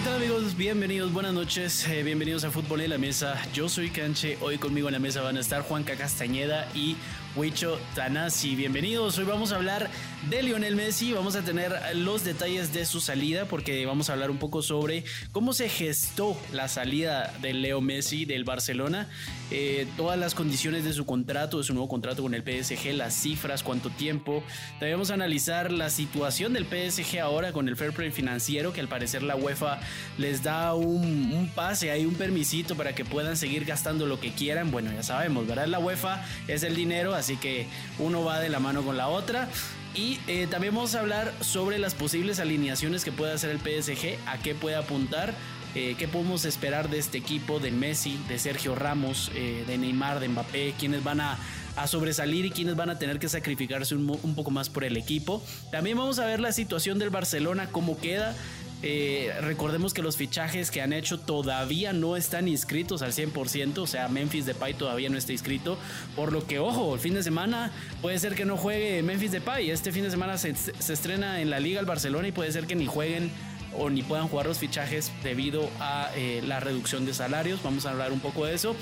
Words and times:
¿Qué 0.00 0.06
tal 0.06 0.16
amigos? 0.16 0.56
Bienvenidos, 0.56 1.12
buenas 1.12 1.34
noches, 1.34 1.86
eh, 1.86 2.02
bienvenidos 2.02 2.44
a 2.44 2.50
Fútbol 2.50 2.80
en 2.80 2.88
la 2.88 2.96
Mesa. 2.96 3.38
Yo 3.52 3.68
soy 3.68 3.90
Canche, 3.90 4.38
hoy 4.40 4.56
conmigo 4.56 4.88
en 4.88 4.94
la 4.94 4.98
mesa 4.98 5.20
van 5.20 5.36
a 5.36 5.40
estar 5.40 5.60
Juanca 5.60 5.94
Castañeda 5.94 6.66
y 6.74 6.96
Huicho 7.36 7.78
Tanasi. 7.94 8.56
Bienvenidos, 8.56 9.16
hoy 9.18 9.24
vamos 9.24 9.52
a 9.52 9.56
hablar 9.56 9.88
de 10.28 10.42
Lionel 10.42 10.74
Messi, 10.74 11.12
vamos 11.12 11.36
a 11.36 11.42
tener 11.42 11.72
los 11.94 12.24
detalles 12.24 12.72
de 12.72 12.84
su 12.84 13.00
salida 13.00 13.44
porque 13.44 13.86
vamos 13.86 14.10
a 14.10 14.14
hablar 14.14 14.30
un 14.30 14.38
poco 14.38 14.62
sobre 14.62 15.04
cómo 15.30 15.52
se 15.52 15.68
gestó 15.68 16.36
la 16.52 16.66
salida 16.66 17.32
de 17.40 17.54
Leo 17.54 17.80
Messi 17.80 18.24
del 18.24 18.42
Barcelona, 18.42 19.08
eh, 19.52 19.86
todas 19.96 20.18
las 20.18 20.34
condiciones 20.34 20.84
de 20.84 20.92
su 20.92 21.06
contrato, 21.06 21.58
de 21.58 21.64
su 21.64 21.72
nuevo 21.72 21.88
contrato 21.88 22.22
con 22.22 22.34
el 22.34 22.42
PSG, 22.42 22.94
las 22.94 23.14
cifras, 23.14 23.62
cuánto 23.62 23.90
tiempo. 23.90 24.42
También 24.72 24.94
vamos 24.94 25.12
a 25.12 25.14
analizar 25.14 25.70
la 25.70 25.88
situación 25.88 26.52
del 26.52 26.66
PSG 26.66 27.20
ahora 27.20 27.52
con 27.52 27.68
el 27.68 27.76
fair 27.76 27.92
play 27.92 28.10
financiero 28.10 28.72
que 28.72 28.80
al 28.80 28.88
parecer 28.88 29.22
la 29.22 29.36
UEFA 29.36 29.80
les 30.18 30.42
da 30.42 30.74
un, 30.74 31.50
pase, 31.54 31.92
hay 31.92 32.04
un 32.04 32.14
permisito 32.14 32.74
para 32.74 32.94
que 32.94 33.04
puedan 33.04 33.36
seguir 33.36 33.64
gastando 33.64 34.06
lo 34.06 34.18
que 34.18 34.32
quieran. 34.32 34.70
Bueno, 34.70 34.92
ya 34.92 35.04
sabemos, 35.04 35.46
¿verdad? 35.46 35.66
La 35.66 35.78
UEFA 35.78 36.26
es 36.48 36.64
el 36.64 36.74
dinero, 36.74 37.14
así 37.20 37.36
que 37.36 37.66
uno 37.98 38.24
va 38.24 38.40
de 38.40 38.48
la 38.48 38.58
mano 38.58 38.82
con 38.82 38.96
la 38.96 39.08
otra. 39.08 39.48
Y 39.94 40.18
eh, 40.28 40.46
también 40.48 40.74
vamos 40.74 40.94
a 40.94 41.00
hablar 41.00 41.32
sobre 41.40 41.78
las 41.78 41.94
posibles 41.94 42.38
alineaciones 42.38 43.04
que 43.04 43.12
puede 43.12 43.32
hacer 43.32 43.50
el 43.50 43.58
PSG, 43.58 44.18
a 44.26 44.38
qué 44.38 44.54
puede 44.54 44.76
apuntar, 44.76 45.34
eh, 45.74 45.96
qué 45.98 46.06
podemos 46.06 46.44
esperar 46.44 46.90
de 46.90 46.98
este 46.98 47.18
equipo, 47.18 47.58
de 47.58 47.72
Messi, 47.72 48.18
de 48.28 48.38
Sergio 48.38 48.76
Ramos, 48.76 49.32
eh, 49.34 49.64
de 49.66 49.78
Neymar, 49.78 50.20
de 50.20 50.28
Mbappé, 50.28 50.74
quiénes 50.78 51.02
van 51.02 51.20
a, 51.20 51.38
sobresalir 51.86 52.44
y 52.44 52.50
quiénes 52.50 52.76
van 52.76 52.90
a 52.90 52.98
tener 52.98 53.18
que 53.18 53.26
sacrificarse 53.26 53.94
un, 53.94 54.06
un, 54.22 54.34
poco 54.34 54.50
más 54.50 54.68
por 54.68 54.84
el 54.84 54.98
equipo. 54.98 55.42
También 55.72 55.96
vamos 55.96 56.18
a 56.18 56.26
ver 56.26 56.38
la 56.38 56.52
situación 56.52 56.98
del 56.98 57.08
Barcelona, 57.08 57.70
cómo 57.72 57.98
queda. 57.98 58.36
Eh, 58.82 59.32
recordemos 59.42 59.92
que 59.92 60.02
los 60.02 60.16
fichajes 60.16 60.70
que 60.70 60.80
han 60.80 60.92
hecho 60.92 61.20
todavía 61.20 61.92
no 61.92 62.16
están 62.16 62.48
inscritos 62.48 63.02
al 63.02 63.12
100%, 63.12 63.78
o 63.78 63.86
sea, 63.86 64.08
Memphis 64.08 64.46
Depay 64.46 64.74
todavía 64.74 65.10
no 65.10 65.18
está 65.18 65.32
inscrito, 65.32 65.76
por 66.16 66.32
lo 66.32 66.46
que, 66.46 66.58
ojo, 66.58 66.94
el 66.94 67.00
fin 67.00 67.14
de 67.14 67.22
semana 67.22 67.72
puede 68.00 68.18
ser 68.18 68.34
que 68.34 68.46
no 68.46 68.56
juegue 68.56 69.02
Memphis 69.02 69.32
Depay, 69.32 69.70
este 69.70 69.92
fin 69.92 70.04
de 70.04 70.10
semana 70.10 70.38
se, 70.38 70.50
estrena 70.50 71.42
en 71.42 71.50
la 71.50 71.60
liga 71.60 71.78
el 71.80 71.86
Barcelona 71.86 72.28
y 72.28 72.32
puede 72.32 72.52
ser 72.52 72.66
que 72.66 72.74
ni 72.74 72.86
jueguen 72.86 73.30
o 73.76 73.90
ni 73.90 74.02
puedan 74.02 74.28
jugar 74.28 74.46
los 74.46 74.58
fichajes 74.58 75.12
debido 75.22 75.68
a 75.78 76.10
eh, 76.16 76.42
la 76.46 76.58
reducción 76.58 77.04
de 77.04 77.12
salarios, 77.12 77.62
vamos 77.62 77.84
a 77.86 77.90
hablar 77.90 78.12
un 78.12 78.20
poco 78.20 78.46
de 78.46 78.54
eso. 78.54 78.74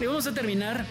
Y 0.00 0.06
vamos 0.06 0.26
a 0.26 0.32
terminar 0.32 0.86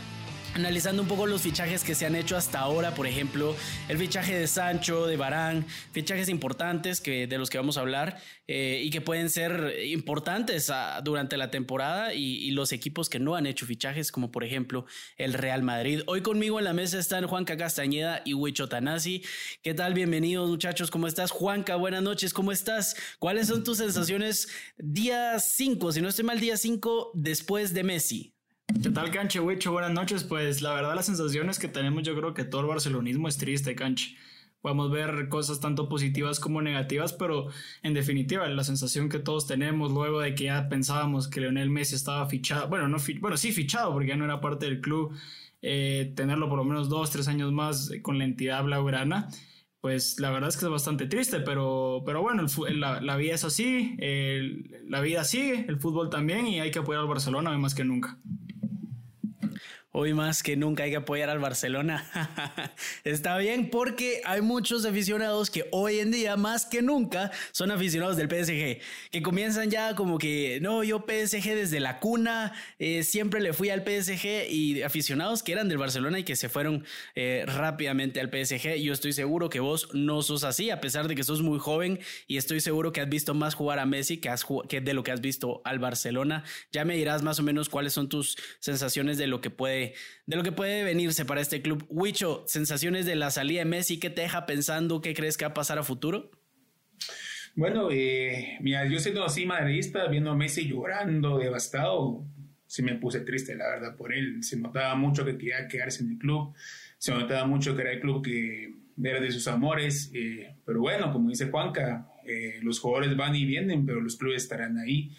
Analizando 0.55 1.03
un 1.03 1.07
poco 1.07 1.27
los 1.27 1.43
fichajes 1.43 1.83
que 1.83 1.93
se 1.93 2.07
han 2.07 2.15
hecho 2.15 2.35
hasta 2.35 2.59
ahora, 2.59 2.95
por 2.95 3.05
ejemplo, 3.05 3.55
el 3.87 3.99
fichaje 3.99 4.35
de 4.35 4.47
Sancho, 4.47 5.05
de 5.05 5.15
Barán, 5.15 5.65
fichajes 5.91 6.27
importantes 6.27 7.01
que, 7.01 7.27
de 7.27 7.37
los 7.37 7.51
que 7.51 7.59
vamos 7.59 7.77
a 7.77 7.81
hablar 7.81 8.19
eh, 8.47 8.81
y 8.83 8.89
que 8.89 8.99
pueden 8.99 9.29
ser 9.29 9.75
importantes 9.85 10.71
ah, 10.71 11.01
durante 11.03 11.37
la 11.37 11.51
temporada 11.51 12.15
y, 12.15 12.49
los 12.49 12.71
equipos 12.71 13.09
que 13.09 13.19
no 13.19 13.35
han 13.35 13.45
hecho 13.45 13.67
fichajes, 13.67 14.11
como 14.11 14.31
por 14.31 14.43
ejemplo 14.43 14.85
el 15.17 15.33
Real 15.33 15.61
Madrid. 15.61 16.01
Hoy 16.07 16.21
conmigo 16.21 16.57
en 16.57 16.65
la 16.65 16.73
mesa 16.73 16.97
están 16.97 17.27
Juanca 17.27 17.55
Castañeda 17.55 18.23
y 18.25 18.33
Huicho 18.33 18.67
Tanasi. 18.67 19.23
¿Qué 19.61 19.75
tal? 19.75 19.93
Bienvenidos 19.93 20.49
muchachos, 20.49 20.89
¿cómo 20.89 21.05
estás? 21.05 21.29
Juanca, 21.29 21.75
buenas 21.75 22.01
noches, 22.01 22.33
¿cómo 22.33 22.51
estás? 22.51 22.95
¿Cuáles 23.19 23.47
son 23.47 23.63
tus 23.63 23.77
sensaciones 23.77 24.47
día 24.77 25.39
5, 25.39 25.91
si 25.91 26.01
no 26.01 26.09
estoy 26.09 26.25
mal, 26.25 26.39
día 26.39 26.57
5 26.57 27.11
después 27.13 27.75
de 27.75 27.83
Messi? 27.83 28.38
¿Qué 28.69 28.91
tal, 28.91 29.09
Canche, 29.09 29.39
Huicho? 29.39 29.71
Buenas 29.71 29.91
noches. 29.91 30.23
Pues 30.23 30.61
la 30.61 30.73
verdad, 30.73 30.95
las 30.95 31.07
sensaciones 31.07 31.57
que 31.57 31.67
tenemos, 31.67 32.03
yo 32.03 32.15
creo 32.15 32.33
que 32.35 32.43
todo 32.43 32.61
el 32.61 32.67
barcelonismo 32.67 33.27
es 33.27 33.37
triste, 33.37 33.75
Canche. 33.75 34.15
Podemos 34.61 34.91
ver 34.91 35.27
cosas 35.27 35.59
tanto 35.59 35.89
positivas 35.89 36.39
como 36.39 36.61
negativas, 36.61 37.11
pero 37.11 37.47
en 37.81 37.93
definitiva, 37.93 38.47
la 38.47 38.63
sensación 38.63 39.09
que 39.09 39.19
todos 39.19 39.47
tenemos 39.47 39.91
luego 39.91 40.21
de 40.21 40.35
que 40.35 40.45
ya 40.45 40.69
pensábamos 40.69 41.27
que 41.27 41.41
Leonel 41.41 41.69
Messi 41.69 41.95
estaba 41.95 42.27
fichado, 42.27 42.69
bueno, 42.69 42.87
no 42.87 42.97
bueno, 43.19 43.37
sí 43.37 43.51
fichado 43.51 43.91
porque 43.91 44.09
ya 44.09 44.17
no 44.17 44.25
era 44.25 44.39
parte 44.39 44.65
del 44.65 44.81
club, 44.81 45.13
eh, 45.61 46.13
tenerlo 46.15 46.47
por 46.47 46.57
lo 46.57 46.63
menos 46.63 46.89
dos, 46.89 47.09
tres 47.09 47.27
años 47.27 47.51
más 47.51 47.91
con 48.01 48.17
la 48.17 48.25
entidad 48.25 48.63
blaugrana, 48.63 49.29
pues 49.81 50.19
la 50.19 50.29
verdad 50.29 50.49
es 50.49 50.57
que 50.57 50.65
es 50.65 50.71
bastante 50.71 51.07
triste, 51.07 51.39
pero, 51.39 52.03
pero 52.05 52.21
bueno, 52.21 52.45
la, 52.69 53.01
la, 53.01 53.15
vida 53.17 53.35
es 53.35 53.43
así, 53.45 53.97
la 54.87 55.01
vida 55.01 55.23
sigue, 55.23 55.65
el 55.67 55.79
fútbol 55.79 56.09
también 56.09 56.47
y 56.47 56.59
hay 56.59 56.71
que 56.71 56.79
apoyar 56.79 57.01
al 57.01 57.07
Barcelona 57.07 57.57
más 57.57 57.73
que 57.73 57.83
nunca. 57.85 58.19
Hoy 60.01 60.13
más 60.13 60.43
que 60.43 60.55
nunca 60.55 60.83
hay 60.83 60.91
que 60.91 60.95
apoyar 60.95 61.29
al 61.29 61.39
Barcelona. 61.39 62.09
Está 63.03 63.37
bien 63.37 63.69
porque 63.69 64.21
hay 64.23 64.39
muchos 64.39 64.85
aficionados 64.85 65.49
que 65.49 65.67
hoy 65.71 65.99
en 65.99 66.09
día 66.09 66.37
más 66.37 66.65
que 66.65 66.81
nunca 66.81 67.31
son 67.51 67.69
aficionados 67.69 68.15
del 68.15 68.29
PSG, 68.29 68.79
que 69.11 69.21
comienzan 69.21 69.69
ya 69.69 69.95
como 69.95 70.17
que, 70.17 70.59
no, 70.61 70.85
yo 70.85 70.99
PSG 71.05 71.53
desde 71.53 71.81
la 71.81 71.99
cuna, 71.99 72.53
eh, 72.77 73.03
siempre 73.03 73.41
le 73.41 73.51
fui 73.51 73.71
al 73.71 73.81
PSG 73.81 74.49
y 74.49 74.83
aficionados 74.83 75.43
que 75.43 75.51
eran 75.51 75.67
del 75.67 75.77
Barcelona 75.77 76.19
y 76.19 76.23
que 76.23 76.37
se 76.37 76.47
fueron 76.47 76.85
eh, 77.15 77.43
rápidamente 77.45 78.21
al 78.21 78.29
PSG. 78.29 78.75
Yo 78.75 78.93
estoy 78.93 79.11
seguro 79.11 79.49
que 79.49 79.59
vos 79.59 79.89
no 79.93 80.21
sos 80.21 80.45
así, 80.45 80.69
a 80.69 80.79
pesar 80.79 81.09
de 81.09 81.15
que 81.15 81.25
sos 81.25 81.41
muy 81.41 81.59
joven 81.59 81.99
y 82.25 82.37
estoy 82.37 82.61
seguro 82.61 82.93
que 82.93 83.01
has 83.01 83.09
visto 83.09 83.33
más 83.33 83.53
jugar 83.53 83.79
a 83.79 83.85
Messi 83.85 84.15
que, 84.15 84.33
que 84.69 84.79
de 84.79 84.93
lo 84.93 85.03
que 85.03 85.11
has 85.11 85.19
visto 85.19 85.61
al 85.65 85.79
Barcelona. 85.79 86.45
Ya 86.71 86.85
me 86.85 86.95
dirás 86.95 87.21
más 87.21 87.37
o 87.41 87.43
menos 87.43 87.67
cuáles 87.67 87.91
son 87.91 88.07
tus 88.07 88.37
sensaciones 88.59 89.17
de 89.17 89.27
lo 89.27 89.41
que 89.41 89.49
puede 89.49 89.88
de, 90.25 90.35
lo 90.35 90.43
que 90.43 90.51
puede 90.51 90.83
venirse 90.83 91.25
para 91.25 91.41
este 91.41 91.61
club. 91.61 91.85
Huicho, 91.89 92.43
sensaciones 92.47 93.05
de 93.05 93.15
la 93.15 93.31
salida 93.31 93.59
de 93.59 93.65
Messi, 93.65 93.99
¿qué 93.99 94.09
te 94.09 94.21
deja 94.21 94.45
pensando? 94.45 95.01
¿Qué 95.01 95.13
crees 95.13 95.37
que 95.37 95.45
va 95.45 95.51
a 95.51 95.53
pasar 95.53 95.77
a 95.79 95.83
futuro? 95.83 96.31
Bueno, 97.55 97.89
eh, 97.91 98.57
mira, 98.61 98.87
yo 98.87 98.99
siendo 98.99 99.23
así 99.23 99.45
madridista, 99.45 100.07
viendo 100.07 100.31
a 100.31 100.35
Messi 100.35 100.67
llorando, 100.67 101.37
devastado, 101.37 102.25
sí 102.67 102.83
me 102.83 102.95
puse 102.95 103.21
triste, 103.21 103.55
la 103.55 103.67
verdad, 103.67 103.95
por 103.97 104.13
él. 104.13 104.43
Se 104.43 104.57
notaba 104.57 104.95
mucho 104.95 105.25
que 105.25 105.37
quería 105.37 105.67
quedarse 105.67 106.03
en 106.03 106.11
el 106.11 106.17
club, 106.17 106.53
se 106.97 107.11
notaba 107.11 107.45
mucho 107.45 107.75
que 107.75 107.81
era 107.81 107.91
el 107.91 107.99
club 107.99 108.23
que 108.23 108.75
era 109.03 109.19
de 109.19 109.31
sus 109.31 109.47
amores, 109.47 110.11
eh, 110.13 110.55
pero 110.65 110.81
bueno, 110.81 111.11
como 111.11 111.29
dice 111.29 111.49
Juanca, 111.49 112.11
eh, 112.25 112.59
los 112.61 112.79
jugadores 112.79 113.15
van 113.15 113.35
y 113.35 113.45
vienen, 113.45 113.85
pero 113.85 114.01
los 114.01 114.17
clubes 114.17 114.43
estarán 114.43 114.77
ahí. 114.77 115.11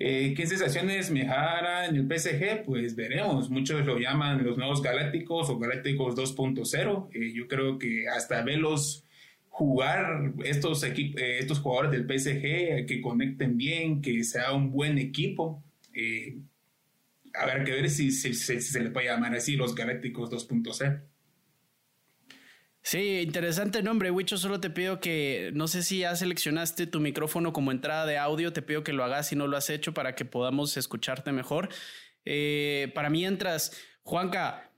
Eh, 0.00 0.32
¿Qué 0.36 0.46
sensaciones 0.46 1.10
me 1.10 1.22
hará 1.28 1.86
en 1.86 1.96
el 1.96 2.06
PSG? 2.06 2.64
Pues 2.64 2.94
veremos. 2.94 3.50
Muchos 3.50 3.84
lo 3.84 3.98
llaman 3.98 4.44
los 4.44 4.56
nuevos 4.56 4.80
Galácticos 4.80 5.50
o 5.50 5.58
Galácticos 5.58 6.14
2.0. 6.14 7.08
Eh, 7.12 7.32
yo 7.34 7.48
creo 7.48 7.78
que 7.78 8.08
hasta 8.08 8.42
verlos 8.42 9.04
jugar 9.48 10.34
estos, 10.44 10.84
eh, 10.84 11.14
estos 11.40 11.58
jugadores 11.58 11.90
del 11.90 12.06
PSG, 12.06 12.86
que 12.86 13.00
conecten 13.02 13.56
bien, 13.56 14.00
que 14.00 14.22
sea 14.22 14.52
un 14.52 14.70
buen 14.70 14.98
equipo. 14.98 15.64
habrá 17.34 17.64
que 17.64 17.72
ver 17.72 17.90
si, 17.90 18.12
si, 18.12 18.34
si 18.34 18.60
se 18.60 18.80
le 18.80 18.90
puede 18.90 19.06
llamar 19.06 19.34
así 19.34 19.56
los 19.56 19.74
Galácticos 19.74 20.30
2.0. 20.30 21.02
Sí, 22.82 23.20
interesante 23.20 23.82
nombre, 23.82 24.10
Wicho. 24.10 24.38
Solo 24.38 24.60
te 24.60 24.70
pido 24.70 25.00
que, 25.00 25.50
no 25.54 25.68
sé 25.68 25.82
si 25.82 26.00
ya 26.00 26.16
seleccionaste 26.16 26.86
tu 26.86 27.00
micrófono 27.00 27.52
como 27.52 27.70
entrada 27.70 28.06
de 28.06 28.18
audio, 28.18 28.52
te 28.52 28.62
pido 28.62 28.82
que 28.82 28.92
lo 28.92 29.04
hagas 29.04 29.28
si 29.28 29.36
no 29.36 29.46
lo 29.46 29.56
has 29.56 29.68
hecho 29.70 29.92
para 29.92 30.14
que 30.14 30.24
podamos 30.24 30.76
escucharte 30.76 31.32
mejor. 31.32 31.68
Eh, 32.24 32.90
para 32.94 33.10
mientras, 33.10 33.72
Juanca, 34.02 34.70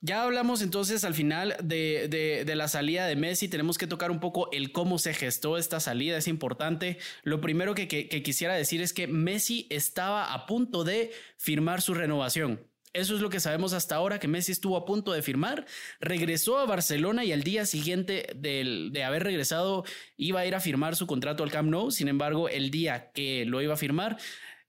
ya 0.00 0.24
hablamos 0.24 0.62
entonces 0.62 1.04
al 1.04 1.14
final 1.14 1.56
de, 1.62 2.44
la 2.56 2.68
salida 2.68 3.06
de 3.06 3.16
Messi. 3.16 3.48
Tenemos 3.48 3.78
que 3.78 3.86
tocar 3.86 4.10
un 4.10 4.20
poco 4.20 4.50
el 4.52 4.72
cómo 4.72 4.98
se 4.98 5.14
gestó 5.14 5.58
esta 5.58 5.80
salida. 5.80 6.16
Es 6.16 6.28
importante. 6.28 6.98
Lo 7.22 7.40
primero 7.40 7.74
que 7.74 7.86
quisiera 8.22 8.54
decir 8.54 8.82
es 8.82 8.92
que 8.92 9.06
Messi 9.06 9.66
estaba 9.70 10.32
a 10.32 10.46
punto 10.46 10.84
de 10.84 11.12
firmar 11.38 11.82
su 11.82 11.94
renovación. 11.94 12.71
Eso 12.92 13.14
es 13.14 13.22
lo 13.22 13.30
que 13.30 13.40
sabemos 13.40 13.72
hasta 13.72 13.96
ahora, 13.96 14.18
que 14.18 14.28
Messi 14.28 14.52
estuvo 14.52 14.76
a 14.76 14.84
punto 14.84 15.12
de 15.12 15.22
firmar, 15.22 15.64
regresó 16.00 16.58
a 16.58 16.66
Barcelona 16.66 17.24
y 17.24 17.32
al 17.32 17.42
día 17.42 17.64
siguiente 17.64 18.26
de 18.34 19.04
haber 19.04 19.24
regresado 19.24 19.84
iba 20.18 20.40
a 20.40 20.46
ir 20.46 20.54
a 20.54 20.60
firmar 20.60 20.94
su 20.94 21.06
contrato 21.06 21.42
al 21.42 21.50
Camp 21.50 21.70
Nou. 21.70 21.90
Sin 21.90 22.08
embargo, 22.08 22.50
el 22.50 22.70
día 22.70 23.10
que 23.12 23.46
lo 23.46 23.62
iba 23.62 23.74
a 23.74 23.78
firmar, 23.78 24.18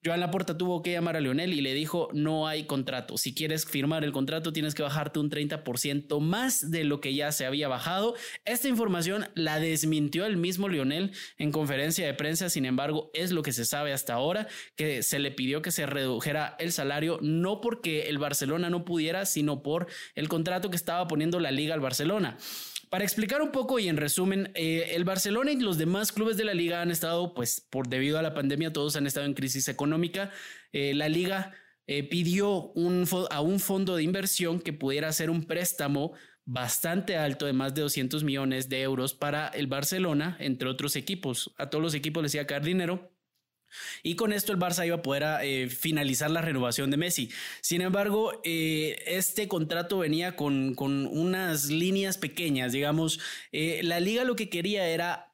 Joan 0.06 0.20
Laporta 0.20 0.58
tuvo 0.58 0.82
que 0.82 0.92
llamar 0.92 1.16
a 1.16 1.22
Leonel 1.22 1.54
y 1.54 1.62
le 1.62 1.74
dijo, 1.74 2.10
no 2.14 2.48
hay 2.48 2.66
contrato. 2.66 3.18
Si 3.18 3.34
quieres 3.34 3.66
firmar 3.66 4.04
el 4.04 4.12
contrato, 4.12 4.52
tienes 4.52 4.76
que 4.76 4.84
bajarte 4.84 5.20
un 5.20 5.30
30% 5.30 6.20
más 6.20 6.70
de 6.72 6.84
lo 6.84 7.00
que 7.00 7.14
ya 7.14 7.32
se 7.32 7.46
había 7.46 7.70
bajado. 7.70 8.16
Esta 8.44 8.68
información 8.68 9.28
la 9.34 9.60
desmintió 9.60 10.26
el 10.26 10.36
mismo 10.36 10.68
Leonel 10.68 11.14
en 11.38 11.52
conferencia 11.52 12.06
de 12.06 12.14
prensa. 12.14 12.50
Sin 12.50 12.66
embargo, 12.66 13.12
es 13.14 13.32
lo 13.32 13.44
que 13.44 13.54
se 13.54 13.64
sabe 13.64 13.94
hasta 13.94 14.14
ahora, 14.14 14.48
que 14.76 15.04
se 15.04 15.20
le 15.20 15.32
pidió 15.32 15.62
que 15.62 15.72
se 15.72 15.86
redujera 15.86 16.56
el 16.60 16.74
salario, 16.74 17.18
no 17.22 17.62
porque 17.62 18.10
el 18.10 18.18
Barcelona 18.18 18.70
no 18.70 18.84
pudiera, 18.84 19.26
sino 19.26 19.64
por 19.64 19.88
el 20.16 20.28
contrato 20.28 20.70
que 20.70 20.76
estaba 20.76 21.08
poniendo 21.08 21.40
la 21.40 21.52
liga 21.52 21.74
al 21.74 21.80
Barcelona. 21.80 22.38
Para 22.94 23.06
explicar 23.06 23.42
un 23.42 23.52
poco 23.52 23.80
y 23.80 23.88
en 23.88 23.98
resumen, 23.98 24.52
eh, 24.54 24.92
el 24.94 25.04
Barcelona 25.04 25.52
y 25.52 25.60
los 25.60 25.80
demás 25.80 26.12
clubes 26.12 26.38
de 26.38 26.44
la 26.44 26.54
liga 26.54 26.80
han 26.80 26.92
estado, 26.92 27.34
pues 27.34 27.60
por 27.60 27.88
debido 27.88 28.20
a 28.20 28.22
la 28.22 28.36
pandemia, 28.36 28.72
todos 28.72 28.96
han 28.96 29.08
estado 29.08 29.26
en 29.26 29.34
crisis 29.34 29.68
económica. 29.68 30.30
Eh, 30.74 30.94
la 30.94 31.10
liga 31.10 31.54
eh, 31.88 32.08
pidió 32.08 32.72
un, 32.74 33.08
a 33.32 33.42
un 33.42 33.60
fondo 33.60 33.96
de 33.96 34.04
inversión 34.04 34.60
que 34.60 34.74
pudiera 34.74 35.08
hacer 35.08 35.32
un 35.32 35.46
préstamo 35.46 36.14
bastante 36.46 37.18
alto 37.18 37.48
de 37.48 37.54
más 37.54 37.74
de 37.74 37.82
200 37.82 38.24
millones 38.24 38.70
de 38.70 38.84
euros 38.84 39.16
para 39.16 39.48
el 39.48 39.66
Barcelona, 39.66 40.38
entre 40.40 40.70
otros 40.70 40.96
equipos. 40.96 41.52
A 41.58 41.72
todos 41.72 41.82
los 41.82 41.96
equipos 41.96 42.22
les 42.22 42.36
iba 42.36 42.44
a 42.44 42.48
caer 42.48 42.64
dinero 42.64 43.13
Y 44.04 44.16
con 44.16 44.34
esto 44.34 44.52
el 44.52 44.60
Barça 44.60 44.86
iba 44.86 44.98
a 44.98 45.02
poder 45.02 45.24
eh, 45.44 45.70
finalizar 45.70 46.30
la 46.32 46.42
renovación 46.42 46.92
de 46.92 46.98
Messi. 46.98 47.30
Sin 47.62 47.82
embargo, 47.82 48.42
eh, 48.44 49.04
este 49.08 49.48
contrato 49.48 50.00
venía 50.00 50.36
con, 50.36 50.76
con, 50.76 51.08
unas 51.08 51.66
líneas 51.66 52.18
pequeñas, 52.18 52.72
digamos. 52.72 53.20
Eh, 53.52 53.82
la 53.84 54.00
liga 54.00 54.24
lo 54.24 54.36
que 54.36 54.50
quería 54.50 54.88
era 54.88 55.34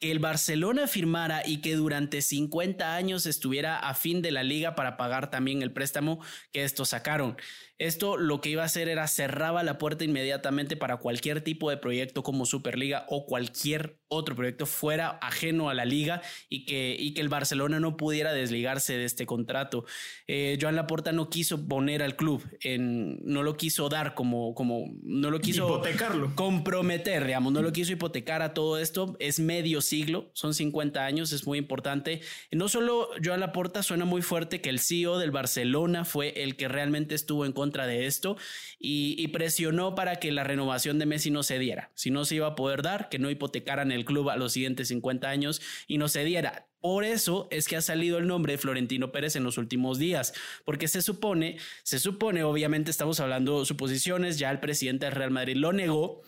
que 0.00 0.10
el 0.10 0.18
Barcelona 0.18 0.86
firmara 0.86 1.42
y 1.46 1.60
que 1.60 1.76
durante 1.76 2.20
50 2.20 2.94
años 2.94 3.26
estuviera 3.26 3.78
a 3.78 3.94
fin 3.94 4.22
de 4.22 4.32
la 4.32 4.42
liga 4.42 4.74
para 4.74 4.96
pagar 4.96 5.30
también 5.30 5.62
el 5.62 5.72
préstamo 5.72 6.20
que 6.52 6.64
estos 6.64 6.90
sacaron. 6.90 7.36
Esto 7.78 8.16
lo 8.16 8.40
que 8.40 8.50
iba 8.50 8.62
a 8.62 8.66
hacer 8.66 8.88
era 8.88 9.08
cerraba 9.08 9.64
la 9.64 9.78
puerta 9.78 10.04
inmediatamente 10.04 10.76
para 10.76 10.98
cualquier 10.98 11.40
tipo 11.40 11.70
de 11.70 11.76
proyecto 11.76 12.22
como 12.22 12.46
Superliga 12.46 13.04
o 13.08 13.26
cualquier 13.26 13.98
otro 14.06 14.36
proyecto 14.36 14.64
fuera 14.64 15.18
ajeno 15.20 15.68
a 15.68 15.74
la 15.74 15.84
liga 15.84 16.22
y 16.48 16.66
que, 16.66 16.96
y 16.96 17.14
que 17.14 17.20
el 17.20 17.28
Barcelona 17.28 17.80
no 17.80 17.96
pudiera 17.96 18.32
desligarse 18.32 18.96
de 18.96 19.04
este 19.04 19.26
contrato. 19.26 19.84
Eh, 20.28 20.56
Joan 20.60 20.76
Laporta 20.76 21.10
no 21.10 21.30
quiso 21.30 21.66
poner 21.66 22.00
al 22.00 22.14
club, 22.14 22.44
en, 22.60 23.18
no 23.24 23.42
lo 23.42 23.56
quiso 23.56 23.88
dar 23.88 24.14
como, 24.14 24.54
como, 24.54 24.84
no 25.02 25.30
lo 25.30 25.40
quiso 25.40 25.66
hipotecarlo. 25.66 26.36
comprometer, 26.36 27.26
digamos, 27.26 27.52
no 27.52 27.60
lo 27.60 27.72
quiso 27.72 27.92
hipotecar 27.92 28.42
a 28.42 28.54
todo 28.54 28.78
esto. 28.78 29.16
Es 29.18 29.40
medio 29.40 29.80
siglo, 29.80 30.30
son 30.34 30.54
50 30.54 31.04
años, 31.04 31.32
es 31.32 31.44
muy 31.44 31.58
importante. 31.58 32.20
No 32.52 32.68
solo 32.68 33.08
Joan 33.22 33.40
Laporta 33.40 33.82
suena 33.82 34.04
muy 34.04 34.22
fuerte 34.22 34.60
que 34.60 34.70
el 34.70 34.78
CEO 34.78 35.18
del 35.18 35.32
Barcelona 35.32 36.04
fue 36.04 36.42
el 36.42 36.54
que 36.56 36.68
realmente 36.68 37.16
estuvo 37.16 37.44
en 37.44 37.52
contra 37.52 37.63
contra 37.64 37.86
de 37.86 38.04
esto 38.04 38.36
y, 38.78 39.26
presionó 39.28 39.94
para 39.94 40.16
que 40.16 40.30
la 40.30 40.44
renovación 40.44 40.98
de 40.98 41.06
Messi 41.06 41.30
no 41.30 41.42
se 41.42 41.58
diera. 41.58 41.90
Si 41.94 42.10
no 42.10 42.26
se 42.26 42.36
iba 42.36 42.46
a 42.48 42.54
poder 42.54 42.82
dar, 42.82 43.08
que 43.08 43.18
no 43.18 43.30
hipotecaran 43.30 43.90
el 43.90 44.04
club 44.04 44.28
a 44.28 44.36
los 44.36 44.52
siguientes 44.52 44.88
50 44.88 45.28
años 45.28 45.62
y 45.88 45.96
no 45.96 46.08
se 46.08 46.24
diera. 46.24 46.66
Por 46.80 47.04
eso 47.04 47.48
es 47.50 47.66
que 47.66 47.76
ha 47.76 47.80
salido 47.80 48.18
el 48.18 48.26
nombre 48.26 48.52
de 48.52 48.58
Florentino 48.58 49.12
Pérez 49.12 49.34
en 49.36 49.44
los 49.44 49.56
últimos 49.56 49.98
días, 49.98 50.34
porque 50.66 50.88
se 50.88 51.00
supone, 51.00 51.56
se 51.82 51.98
supone, 51.98 52.42
obviamente 52.42 52.90
estamos 52.90 53.18
hablando 53.20 53.64
suposiciones, 53.64 54.38
ya 54.38 54.50
el 54.50 54.60
presidente 54.60 55.06
del 55.06 55.14
Real 55.14 55.30
Madrid 55.30 55.56
lo 55.56 55.72
negó, 55.72 56.22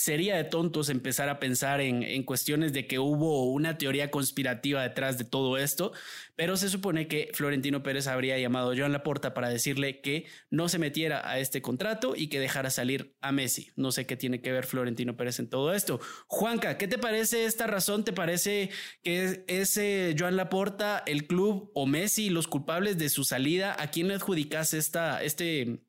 sería 0.00 0.34
de 0.34 0.44
tontos 0.44 0.88
empezar 0.88 1.28
a 1.28 1.38
pensar 1.38 1.82
en, 1.82 2.22
cuestiones 2.22 2.72
de 2.72 2.86
que 2.86 2.98
hubo 2.98 3.52
una 3.52 3.76
teoría 3.76 4.10
conspirativa 4.10 4.82
detrás 4.82 5.18
de 5.18 5.24
todo 5.24 5.58
esto, 5.58 5.92
pero 6.36 6.56
se 6.56 6.70
supone 6.70 7.06
que 7.06 7.30
Florentino 7.34 7.82
Pérez 7.82 8.06
habría 8.06 8.38
llamado 8.38 8.70
a 8.70 8.74
Joan 8.74 8.92
Laporta 8.92 9.34
para 9.34 9.50
decirle 9.50 10.00
que 10.00 10.24
no 10.48 10.70
se 10.70 10.78
metiera 10.78 11.28
a 11.28 11.38
este 11.38 11.60
contrato 11.60 12.14
y 12.16 12.28
que 12.28 12.40
dejara 12.40 12.70
salir 12.70 13.14
a 13.20 13.30
Messi. 13.30 13.72
No 13.76 13.92
sé 13.92 14.06
qué 14.06 14.16
tiene 14.16 14.40
que 14.40 14.52
ver 14.52 14.64
Florentino 14.64 15.18
Pérez 15.18 15.38
en 15.38 15.50
todo 15.50 15.74
esto. 15.74 16.00
Juanca, 16.28 16.78
¿qué 16.78 16.88
te 16.88 16.96
parece 16.96 17.44
esta 17.44 17.66
razón? 17.66 18.02
¿Te 18.02 18.14
parece 18.14 18.70
que 19.02 19.44
es 19.48 19.78
Joan 20.18 20.36
Laporta, 20.36 21.02
el 21.06 21.26
club 21.26 21.72
o 21.74 21.84
Messi 21.84 22.30
los 22.30 22.48
culpables 22.48 22.96
de 22.96 23.10
su 23.10 23.24
salida? 23.24 23.76
¿A 23.78 23.90
quién 23.90 24.08
le 24.08 24.14
adjudicas 24.14 24.72
esta, 24.72 25.22
este, 25.22 25.82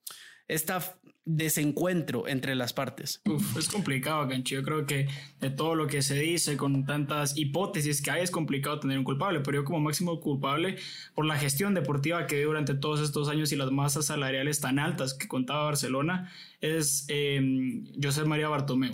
esta 0.50 1.00
desencuentro 1.26 2.28
entre 2.28 2.56
las 2.56 2.74
partes? 2.74 3.22
es 3.58 3.70
complicado, 3.70 4.28
Gancho. 4.28 4.56
Yo 4.56 4.64
creo 4.64 4.86
que 4.86 5.08
de 5.40 5.50
todo 5.50 5.76
lo 5.76 5.88
que 5.88 6.02
se 6.02 6.20
dice, 6.20 6.58
con 6.58 6.86
tantas 6.86 7.38
hipótesis 7.38 8.02
que 8.02 8.12
hay, 8.12 8.24
es 8.24 8.32
complicado 8.32 8.80
tener 8.80 8.98
un 8.98 9.04
culpable, 9.04 9.42
pero 9.42 9.60
yo 9.60 9.64
como 9.66 9.80
máximo 9.80 10.20
culpable 10.20 10.78
por 11.14 11.26
la 11.26 11.38
gestión 11.38 11.74
deportiva 11.74 12.28
que 12.28 12.38
dio 12.38 12.48
durante 12.48 12.74
todos 12.74 13.00
estos 13.02 13.30
años 13.30 13.52
y 13.52 13.56
las 13.56 13.72
masas 13.72 14.06
salariales 14.06 14.60
tan 14.60 14.80
altas 14.80 15.14
que 15.14 15.28
contaba 15.28 15.66
Barcelona, 15.66 16.32
es 16.60 17.06
eh, 17.10 17.84
José 18.02 18.26
María 18.26 18.50
Bartomeu 18.50 18.92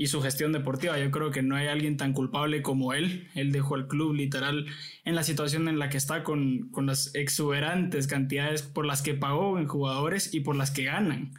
y 0.00 0.06
su 0.06 0.22
gestión 0.22 0.50
deportiva. 0.50 0.98
Yo 0.98 1.10
creo 1.10 1.30
que 1.30 1.42
no 1.42 1.56
hay 1.56 1.66
alguien 1.66 1.98
tan 1.98 2.14
culpable 2.14 2.62
como 2.62 2.94
él. 2.94 3.28
Él 3.34 3.52
dejó 3.52 3.74
al 3.74 3.86
club 3.86 4.14
literal 4.14 4.64
en 5.04 5.14
la 5.14 5.22
situación 5.22 5.68
en 5.68 5.78
la 5.78 5.90
que 5.90 5.98
está 5.98 6.22
con, 6.24 6.70
con 6.70 6.86
las 6.86 7.14
exuberantes 7.14 8.06
cantidades 8.06 8.62
por 8.62 8.86
las 8.86 9.02
que 9.02 9.12
pagó 9.12 9.58
en 9.58 9.68
jugadores 9.68 10.32
y 10.32 10.40
por 10.40 10.56
las 10.56 10.70
que 10.70 10.84
ganan. 10.84 11.32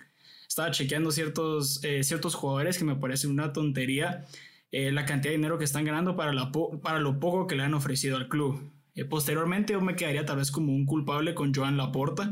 Estaba 0.48 0.70
chequeando 0.70 1.10
ciertos, 1.10 1.84
eh, 1.84 2.04
ciertos 2.04 2.36
jugadores 2.36 2.78
que 2.78 2.86
me 2.86 2.96
parece 2.96 3.26
una 3.26 3.52
tontería 3.52 4.28
eh, 4.72 4.92
la 4.92 5.06
cantidad 5.06 5.32
de 5.32 5.38
dinero 5.38 5.58
que 5.58 5.66
están 5.66 5.84
ganando 5.84 6.16
para, 6.16 6.32
la 6.32 6.52
para 6.84 7.00
lo 7.00 7.20
poco 7.20 7.48
que 7.48 7.56
le 7.56 7.64
han 7.64 7.74
ofrecido 7.74 8.16
al 8.18 8.28
club. 8.28 8.72
Eh, 8.94 9.06
posteriormente 9.06 9.74
yo 9.74 9.82
me 9.82 9.96
quedaría 9.96 10.24
tal 10.24 10.38
vez 10.38 10.52
como 10.52 10.72
un 10.72 10.86
culpable 10.86 11.34
con 11.34 11.52
Joan 11.52 11.78
Laporta. 11.78 12.32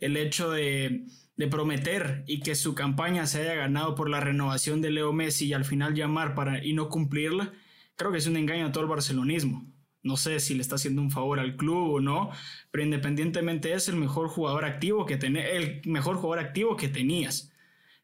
El 0.00 0.16
hecho 0.16 0.50
de 0.50 1.04
de 1.40 1.48
prometer 1.48 2.22
y 2.26 2.40
que 2.40 2.54
su 2.54 2.74
campaña 2.74 3.26
se 3.26 3.40
haya 3.40 3.54
ganado 3.54 3.94
por 3.94 4.10
la 4.10 4.20
renovación 4.20 4.82
de 4.82 4.90
Leo 4.90 5.14
Messi 5.14 5.46
y 5.46 5.54
al 5.54 5.64
final 5.64 5.94
llamar 5.94 6.34
para 6.34 6.62
y 6.62 6.74
no 6.74 6.90
cumplirla, 6.90 7.54
creo 7.96 8.12
que 8.12 8.18
es 8.18 8.26
un 8.26 8.36
engaño 8.36 8.66
a 8.66 8.72
todo 8.72 8.84
el 8.84 8.90
barcelonismo. 8.90 9.66
No 10.02 10.18
sé 10.18 10.38
si 10.38 10.54
le 10.54 10.60
está 10.60 10.74
haciendo 10.74 11.00
un 11.00 11.10
favor 11.10 11.40
al 11.40 11.56
club 11.56 11.94
o 11.94 12.00
no, 12.00 12.30
pero 12.70 12.84
independientemente 12.84 13.72
es 13.72 13.88
el 13.88 13.96
mejor 13.96 14.28
jugador 14.28 14.66
activo 14.66 15.06
que 15.06 15.14
el 15.14 15.80
mejor 15.86 16.16
jugador 16.16 16.44
activo 16.44 16.76
que 16.76 16.88
tenías. 16.88 17.54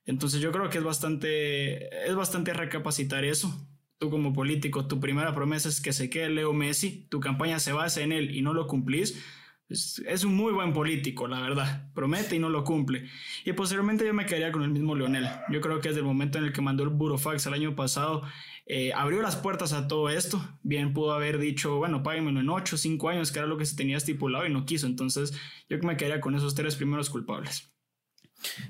Entonces 0.06 0.40
yo 0.40 0.50
creo 0.50 0.70
que 0.70 0.78
es 0.78 0.84
bastante 0.84 2.08
es 2.08 2.14
bastante 2.14 2.54
recapacitar 2.54 3.22
eso. 3.26 3.54
Tú 3.98 4.08
como 4.08 4.32
político, 4.32 4.86
tu 4.86 4.98
primera 4.98 5.34
promesa 5.34 5.68
es 5.68 5.82
que 5.82 5.92
se 5.92 6.08
quede 6.08 6.30
Leo 6.30 6.54
Messi, 6.54 7.06
tu 7.10 7.20
campaña 7.20 7.58
se 7.58 7.74
basa 7.74 8.00
en 8.00 8.12
él 8.12 8.34
y 8.34 8.40
no 8.40 8.54
lo 8.54 8.66
cumplís 8.66 9.22
es, 9.68 10.24
un 10.24 10.34
muy 10.34 10.52
buen 10.52 10.72
político, 10.72 11.26
la 11.26 11.40
verdad. 11.40 11.90
Promete 11.94 12.36
y 12.36 12.38
no 12.38 12.48
lo 12.48 12.62
cumple. 12.64 13.08
Y 13.44 13.52
posteriormente 13.52 14.06
yo 14.06 14.14
me 14.14 14.26
quedaría 14.26 14.52
con 14.52 14.62
el 14.62 14.70
mismo 14.70 14.94
Leonel. 14.94 15.28
Yo 15.50 15.60
creo 15.60 15.80
que 15.80 15.88
desde 15.88 16.00
el 16.00 16.06
momento 16.06 16.38
en 16.38 16.44
el 16.44 16.52
que 16.52 16.60
mandó 16.60 16.84
el 16.84 16.90
Burofax 16.90 17.46
el 17.46 17.54
año 17.54 17.74
pasado, 17.74 18.22
eh, 18.66 18.92
abrió 18.92 19.22
las 19.22 19.36
puertas 19.36 19.72
a 19.72 19.88
todo 19.88 20.08
esto. 20.08 20.40
Bien 20.62 20.92
pudo 20.92 21.12
haber 21.12 21.38
dicho, 21.38 21.76
bueno, 21.76 22.02
páguenmelo 22.02 22.40
en 22.40 22.48
8 22.48 22.76
o 22.76 22.78
5 22.78 23.08
años, 23.08 23.32
que 23.32 23.40
era 23.40 23.48
lo 23.48 23.58
que 23.58 23.66
se 23.66 23.76
tenía 23.76 23.96
estipulado 23.96 24.46
y 24.46 24.52
no 24.52 24.66
quiso. 24.66 24.86
Entonces 24.86 25.38
yo 25.68 25.78
me 25.82 25.96
quedaría 25.96 26.20
con 26.20 26.34
esos 26.34 26.54
tres 26.54 26.76
primeros 26.76 27.10
culpables. 27.10 27.75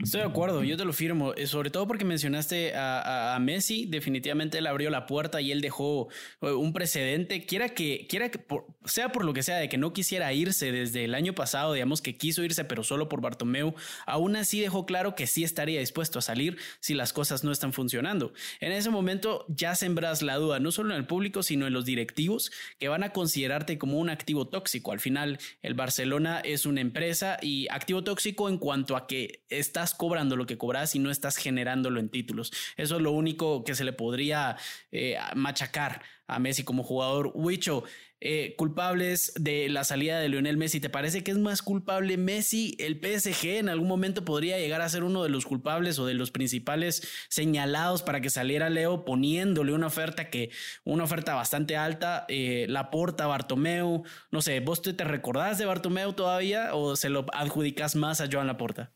Estoy 0.03 0.21
de 0.21 0.27
acuerdo, 0.27 0.63
yo 0.63 0.77
te 0.77 0.85
lo 0.85 0.93
firmo, 0.93 1.35
eh, 1.35 1.47
sobre 1.47 1.71
todo 1.71 1.87
porque 1.87 2.05
mencionaste 2.05 2.73
a, 2.75 3.37
Messi, 3.41 3.87
definitivamente 3.87 4.59
él 4.59 4.67
abrió 4.67 4.91
la 4.91 5.07
puerta 5.07 5.41
y 5.41 5.53
él 5.53 5.61
dejó 5.61 6.09
eh, 6.41 6.51
un 6.51 6.73
precedente, 6.73 7.45
quiera 7.45 7.69
que, 7.71 8.07
quiera 8.09 8.31
que 8.31 8.41
sea 8.85 9.13
por 9.13 9.25
lo 9.25 9.33
que 9.33 9.43
sea, 9.43 9.57
de 9.57 9.69
que 9.69 9.77
no 9.77 9.93
quisiera 9.93 10.33
irse 10.33 10.73
desde 10.73 11.05
el 11.05 11.15
año 11.15 11.35
pasado, 11.35 11.73
digamos 11.75 12.01
que 12.01 12.17
quiso 12.17 12.43
irse 12.43 12.65
pero 12.65 12.83
solo 12.83 13.09
por 13.09 13.21
Bartomeu, 13.21 13.75
aún 14.07 14.37
así 14.37 14.61
dejó 14.61 14.87
claro 14.87 15.15
que 15.15 15.27
sí 15.27 15.45
estaría 15.45 15.81
dispuesto 15.81 16.19
a 16.19 16.23
salir 16.23 16.57
si 16.81 16.95
las 16.95 17.13
cosas 17.13 17.45
no 17.45 17.53
están 17.53 17.73
funcionando. 17.73 18.33
En 18.61 18.73
ese 18.73 18.91
momento 18.91 19.45
ya 19.49 19.75
sembras 19.75 20.23
la 20.23 20.37
duda, 20.37 20.61
no 20.61 20.73
solo 20.73 20.93
en 20.93 20.97
el 20.97 21.07
público, 21.07 21.43
sino 21.43 21.67
en 21.67 21.73
los 21.73 21.85
directivos 21.85 22.51
que 22.79 22.89
van 22.89 23.03
a 23.03 23.13
considerarte 23.13 23.79
como 23.79 23.99
un 23.99 24.09
activo 24.09 24.49
tóxico. 24.49 24.93
Al 24.93 25.01
final, 25.01 25.39
el 25.63 25.75
Barcelona 25.75 26.41
es 26.41 26.67
una 26.67 26.81
empresa 26.81 27.39
y 27.43 27.67
activo 27.71 28.03
tóxico 28.05 28.49
en 28.49 28.59
cuanto 28.59 28.97
a 28.97 29.07
que 29.07 29.45
estás 29.59 29.95
cobrando 29.95 30.37
lo 30.37 30.47
que 30.47 30.59
cobras 30.59 30.95
y 30.95 30.99
no 30.99 31.11
estás 31.11 31.37
generándolo 31.37 32.01
en 32.01 32.09
títulos. 32.09 32.53
Eso 32.77 32.97
es 32.97 33.03
lo 33.03 33.13
único 33.13 33.65
que 33.65 33.75
se 33.75 33.85
le 33.85 33.93
podría 33.93 34.57
eh, 34.93 35.17
machacar 35.35 36.03
a 36.27 36.39
Messi 36.39 36.65
como 36.65 36.83
jugador. 36.83 37.33
Huicho, 37.35 37.85
eh, 38.21 38.55
culpables 38.57 39.35
de 39.37 39.69
la 39.69 39.85
salida 39.85 40.19
de 40.19 40.31
Lionel 40.31 40.57
Messi, 40.57 40.81
¿te 40.81 40.89
parece 40.89 41.23
que 41.23 41.31
es 41.31 41.39
más 41.39 41.61
culpable 41.61 42.17
Messi? 42.17 42.75
¿El 42.79 42.99
PSG 42.99 43.59
en 43.59 43.69
algún 43.69 43.89
momento 43.89 44.25
podría 44.25 44.59
llegar 44.59 44.81
a 44.81 44.89
ser 44.89 45.05
uno 45.05 45.23
de 45.23 45.29
los 45.29 45.45
culpables 45.45 45.99
o 45.99 46.07
de 46.07 46.15
los 46.15 46.31
principales 46.31 47.07
señalados 47.29 48.03
para 48.03 48.23
que 48.23 48.31
saliera 48.31 48.71
Leo 48.71 49.05
poniéndole 49.05 49.75
una 49.75 49.89
oferta 49.89 50.31
que, 50.31 50.51
una 50.85 51.05
oferta 51.05 51.35
bastante 51.35 51.77
alta, 51.77 52.25
eh, 52.29 52.65
la 52.71 52.91
porta 52.91 53.27
Bartomeu, 53.27 54.05
no 54.31 54.41
sé, 54.41 54.61
¿vos 54.61 54.81
te, 54.81 54.95
te 54.95 55.05
recordás 55.05 55.59
de 55.59 55.67
Bartomeu 55.67 56.15
todavía 56.15 56.75
o 56.75 56.97
se 56.97 57.11
lo 57.11 57.27
adjudicas 57.35 57.97
más 57.97 58.23
a 58.23 58.29
Joan 58.33 58.47
Laporta? 58.47 58.96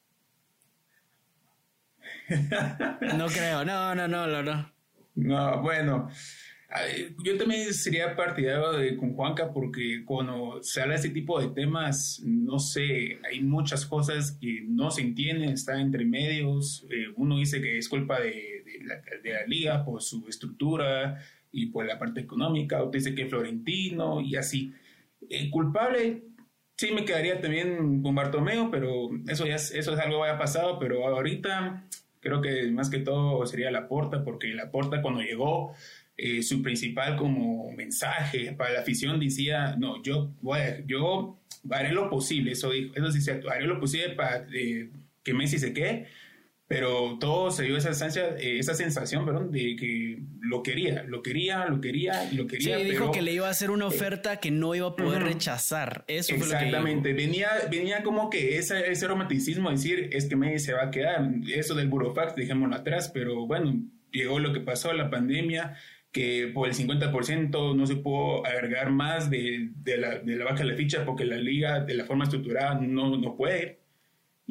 No 3.17 3.27
creo, 3.27 3.65
no, 3.65 3.95
no, 3.95 4.09
no, 4.09 4.27
no, 4.27 4.43
no. 4.43 4.73
No, 5.15 5.63
bueno, 5.63 6.09
yo 7.25 7.37
también 7.37 7.75
sería 7.75 8.15
partidario 8.15 8.73
de 8.73 8.97
con 8.97 9.15
Juanca 9.15 9.53
porque 9.53 10.05
cuando 10.05 10.63
se 10.63 10.81
habla 10.81 10.95
de 10.95 11.01
este 11.01 11.11
tipo 11.11 11.41
de 11.41 11.49
temas, 11.49 12.23
no 12.25 12.59
sé, 12.59 13.19
hay 13.29 13.41
muchas 13.41 13.85
cosas 13.85 14.33
que 14.41 14.63
no 14.67 14.91
se 14.91 15.03
entienden, 15.03 15.51
está 15.51 15.81
entre 15.81 16.05
medios. 16.05 16.87
Eh, 16.91 17.13
uno 17.17 17.39
dice 17.39 17.61
que 17.61 17.77
es 17.77 17.89
culpa 17.89 18.21
de, 18.21 18.63
la, 18.85 19.47
liga 19.47 19.85
por 19.85 20.01
su 20.01 20.27
estructura 20.29 21.19
y 21.51 21.67
por 21.67 21.87
la 21.87 21.99
parte 21.99 22.21
económica, 22.21 22.79
otro 22.79 22.93
dice 22.93 23.15
que 23.15 23.23
es 23.23 23.31
Florentino 23.31 24.21
y 24.21 24.37
así. 24.37 24.73
Culpable 25.51 26.23
sí 26.77 26.93
me 26.93 27.05
quedaría 27.05 27.41
también 27.41 28.01
con 28.03 28.15
Bartomeo, 28.15 28.71
pero 28.71 29.11
eso 29.29 29.45
ya 29.45 29.57
es, 29.57 29.71
eso 29.73 29.93
es 29.93 29.99
algo 29.99 30.23
que 30.23 30.31
haya 30.31 30.39
pasado, 30.39 30.79
pero 30.79 31.07
ahorita 31.07 31.85
Creo 32.21 32.41
que 32.41 32.71
más 32.71 32.91
que 32.91 32.99
todo 32.99 33.45
sería 33.47 33.71
la 33.71 33.89
porta, 33.89 34.23
porque 34.25 34.49
la 34.49 34.71
porta 34.71 35.03
cuando 35.03 35.23
llegó, 35.23 35.75
eh, 36.17 36.43
su 36.43 36.63
principal 36.63 37.17
como 37.17 37.73
mensaje 37.73 38.53
para 38.53 38.73
la 38.73 38.81
afición 38.81 39.19
decía, 39.19 39.77
no, 39.79 40.03
yo, 40.03 40.31
voy 40.43 40.61
yo 40.87 41.39
haré 41.71 41.93
lo 41.93 42.11
posible, 42.11 42.53
eso 42.53 42.71
dijo, 42.71 42.95
eso 42.95 43.11
sí 43.11 43.23
cierto, 43.23 43.51
haré 43.51 43.67
lo 43.67 43.81
posible 43.81 44.11
para 44.11 44.47
eh, 44.53 44.91
que 45.23 45.35
Messi 45.35 45.59
se 45.59 45.73
quede, 45.73 46.09
pero 46.71 47.19
todo 47.19 47.51
se 47.51 47.65
dio 47.65 47.77
esa, 47.77 47.91
eh, 47.91 48.61
esa 48.61 48.75
sensación 48.75 49.27
perdón, 49.27 49.51
de 49.51 49.75
que 49.75 50.21
lo 50.41 50.63
quería, 50.63 51.03
lo 51.03 51.21
quería, 51.21 51.67
lo 51.67 51.81
quería 51.81 52.31
y 52.31 52.37
lo 52.37 52.47
quería. 52.47 52.79
Sí, 52.79 52.85
dijo 52.85 53.11
que 53.11 53.23
le 53.23 53.33
iba 53.33 53.49
a 53.49 53.51
hacer 53.51 53.73
una 53.73 53.87
oferta 53.87 54.37
que 54.37 54.53
no 54.53 54.77
iba 54.77 54.87
a 54.87 54.95
poder 54.95 55.25
rechazar. 55.25 56.05
Eso 56.07 56.33
Exactamente, 56.33 57.13
venía, 57.13 57.49
venía 57.69 58.05
como 58.05 58.31
que 58.31 58.57
ese, 58.57 58.89
ese 58.89 59.09
romanticismo, 59.09 59.69
decir, 59.69 60.11
es 60.13 60.27
que 60.27 60.37
Messi 60.37 60.67
se 60.67 60.73
va 60.73 60.85
a 60.85 60.91
quedar, 60.93 61.29
eso 61.53 61.75
del 61.75 61.89
burofax, 61.89 62.37
dejémoslo 62.37 62.77
atrás, 62.77 63.11
pero 63.13 63.49
bueno, 63.49 63.75
llegó 64.13 64.39
lo 64.39 64.53
que 64.53 64.61
pasó, 64.61 64.93
la 64.93 65.11
pandemia, 65.11 65.75
que 66.13 66.53
por 66.55 66.69
el 66.69 66.75
50% 66.77 67.75
no 67.75 67.87
se 67.89 67.97
pudo 67.97 68.47
agregar 68.47 68.91
más 68.91 69.29
de, 69.29 69.71
de, 69.75 69.97
la, 69.97 70.21
de 70.21 70.37
la 70.37 70.45
baja 70.45 70.59
de 70.59 70.71
la 70.71 70.77
ficha 70.77 71.05
porque 71.05 71.25
la 71.25 71.37
liga 71.37 71.81
de 71.81 71.95
la 71.95 72.05
forma 72.05 72.23
estructurada 72.23 72.77
no, 72.77 73.17
no 73.17 73.37
puede. 73.37 73.80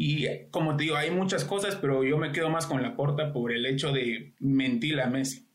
Y 0.02 0.26
como 0.50 0.78
te 0.78 0.86
digo, 0.86 0.96
hay 0.96 1.12
muchas 1.12 1.44
cosas, 1.44 1.76
pero 1.76 2.06
yo 2.06 2.18
me 2.18 2.32
quedo 2.32 2.50
más 2.50 2.66
con 2.66 2.82
la 2.82 2.96
porta 2.96 3.34
por 3.34 3.52
el 3.52 3.66
hecho 3.66 3.92
de 3.92 4.32
mentir 4.40 5.02
a 5.02 5.08
Messi. 5.08 5.49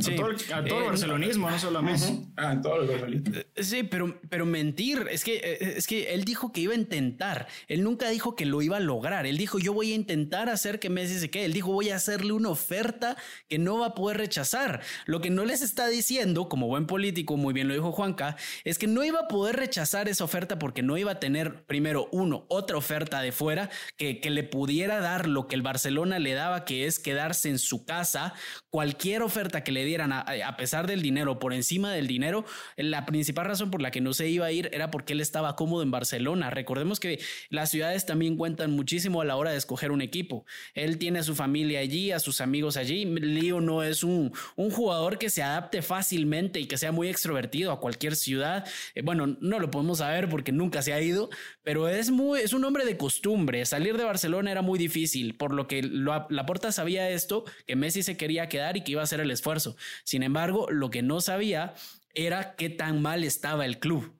Sí. 0.00 0.12
A 0.12 0.16
todo, 0.16 0.30
el 0.30 0.66
eh, 0.66 0.86
barcelonismo, 0.86 1.50
no 1.50 1.58
solo 1.58 1.78
a 1.78 1.82
Messi. 1.82 2.26
Ah, 2.36 2.58
todo 2.62 2.82
el 2.82 2.88
barcelonismo. 2.88 3.36
Eh, 3.36 3.62
sí, 3.62 3.82
pero, 3.82 4.18
pero 4.28 4.46
mentir, 4.46 5.06
es 5.10 5.24
que, 5.24 5.36
eh, 5.36 5.74
es 5.76 5.86
que 5.86 6.14
él 6.14 6.24
dijo 6.24 6.52
que 6.52 6.60
iba 6.60 6.72
a 6.72 6.76
intentar. 6.76 7.48
Él 7.68 7.82
nunca 7.82 8.08
dijo 8.08 8.36
que 8.36 8.46
lo 8.46 8.62
iba 8.62 8.78
a 8.78 8.80
lograr. 8.80 9.26
Él 9.26 9.36
dijo, 9.36 9.58
yo 9.58 9.72
voy 9.72 9.92
a 9.92 9.94
intentar 9.94 10.48
hacer 10.48 10.80
que 10.80 10.90
Messi 10.90 11.18
se 11.18 11.30
quede. 11.30 11.46
Él 11.46 11.52
dijo, 11.52 11.72
voy 11.72 11.90
a 11.90 11.96
hacerle 11.96 12.32
una 12.32 12.50
oferta 12.50 13.16
que 13.48 13.58
no 13.58 13.78
va 13.78 13.88
a 13.88 13.94
poder 13.94 14.18
rechazar. 14.18 14.80
Lo 15.06 15.20
que 15.20 15.30
no 15.30 15.44
les 15.44 15.62
está 15.62 15.88
diciendo, 15.88 16.48
como 16.48 16.66
buen 16.66 16.86
político, 16.86 17.36
muy 17.36 17.52
bien 17.52 17.68
lo 17.68 17.74
dijo 17.74 17.92
Juanca, 17.92 18.36
es 18.64 18.78
que 18.78 18.86
no 18.86 19.04
iba 19.04 19.20
a 19.20 19.28
poder 19.28 19.56
rechazar 19.56 20.08
esa 20.08 20.24
oferta 20.24 20.58
porque 20.58 20.82
no 20.82 20.96
iba 20.96 21.12
a 21.12 21.20
tener, 21.20 21.64
primero, 21.64 22.08
uno, 22.12 22.44
otra 22.48 22.76
oferta 22.76 23.20
de 23.20 23.32
fuera 23.32 23.70
que, 23.96 24.20
que 24.20 24.30
le 24.30 24.44
pudiera 24.44 25.00
dar 25.00 25.28
lo 25.28 25.46
que 25.46 25.54
el 25.54 25.62
Barcelona 25.62 26.18
le 26.18 26.34
daba, 26.34 26.64
que 26.64 26.86
es 26.86 26.98
quedarse 26.98 27.48
en 27.48 27.58
su 27.58 27.84
casa. 27.84 28.34
Cualquier 28.70 29.22
oferta 29.22 29.64
que 29.64 29.72
le 29.72 29.84
dieran 29.90 30.12
a, 30.12 30.56
pesar 30.56 30.86
del 30.86 31.02
dinero, 31.02 31.38
por 31.38 31.52
encima 31.52 31.92
del 31.92 32.06
dinero, 32.06 32.44
la 32.76 33.06
principal 33.06 33.46
razón 33.46 33.70
por 33.70 33.82
la 33.82 33.90
que 33.90 34.00
no 34.00 34.12
se 34.12 34.28
iba 34.28 34.46
a 34.46 34.52
ir 34.52 34.70
era 34.72 34.90
porque 34.90 35.12
él 35.12 35.20
estaba 35.20 35.56
cómodo 35.56 35.82
en 35.82 35.90
Barcelona. 35.90 36.50
Recordemos 36.50 37.00
que 37.00 37.20
las 37.48 37.70
ciudades 37.70 38.06
también 38.06 38.36
cuentan 38.36 38.70
muchísimo 38.70 39.20
a 39.20 39.24
la 39.24 39.36
hora 39.36 39.50
de 39.50 39.58
escoger 39.58 39.90
un 39.90 40.00
equipo. 40.00 40.44
Él 40.74 40.98
tiene 40.98 41.18
a 41.18 41.22
su 41.22 41.34
familia 41.34 41.80
allí, 41.80 42.12
a 42.12 42.20
sus 42.20 42.40
amigos 42.40 42.76
allí. 42.76 43.04
Lío 43.04 43.60
no 43.60 43.82
es 43.82 44.04
un, 44.04 44.32
un 44.56 44.70
jugador 44.70 45.18
que 45.18 45.30
se 45.30 45.42
adapte 45.42 45.82
fácilmente 45.82 46.60
y 46.60 46.66
que 46.66 46.78
sea 46.78 46.92
muy 46.92 47.08
extrovertido 47.08 47.72
a 47.72 47.80
cualquier 47.80 48.14
ciudad. 48.14 48.66
Eh, 48.94 49.02
bueno, 49.02 49.36
no 49.40 49.58
lo 49.58 49.70
podemos 49.70 49.98
saber 49.98 50.28
porque 50.28 50.52
nunca 50.52 50.82
se 50.82 50.92
ha 50.92 51.00
ido, 51.00 51.30
pero 51.62 51.88
es, 51.88 52.10
muy, 52.10 52.40
es 52.40 52.52
un 52.52 52.64
hombre 52.64 52.84
de 52.84 52.96
costumbre. 52.96 53.64
Salir 53.66 53.96
de 53.96 54.04
Barcelona 54.04 54.52
era 54.52 54.62
muy 54.62 54.78
difícil, 54.78 55.34
por 55.34 55.52
lo 55.52 55.66
que 55.66 55.82
la 55.82 56.46
porta 56.46 56.72
sabía 56.72 57.10
esto, 57.10 57.44
que 57.66 57.76
Messi 57.76 58.02
se 58.02 58.16
quería 58.16 58.48
quedar 58.48 58.76
y 58.76 58.82
que 58.82 58.92
iba 58.92 59.00
a 59.00 59.04
hacer 59.04 59.20
el 59.20 59.30
esfuerzo. 59.30 59.76
Sin 60.04 60.22
embargo, 60.22 60.68
lo 60.70 60.90
que 60.90 61.02
no 61.02 61.20
sabía 61.20 61.74
era 62.14 62.56
qué 62.56 62.70
tan 62.70 63.02
mal 63.02 63.24
estaba 63.24 63.66
el 63.66 63.78
club, 63.78 64.12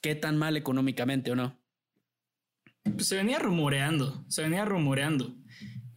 qué 0.00 0.14
tan 0.14 0.38
mal 0.38 0.56
económicamente 0.56 1.30
o 1.30 1.36
no. 1.36 1.58
Pues 2.82 3.08
se 3.08 3.16
venía 3.16 3.38
rumoreando, 3.38 4.24
se 4.28 4.42
venía 4.42 4.64
rumoreando. 4.64 5.34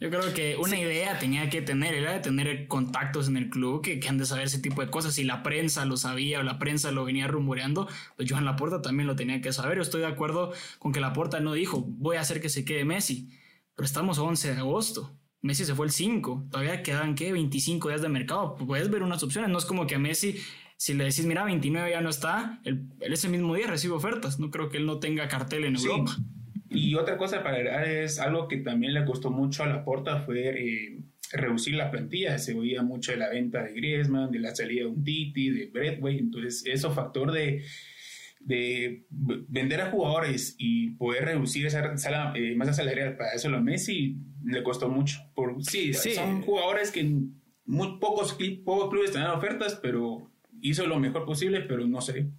Yo 0.03 0.09
creo 0.09 0.33
que 0.33 0.57
una 0.57 0.77
idea 0.77 1.17
tenía 1.17 1.49
que 1.49 1.61
tener, 1.61 1.93
era 1.93 2.11
de 2.11 2.19
tener 2.19 2.67
contactos 2.67 3.29
en 3.29 3.37
el 3.37 3.49
club 3.49 3.81
que, 3.81 4.01
han 4.05 4.17
de 4.17 4.25
saber 4.25 4.47
ese 4.47 4.59
tipo 4.59 4.81
de 4.81 4.91
cosas. 4.91 5.13
Si 5.13 5.23
la 5.23 5.43
prensa 5.43 5.85
lo 5.85 5.95
sabía 5.95 6.41
o 6.41 6.43
la 6.43 6.59
prensa 6.59 6.91
lo 6.91 7.05
venía 7.05 7.25
rumoreando, 7.25 7.87
pues 8.17 8.29
Johan 8.29 8.43
Laporta 8.43 8.81
también 8.81 9.07
lo 9.07 9.15
tenía 9.15 9.39
que 9.39 9.53
saber. 9.53 9.77
Yo 9.77 9.81
estoy 9.81 10.01
de 10.01 10.07
acuerdo 10.07 10.51
con 10.77 10.91
que 10.91 10.99
Laporta 10.99 11.39
no 11.39 11.53
dijo, 11.53 11.85
voy 11.87 12.17
a 12.17 12.19
hacer 12.19 12.41
que 12.41 12.49
se 12.49 12.65
quede 12.65 12.83
Messi, 12.83 13.29
pero 13.75 13.85
estamos 13.85 14.19
11 14.19 14.53
de 14.53 14.59
agosto. 14.59 15.17
Messi 15.43 15.65
se 15.65 15.75
fue 15.75 15.85
el 15.85 15.91
5, 15.91 16.47
todavía 16.49 16.81
quedan, 16.81 17.15
¿qué? 17.15 17.33
25 17.33 17.89
días 17.89 18.01
de 18.01 18.07
mercado. 18.07 18.55
Puedes 18.55 18.89
ver 18.89 19.03
unas 19.03 19.21
opciones, 19.23 19.49
no 19.51 19.57
es 19.57 19.65
como 19.65 19.85
que 19.85 19.95
a 19.95 19.99
Messi, 19.99 20.37
si 20.77 20.93
le 20.93 21.03
decís, 21.03 21.25
mira, 21.25 21.43
29 21.43 21.91
ya 21.91 21.99
no 21.99 22.09
está, 22.09 22.61
él, 22.63 22.85
ese 23.01 23.27
mismo 23.27 23.53
día 23.53 23.67
recibe 23.67 23.93
ofertas. 23.93 24.39
No 24.39 24.49
creo 24.49 24.69
que 24.69 24.77
él 24.77 24.85
no 24.85 24.99
tenga 24.99 25.27
cartel 25.27 25.65
en 25.65 25.75
Europa. 25.75 26.15
Y 26.69 26.95
otra 26.95 27.17
cosa 27.17 27.43
para 27.43 27.57
agregar 27.57 27.85
es 27.85 28.19
algo 28.19 28.47
que 28.47 28.57
también 28.57 28.93
le 28.93 29.03
costó 29.03 29.31
mucho 29.31 29.63
a 29.63 29.67
la 29.67 29.83
porta 29.83 30.21
fue 30.21 30.47
eh, 30.47 31.03
reducir 31.33 31.75
la 31.75 31.91
plantilla. 31.91 32.37
Se 32.37 32.53
oía 32.53 32.81
mucho 32.81 33.11
de 33.11 33.17
la 33.17 33.27
venta 33.27 33.63
de 33.63 33.73
Griezmann, 33.73 34.31
de 34.31 34.39
la 34.39 34.55
salida 34.55 34.83
de 34.83 34.87
un 34.87 35.03
Titi, 35.03 35.49
de 35.49 35.65
Bradway. 35.65 36.19
Entonces, 36.19 36.63
eso 36.65 36.89
factor 36.89 37.33
de 37.33 37.63
de 38.45 39.05
vender 39.09 39.81
a 39.81 39.89
jugadores 39.89 40.55
y 40.57 40.91
poder 40.91 41.25
reducir 41.25 41.65
esa 41.65 41.97
sala, 41.97 42.33
eh, 42.35 42.55
masa 42.55 42.73
salarial 42.73 43.15
para 43.15 43.31
eso 43.33 43.47
a 43.47 43.61
Messi 43.61 44.17
le 44.43 44.63
costó 44.63 44.89
mucho. 44.89 45.19
Por, 45.33 45.63
sí, 45.63 45.93
son 45.93 46.41
jugadores 46.41 46.91
que 46.91 47.03
muy 47.65 47.97
pocos, 47.99 48.37
pocos 48.63 48.89
clubes 48.89 49.11
tenían 49.11 49.31
ofertas, 49.31 49.79
pero 49.81 50.29
hizo 50.61 50.85
lo 50.87 50.99
mejor 50.99 51.25
posible, 51.25 51.61
pero 51.61 51.85
no 51.87 52.01
sé. 52.01 52.29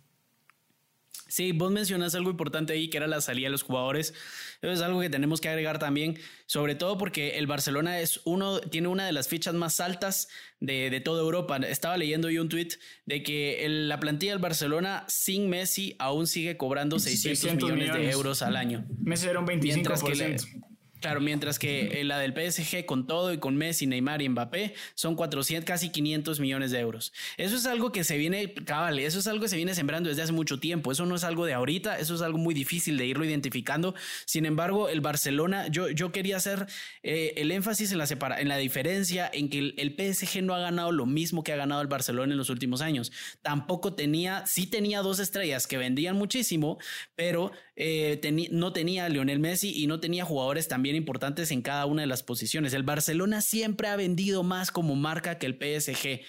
Sí, 1.35 1.51
vos 1.51 1.73
mencionas 1.73 2.15
algo 2.15 2.31
importante 2.31 2.75
ahí, 2.75 2.89
que 2.89 2.97
era 2.97 3.09
la 3.09 3.21
salida 3.21 3.47
de 3.47 3.51
los 3.51 3.63
jugadores. 3.63 4.15
Eso 4.63 4.71
es 4.71 4.81
algo 4.83 5.01
que 5.01 5.11
tenemos 5.11 5.41
que 5.41 5.49
agregar 5.49 5.81
también, 5.81 6.17
sobre 6.47 6.77
todo 6.77 6.97
porque 6.97 7.39
el 7.39 7.49
Barcelona 7.49 7.99
es 7.99 8.21
uno, 8.25 8.61
tiene 8.61 8.87
una 8.87 9.05
de 9.05 9.11
las 9.11 9.27
fichas 9.27 9.53
más 9.53 9.81
altas 9.81 10.29
de, 10.61 10.91
de 10.91 11.01
toda 11.01 11.23
Europa. 11.23 11.57
Estaba 11.57 11.97
leyendo 11.97 12.31
yo 12.31 12.41
un 12.41 12.49
tweet 12.49 12.69
de 13.07 13.25
que 13.25 13.67
la 13.69 13.99
plantilla 13.99 14.31
del 14.31 14.41
Barcelona 14.41 15.05
sin 15.09 15.51
Messi 15.51 15.97
aún 15.99 16.29
sigue 16.29 16.57
cobrando 16.57 17.01
600, 17.01 17.57
millones, 17.57 17.93
de 17.93 18.11
euros 18.11 18.43
al 18.43 18.55
año. 18.55 18.87
Messi 19.01 19.27
era 19.27 19.41
un 19.41 19.47
25%. 19.47 20.65
Claro, 21.05 21.21
mientras 21.21 21.59
que 21.59 22.03
la 22.03 22.19
del 22.19 22.33
PSG 22.33 22.87
con 22.87 23.07
todo 23.07 23.31
y 23.35 23.37
con 23.37 23.57
Messi, 23.57 23.87
Neymar 23.87 24.23
y 24.23 24.29
Mbappé 24.31 24.73
son 24.95 25.17
400, 25.17 25.67
casi 25.67 25.91
500 25.91 26.41
millones 26.41 26.71
de 26.71 26.81
euros. 26.81 27.13
Eso 27.37 27.57
es 27.57 27.67
algo 27.67 27.93
que 27.93 28.05
se 28.05 28.17
viene, 28.17 28.55
cabal, 28.55 28.99
eso 28.99 29.19
es 29.19 29.27
algo 29.27 29.43
que 29.43 29.51
se 29.51 29.57
viene 29.57 29.75
sembrando 29.75 30.09
desde 30.09 30.23
hace 30.23 30.33
mucho 30.33 30.59
tiempo. 30.61 30.91
Eso 30.93 31.05
no 31.05 31.15
es 31.15 31.23
algo 31.23 31.45
de 31.45 31.53
ahorita, 31.53 31.99
eso 31.99 32.15
es 32.15 32.23
algo 32.23 32.39
muy 32.39 32.55
difícil 32.55 32.97
de 32.97 33.05
irlo 33.05 33.27
identificando. 33.27 33.95
Sin 34.25 34.47
embargo, 34.47 34.89
el 34.89 35.03
Barcelona, 35.03 35.67
yo, 35.69 35.91
yo 35.91 36.11
quería 36.11 36.39
hacer 36.39 36.69
eh, 37.03 37.35
el 37.37 37.51
énfasis 37.51 37.93
en 37.93 37.99
la, 37.99 38.07
separa, 38.07 38.41
en 38.41 38.49
la 38.49 38.57
diferencia 38.57 39.31
en 39.31 39.51
que 39.51 39.75
el, 39.77 39.95
PSG 39.95 40.43
no 40.43 40.55
ha 40.55 40.61
ganado 40.61 40.91
lo 40.91 41.05
mismo 41.05 41.45
que 41.45 41.53
ha 41.53 41.57
ganado 41.57 41.83
el 41.83 41.89
Barcelona 41.89 42.33
en 42.33 42.39
los 42.39 42.49
últimos 42.49 42.81
años. 42.81 43.13
Tampoco 43.43 43.93
tenía, 43.93 44.47
sí 44.47 44.67
tenía 44.67 45.03
dos 45.03 45.19
estrellas 45.19 45.67
que 45.67 45.77
vendían 45.77 46.17
muchísimo, 46.17 46.79
pero 47.15 47.53
eh, 47.77 48.49
no 48.53 48.73
tenía 48.73 49.05
a 49.05 49.09
Lionel 49.11 49.39
Messi 49.39 49.83
y 49.83 49.87
no 49.87 50.01
tenía 50.01 50.25
jugadores 50.25 50.67
también 50.67 50.94
importantes 50.97 51.51
en 51.51 51.63
cada 51.63 51.87
una 51.87 52.03
de 52.03 52.07
las 52.07 52.23
posiciones. 52.23 52.73
El 52.73 52.83
Barcelona 52.83 53.41
siempre 53.41 53.89
ha 53.89 53.97
vendido 53.97 54.43
más 54.43 54.71
como 54.71 54.95
marca 54.97 55.39
que 55.39 55.47
el 55.47 55.55
PSG. 55.55 56.21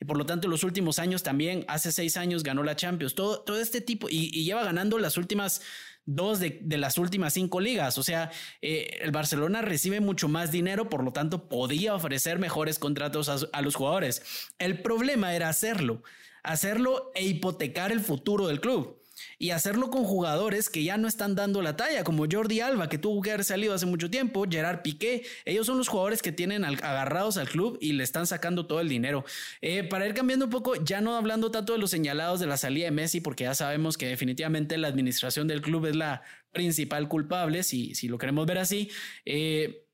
Y 0.00 0.04
por 0.04 0.16
lo 0.16 0.26
tanto, 0.26 0.46
en 0.46 0.52
los 0.52 0.64
últimos 0.64 0.98
años 0.98 1.22
también, 1.22 1.64
hace 1.68 1.90
seis 1.92 2.16
años 2.16 2.42
ganó 2.42 2.62
la 2.62 2.76
Champions, 2.76 3.14
todo, 3.14 3.40
todo 3.40 3.60
este 3.60 3.80
tipo, 3.80 4.08
y, 4.08 4.44
lleva 4.44 4.62
ganando 4.62 4.98
las 4.98 5.16
últimas 5.16 5.60
dos 6.06 6.38
de, 6.38 6.60
las 6.78 6.98
últimas 6.98 7.32
cinco 7.32 7.60
ligas. 7.60 7.98
O 7.98 8.02
sea, 8.02 8.30
eh, 8.62 8.98
el 9.02 9.10
Barcelona 9.10 9.60
recibe 9.62 10.00
mucho 10.00 10.28
más 10.28 10.52
dinero, 10.52 10.88
por 10.88 11.02
lo 11.02 11.12
tanto, 11.12 11.48
podía 11.48 11.94
ofrecer 11.94 12.38
mejores 12.38 12.78
contratos 12.78 13.48
a 13.52 13.62
los 13.62 13.74
jugadores. 13.74 14.22
El 14.58 14.82
problema 14.82 15.34
era 15.34 15.48
hacerlo, 15.48 16.02
hacerlo 16.44 17.10
e 17.14 17.24
hipotecar 17.26 17.90
el 17.90 18.00
futuro 18.00 18.46
del 18.46 18.60
club 18.60 18.97
y 19.38 19.50
hacerlo 19.50 19.90
con 19.90 20.04
jugadores 20.04 20.68
que 20.68 20.82
ya 20.82 20.96
no 20.96 21.06
están 21.06 21.36
dando 21.36 21.62
la 21.62 21.76
talla, 21.76 22.02
como 22.02 22.26
Jordi 22.30 22.60
Alba, 22.60 22.88
que 22.88 22.98
tuvo 22.98 23.22
que 23.22 23.30
haber 23.30 23.44
salido 23.44 23.72
hace 23.72 23.86
mucho 23.86 24.10
tiempo, 24.10 24.44
Gerard 24.50 24.82
Piqué. 24.82 25.24
Ellos 25.44 25.66
son 25.66 25.78
los 25.78 25.86
jugadores 25.86 26.22
que 26.22 26.32
tienen 26.32 26.64
agarrados 26.64 27.36
al 27.36 27.48
club 27.48 27.78
y 27.80 27.92
le 27.92 28.02
están 28.02 28.26
sacando 28.26 28.66
todo 28.66 28.80
el 28.80 28.88
dinero. 28.88 29.24
Eh, 29.60 29.84
para 29.84 30.06
ir 30.06 30.14
cambiando 30.14 30.46
un 30.46 30.50
poco, 30.50 30.74
ya 30.76 31.00
no 31.00 31.16
hablando 31.16 31.52
tanto 31.52 31.72
de 31.72 31.78
los 31.78 31.90
señalados 31.90 32.40
de 32.40 32.46
la 32.46 32.56
salida 32.56 32.86
de 32.86 32.90
Messi, 32.90 33.20
porque 33.20 33.44
ya 33.44 33.54
sabemos 33.54 33.96
que 33.96 34.06
definitivamente 34.06 34.76
la 34.76 34.88
administración 34.88 35.46
del 35.46 35.62
club 35.62 35.86
es 35.86 35.94
la 35.94 36.22
principal 36.50 37.08
culpable, 37.08 37.62
si, 37.62 37.94
si 37.94 38.08
lo 38.08 38.18
queremos 38.18 38.44
ver 38.46 38.58
así. 38.58 38.90
Eh, 39.24 39.84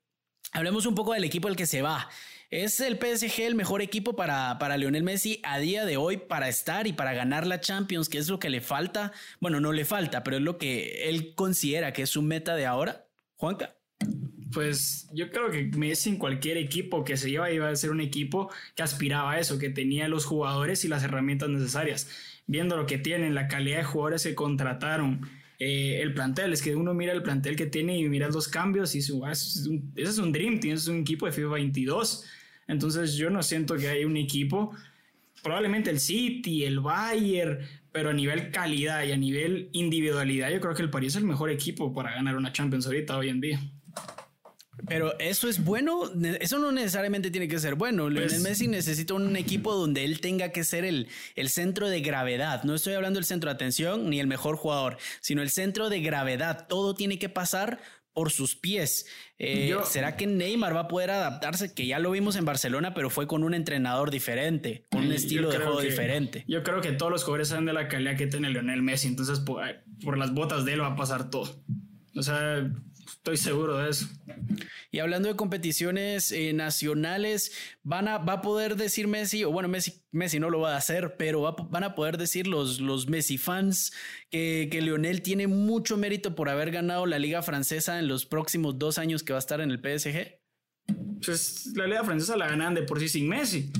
hablemos 0.52 0.86
un 0.86 0.94
poco 0.94 1.12
del 1.12 1.24
equipo 1.24 1.48
al 1.48 1.56
que 1.56 1.66
se 1.66 1.82
va. 1.82 2.08
¿Es 2.54 2.78
el 2.78 2.98
PSG 2.98 3.40
el 3.40 3.56
mejor 3.56 3.82
equipo 3.82 4.14
para, 4.14 4.60
para 4.60 4.76
Lionel 4.76 5.02
Messi 5.02 5.40
a 5.42 5.58
día 5.58 5.84
de 5.84 5.96
hoy 5.96 6.18
para 6.18 6.48
estar 6.48 6.86
y 6.86 6.92
para 6.92 7.12
ganar 7.12 7.48
la 7.48 7.58
Champions, 7.58 8.08
que 8.08 8.18
es 8.18 8.28
lo 8.28 8.38
que 8.38 8.48
le 8.48 8.60
falta? 8.60 9.12
Bueno, 9.40 9.58
no 9.58 9.72
le 9.72 9.84
falta, 9.84 10.22
pero 10.22 10.36
es 10.36 10.42
lo 10.44 10.56
que 10.56 11.08
él 11.08 11.34
considera 11.34 11.92
que 11.92 12.02
es 12.02 12.10
su 12.10 12.22
meta 12.22 12.54
de 12.54 12.64
ahora. 12.64 13.08
Juanca. 13.34 13.74
Pues 14.52 15.08
yo 15.12 15.32
creo 15.32 15.50
que 15.50 15.64
Messi 15.76 16.10
en 16.10 16.16
cualquier 16.16 16.56
equipo 16.56 17.04
que 17.04 17.16
se 17.16 17.28
lleva 17.28 17.50
iba 17.50 17.68
a 17.68 17.74
ser 17.74 17.90
un 17.90 18.00
equipo 18.00 18.52
que 18.76 18.84
aspiraba 18.84 19.32
a 19.32 19.40
eso, 19.40 19.58
que 19.58 19.70
tenía 19.70 20.06
los 20.06 20.24
jugadores 20.24 20.84
y 20.84 20.88
las 20.88 21.02
herramientas 21.02 21.48
necesarias. 21.48 22.08
Viendo 22.46 22.76
lo 22.76 22.86
que 22.86 22.98
tienen, 22.98 23.34
la 23.34 23.48
calidad 23.48 23.78
de 23.78 23.84
jugadores 23.84 24.22
que 24.22 24.36
contrataron, 24.36 25.28
eh, 25.58 25.98
el 26.00 26.14
plantel, 26.14 26.52
es 26.52 26.62
que 26.62 26.76
uno 26.76 26.94
mira 26.94 27.14
el 27.14 27.24
plantel 27.24 27.56
que 27.56 27.66
tiene 27.66 27.98
y 27.98 28.08
mira 28.08 28.28
los 28.28 28.46
cambios 28.46 28.94
y 28.94 29.02
su, 29.02 29.24
ah, 29.24 29.32
es 29.32 29.66
un, 29.66 29.92
ese 29.96 30.10
es 30.10 30.18
un 30.18 30.30
Dream 30.30 30.60
Team, 30.60 30.74
es 30.74 30.86
un 30.86 31.00
equipo 31.00 31.26
de 31.26 31.32
FIFA 31.32 31.48
22 31.48 32.24
entonces 32.68 33.14
yo 33.14 33.30
no 33.30 33.42
siento 33.42 33.76
que 33.76 33.88
hay 33.88 34.04
un 34.04 34.16
equipo, 34.16 34.74
probablemente 35.42 35.90
el 35.90 36.00
City, 36.00 36.64
el 36.64 36.80
Bayern, 36.80 37.58
pero 37.92 38.10
a 38.10 38.12
nivel 38.12 38.50
calidad 38.50 39.04
y 39.04 39.12
a 39.12 39.16
nivel 39.16 39.68
individualidad, 39.72 40.50
yo 40.50 40.60
creo 40.60 40.74
que 40.74 40.82
el 40.82 40.90
París 40.90 41.12
es 41.14 41.22
el 41.22 41.28
mejor 41.28 41.50
equipo 41.50 41.92
para 41.92 42.12
ganar 42.12 42.36
una 42.36 42.52
Champions 42.52 42.86
ahorita, 42.86 43.16
hoy 43.16 43.28
en 43.28 43.40
día. 43.40 43.60
Pero 44.88 45.18
eso 45.18 45.48
es 45.48 45.64
bueno, 45.64 46.10
eso 46.40 46.58
no 46.58 46.72
necesariamente 46.72 47.30
tiene 47.30 47.48
que 47.48 47.58
ser 47.58 47.74
bueno. 47.74 48.10
Lionel 48.10 48.30
pues 48.30 48.42
Messi 48.42 48.68
necesita 48.68 49.14
un 49.14 49.36
equipo 49.36 49.74
donde 49.74 50.04
él 50.04 50.20
tenga 50.20 50.50
que 50.50 50.64
ser 50.64 50.84
el, 50.84 51.08
el 51.36 51.48
centro 51.48 51.88
de 51.88 52.00
gravedad. 52.00 52.64
No 52.64 52.74
estoy 52.74 52.94
hablando 52.94 53.18
del 53.18 53.24
centro 53.24 53.48
de 53.48 53.54
atención 53.54 54.10
ni 54.10 54.20
el 54.20 54.26
mejor 54.26 54.56
jugador, 54.56 54.98
sino 55.20 55.42
el 55.42 55.50
centro 55.50 55.88
de 55.88 56.00
gravedad. 56.00 56.66
Todo 56.68 56.94
tiene 56.94 57.18
que 57.18 57.28
pasar 57.28 57.80
por 58.14 58.30
sus 58.30 58.54
pies. 58.56 59.06
Eh, 59.38 59.76
¿Será 59.84 60.16
que 60.16 60.26
Neymar 60.26 60.74
va 60.74 60.80
a 60.80 60.88
poder 60.88 61.10
adaptarse? 61.10 61.74
Que 61.74 61.86
ya 61.86 61.98
lo 61.98 62.12
vimos 62.12 62.36
en 62.36 62.44
Barcelona, 62.44 62.94
pero 62.94 63.10
fue 63.10 63.26
con 63.26 63.42
un 63.42 63.52
entrenador 63.52 64.10
diferente, 64.10 64.86
con 64.90 65.04
un 65.04 65.12
estilo 65.12 65.50
de 65.50 65.58
juego 65.58 65.80
diferente. 65.80 66.44
Yo 66.48 66.62
creo 66.62 66.80
que 66.80 66.92
todos 66.92 67.12
los 67.12 67.24
jugadores 67.24 67.48
saben 67.48 67.66
de 67.66 67.72
la 67.72 67.88
calidad 67.88 68.16
que 68.16 68.28
tiene 68.28 68.48
Lionel 68.50 68.82
Messi, 68.82 69.08
entonces 69.08 69.40
por, 69.40 69.62
por 70.02 70.16
las 70.16 70.32
botas 70.32 70.64
de 70.64 70.74
él 70.74 70.80
va 70.80 70.92
a 70.92 70.96
pasar 70.96 71.28
todo. 71.28 71.62
O 72.16 72.22
sea, 72.22 72.70
Estoy 73.06 73.36
seguro 73.36 73.78
de 73.78 73.90
eso. 73.90 74.06
Y 74.90 74.98
hablando 74.98 75.28
de 75.28 75.36
competiciones 75.36 76.32
eh, 76.32 76.52
nacionales, 76.52 77.52
van 77.82 78.08
a, 78.08 78.18
va 78.18 78.34
a 78.34 78.42
poder 78.42 78.76
decir 78.76 79.08
Messi, 79.08 79.44
o 79.44 79.50
bueno, 79.50 79.68
Messi, 79.68 80.02
Messi 80.12 80.38
no 80.38 80.50
lo 80.50 80.60
va 80.60 80.74
a 80.74 80.78
hacer, 80.78 81.16
pero 81.16 81.54
van 81.70 81.84
a 81.84 81.94
poder 81.94 82.18
decir 82.18 82.46
los, 82.46 82.80
los 82.80 83.08
Messi 83.08 83.38
fans 83.38 83.92
que, 84.30 84.68
que 84.70 84.82
Lionel 84.82 85.22
tiene 85.22 85.46
mucho 85.46 85.96
mérito 85.96 86.34
por 86.34 86.48
haber 86.48 86.70
ganado 86.70 87.06
la 87.06 87.18
Liga 87.18 87.42
Francesa 87.42 87.98
en 87.98 88.08
los 88.08 88.26
próximos 88.26 88.78
dos 88.78 88.98
años 88.98 89.22
que 89.22 89.32
va 89.32 89.38
a 89.38 89.40
estar 89.40 89.60
en 89.60 89.70
el 89.70 89.78
PSG. 89.78 90.38
Pues 91.24 91.72
la 91.74 91.86
Liga 91.86 92.04
Francesa 92.04 92.36
la 92.36 92.48
ganan 92.48 92.74
de 92.74 92.82
por 92.82 93.00
sí 93.00 93.08
sin 93.08 93.28
Messi. 93.28 93.72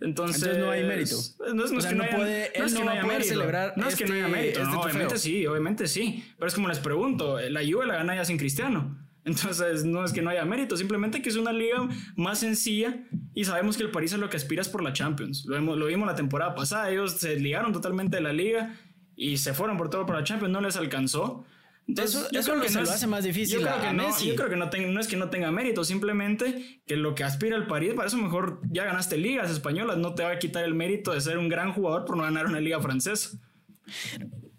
Entonces, 0.00 0.58
no 0.58 0.70
hay 0.70 0.84
mérito. 0.84 1.16
No 1.54 1.64
es, 1.64 1.70
que 1.86 1.94
no, 1.94 2.04
puede, 2.04 2.56
él 2.58 2.72
no, 2.72 2.84
va 2.84 2.92
a 2.92 3.02
poder 3.02 3.24
celebrar. 3.24 3.72
No 3.76 3.88
es 3.88 3.96
que 3.96 4.06
no 4.06 4.14
haya 4.14 4.26
este- 4.26 4.36
mérito. 4.36 4.62
Este 4.62 4.76
obviamente 4.76 5.18
sí, 5.18 5.46
obviamente 5.46 5.88
sí. 5.88 6.24
Pero 6.38 6.48
es 6.48 6.54
como 6.54 6.68
les 6.68 6.78
pregunto: 6.78 7.38
la 7.40 7.60
Juve 7.60 7.86
la 7.86 7.96
gana 7.96 8.14
ya 8.14 8.24
sin 8.24 8.38
Cristiano. 8.38 8.96
Entonces, 9.24 9.84
no 9.84 10.04
es 10.04 10.12
que 10.12 10.22
no 10.22 10.30
haya 10.30 10.44
mérito, 10.46 10.76
simplemente 10.76 11.20
que 11.20 11.28
es 11.28 11.36
una 11.36 11.52
liga 11.52 11.86
más 12.16 12.38
sencilla 12.40 12.96
y 13.34 13.44
sabemos 13.44 13.76
que 13.76 13.82
el 13.82 13.90
París 13.90 14.12
es 14.14 14.18
lo 14.18 14.30
que 14.30 14.38
aspiras 14.38 14.70
por 14.70 14.82
la 14.82 14.94
Champions. 14.94 15.44
Lo, 15.44 15.60
lo 15.60 15.86
vimos 15.86 16.06
la 16.06 16.14
temporada 16.14 16.54
pasada, 16.54 16.90
ellos 16.90 17.12
se 17.12 17.36
ligaron 17.36 17.72
totalmente 17.72 18.16
de 18.16 18.22
la 18.22 18.32
liga 18.32 18.74
y 19.16 19.36
se 19.36 19.52
fueron 19.52 19.76
por 19.76 19.90
todo 19.90 20.06
para 20.06 20.20
la 20.20 20.24
Champions, 20.24 20.50
no 20.50 20.62
les 20.62 20.76
alcanzó 20.76 21.44
eso, 21.96 22.28
yo 22.30 22.42
creo 22.42 22.60
que, 22.60 22.68
se 22.68 22.82
lo 22.82 22.90
hace 22.90 23.06
más 23.06 23.24
difícil. 23.24 23.60
Yo 23.60 23.66
creo 23.66 23.80
que, 23.80 23.92
no, 23.94 24.18
yo 24.18 24.34
creo 24.34 24.50
que 24.50 24.56
no, 24.56 24.92
no, 24.92 25.00
es 25.00 25.08
que 25.08 25.16
no 25.16 25.30
tenga 25.30 25.50
mérito, 25.50 25.84
simplemente 25.84 26.82
que 26.86 26.96
lo 26.96 27.14
que 27.14 27.24
aspira 27.24 27.56
el 27.56 27.66
París, 27.66 27.94
para 27.94 28.08
eso 28.08 28.18
mejor 28.18 28.60
ya 28.70 28.84
ganaste 28.84 29.16
ligas 29.16 29.50
españolas, 29.50 29.96
no 29.96 30.14
te 30.14 30.22
va 30.22 30.32
a 30.32 30.38
quitar 30.38 30.64
el 30.64 30.74
mérito 30.74 31.12
de 31.12 31.20
ser 31.20 31.38
un 31.38 31.48
gran 31.48 31.72
jugador 31.72 32.04
por 32.04 32.16
no 32.16 32.24
ganar 32.24 32.46
una 32.46 32.60
liga 32.60 32.80
francesa. 32.80 33.38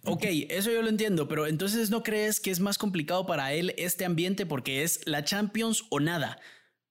Ok, 0.05 0.23
eso 0.49 0.71
yo 0.71 0.81
lo 0.81 0.89
entiendo, 0.89 1.27
pero 1.27 1.45
entonces 1.45 1.91
no 1.91 2.01
crees 2.01 2.39
que 2.39 2.49
es 2.49 2.59
más 2.59 2.77
complicado 2.77 3.27
para 3.27 3.53
él 3.53 3.75
este 3.77 4.05
ambiente 4.05 4.45
porque 4.45 4.83
es 4.83 5.01
la 5.05 5.23
Champions 5.23 5.85
o 5.89 5.99
nada. 5.99 6.39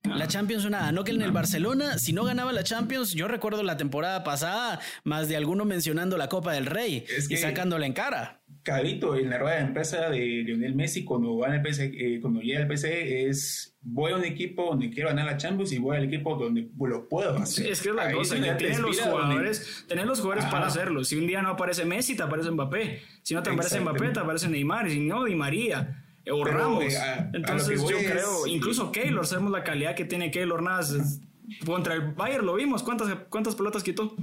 La 0.04 0.28
Champions 0.28 0.64
o 0.64 0.70
nada, 0.70 0.92
no 0.92 1.02
que 1.02 1.10
en 1.10 1.20
el 1.20 1.32
Barcelona, 1.32 1.98
si 1.98 2.12
no 2.12 2.24
ganaba 2.24 2.52
la 2.52 2.62
Champions, 2.62 3.12
yo 3.12 3.26
recuerdo 3.26 3.64
la 3.64 3.76
temporada 3.76 4.22
pasada, 4.22 4.78
más 5.02 5.28
de 5.28 5.36
alguno 5.36 5.64
mencionando 5.64 6.16
la 6.16 6.28
Copa 6.28 6.52
del 6.52 6.66
Rey 6.66 7.04
y 7.28 7.36
sacándola 7.36 7.86
en 7.86 7.92
cara. 7.92 8.37
Carito, 8.68 9.16
en 9.16 9.30
la 9.30 9.38
rueda 9.38 9.56
de 9.56 9.62
empresa 9.62 10.10
de 10.10 10.18
Lionel 10.18 10.74
Messi 10.74 11.02
cuando, 11.02 11.38
va 11.38 11.56
el 11.56 11.62
eh, 11.66 12.18
cuando 12.20 12.42
llega 12.42 12.60
al 12.60 12.76
PSG 12.76 12.86
es 12.86 13.74
voy 13.80 14.12
a 14.12 14.16
un 14.16 14.24
equipo 14.24 14.66
donde 14.66 14.90
quiero 14.90 15.08
ganar 15.08 15.24
la 15.24 15.38
Champions 15.38 15.72
y 15.72 15.78
voy 15.78 15.96
al 15.96 16.04
equipo 16.04 16.36
donde 16.36 16.68
lo 16.78 17.08
puedo 17.08 17.34
hacer. 17.38 17.66
es 17.66 17.80
que 17.80 17.88
es 17.88 17.94
la 17.94 18.12
cosa, 18.12 18.34
tener 18.34 18.78
los 18.78 19.00
jugadores, 19.00 19.86
tener 19.88 20.06
los 20.06 20.20
jugadores 20.20 20.50
para 20.50 20.66
hacerlo. 20.66 21.02
Si 21.02 21.16
un 21.16 21.26
día 21.26 21.40
no 21.40 21.48
aparece 21.48 21.86
Messi, 21.86 22.14
te 22.14 22.22
aparece 22.22 22.50
Mbappé. 22.50 23.00
Si 23.22 23.32
no 23.32 23.42
te 23.42 23.48
aparece 23.48 23.80
Mbappé, 23.80 24.10
te 24.10 24.20
aparece 24.20 24.48
Neymar. 24.50 24.90
Si 24.90 25.00
no, 25.00 25.24
Di 25.24 25.34
María 25.34 26.04
o 26.30 26.44
Ramos. 26.44 26.92
Eh, 26.92 27.30
Entonces 27.32 27.80
yo 27.88 27.96
creo, 27.96 28.46
incluso 28.46 28.92
Keylor, 28.92 29.26
sabemos 29.26 29.50
la 29.50 29.64
calidad 29.64 29.94
que 29.94 30.04
tiene 30.04 30.30
Keylor 30.30 30.62
Navas. 30.62 31.22
Contra 31.64 31.94
el 31.94 32.12
Bayern 32.12 32.44
lo 32.44 32.54
vimos, 32.56 32.82
¿cuántas, 32.82 33.14
cuántas 33.30 33.54
pelotas 33.54 33.82
quitó? 33.82 34.14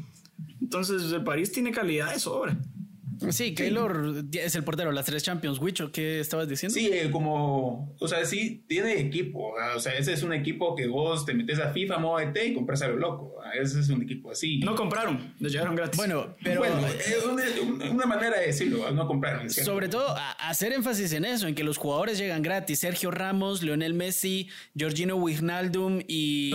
Entonces 0.61 1.11
el 1.11 1.23
París 1.23 1.51
tiene 1.51 1.71
calidad 1.71 2.13
de 2.13 2.19
sobra. 2.19 2.55
Sí, 3.31 3.53
Keylor 3.53 4.25
es 4.33 4.55
el 4.55 4.63
portero 4.63 4.89
de 4.89 4.95
las 4.95 5.05
tres 5.05 5.23
Champions. 5.23 5.59
Wicho, 5.59 5.91
¿qué 5.91 6.19
estabas 6.19 6.47
diciendo? 6.47 6.73
Sí, 6.73 6.89
eh, 6.91 7.09
como, 7.11 7.95
o 7.99 8.07
sea, 8.07 8.25
sí, 8.25 8.63
tiene 8.67 8.99
equipo. 8.99 9.53
O 9.75 9.79
sea, 9.79 9.93
ese 9.93 10.13
es 10.13 10.23
un 10.23 10.33
equipo 10.33 10.75
que 10.75 10.87
vos 10.87 11.25
te 11.25 11.33
metes 11.33 11.59
a 11.59 11.71
FIFA, 11.71 11.97
modo 11.97 12.19
ET 12.19 12.37
y 12.45 12.53
compras 12.53 12.81
a 12.81 12.87
lo 12.87 12.97
loco. 12.97 13.35
Ese 13.59 13.79
es 13.79 13.89
un 13.89 14.03
equipo 14.03 14.31
así. 14.31 14.59
No 14.59 14.75
compraron, 14.75 15.33
les 15.39 15.51
llegaron 15.51 15.75
gratis. 15.75 15.97
Bueno, 15.97 16.35
pero. 16.43 16.59
Bueno, 16.59 16.79
es 16.87 17.23
una, 17.91 18.05
manera 18.05 18.39
de 18.39 18.47
decirlo, 18.47 18.89
no 18.91 19.07
compraron. 19.07 19.49
Sobre 19.49 19.87
todo, 19.87 20.15
hacer 20.39 20.73
énfasis 20.73 21.13
en 21.13 21.25
eso, 21.25 21.47
en 21.47 21.55
que 21.55 21.63
los 21.63 21.77
jugadores 21.77 22.17
llegan 22.17 22.41
gratis. 22.41 22.79
Sergio 22.79 23.11
Ramos, 23.11 23.63
Lionel 23.63 23.93
Messi, 23.93 24.49
Georgino 24.75 25.15
Wijnaldum 25.15 26.01
y, 26.07 26.53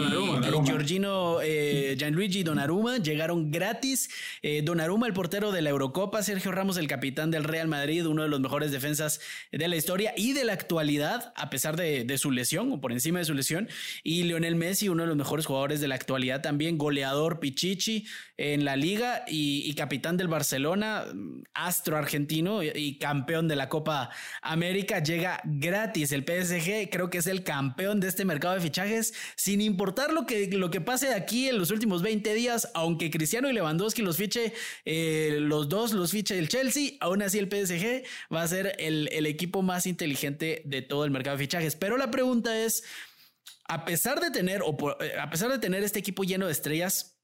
Georgino 0.65 1.39
eh, 1.43 1.97
Gianluigi 1.99 2.43
Donnarumma 2.43 2.99
llegaron 2.99 3.51
gratis. 3.51 4.11
Eh, 4.43 4.63
Donnarumma, 4.63 5.07
el 5.07 5.13
portero 5.13 5.53
de 5.53 5.63
la 5.63 5.71
Eurocopa, 5.71 6.23
Sergio 6.23 6.53
Ramos, 6.53 6.60
el 6.61 6.89
capitán 6.89 7.31
del 7.31 7.45
Real 7.45 7.69
Madrid, 7.69 8.07
uno 8.07 8.23
de 8.23 8.29
los 8.29 8.39
mejores 8.39 8.71
defensas 8.71 9.21
de 9.51 9.67
la 9.67 9.77
historia 9.77 10.13
y 10.15 10.35
de 10.35 10.45
la 10.45 10.53
actualidad, 10.53 11.33
a 11.35 11.49
pesar 11.49 11.75
de, 11.75 12.19
su 12.19 12.31
lesión 12.31 12.71
o 12.71 12.81
por 12.83 12.93
encima 12.93 13.19
de 13.19 13.25
su 13.25 13.33
lesión. 13.33 13.67
Y 14.03 14.25
Lionel 14.25 14.57
Messi, 14.57 14.91
uno 14.91 15.05
de 15.05 15.09
los 15.09 15.17
mejores 15.17 15.47
jugadores 15.47 15.81
de 15.81 15.89
la 15.89 15.95
actualidad 15.95 16.43
también, 16.43 16.77
goleador 16.77 17.41
Pichichi 17.41 18.07
en 18.37 18.67
la 18.67 18.77
liga 18.77 19.25
y, 19.27 19.73
capitán 19.75 20.19
del 20.19 20.29
Barcelona, 20.29 21.07
astro 21.55 21.97
argentino 21.97 22.63
y, 22.63 22.99
campeón 22.99 23.49
de 23.49 23.57
la 23.57 23.71
Copa 23.71 24.11
América. 24.43 25.03
Llega 25.03 25.41
gratis 25.45 26.13
el 26.13 26.25
PSG, 26.25 26.91
creo 26.91 27.09
que 27.09 27.19
es 27.19 27.27
el 27.27 27.43
campeón 27.43 28.01
de 28.01 28.09
este 28.09 28.27
mercado 28.27 28.55
de 28.55 28.61
fichajes, 28.61 29.15
sin 29.35 29.63
importar 29.63 30.13
lo 30.13 30.27
que, 30.27 30.47
lo 30.53 30.71
que 30.71 30.83
pase 30.83 31.15
aquí 31.15 31.49
en 31.49 31.59
los 31.59 31.71
últimos 31.71 32.03
20 32.03 32.35
días, 32.35 32.71
aunque 32.75 33.11
Cristiano 33.11 33.49
y 33.49 33.55
Lewandowski 33.55 34.03
los 34.03 34.19
fiche, 34.19 34.53
eh, 34.85 35.39
los 35.41 35.71
dos 35.71 35.93
los 35.93 36.11
fiche 36.11 36.39
el 36.41 36.49
Chelsea, 36.49 36.93
aún 37.01 37.23
así 37.23 37.39
el 37.39 37.49
PSG 37.49 38.05
va 38.35 38.43
a 38.43 38.49
ser 38.49 38.75
el, 38.79 39.27
equipo 39.27 39.63
más 39.63 39.87
inteligente 39.87 40.63
de 40.65 40.83
todo 40.83 41.05
el 41.05 41.11
mercado 41.11 41.37
de 41.37 41.45
fichajes. 41.45 41.77
Pero 41.77 41.97
la 41.97 42.11
pregunta 42.11 42.59
es, 42.59 42.83
a 43.69 43.85
pesar 43.85 44.21
de 44.21 44.31
tener, 44.31 44.63
eh, 45.01 45.19
a 45.21 45.31
pesar 45.31 45.51
de 45.51 45.59
tener 45.59 45.85
este 45.85 46.01
equipo 46.01 46.25
lleno 46.25 46.47
de 46.47 46.53
estrellas, 46.53 47.17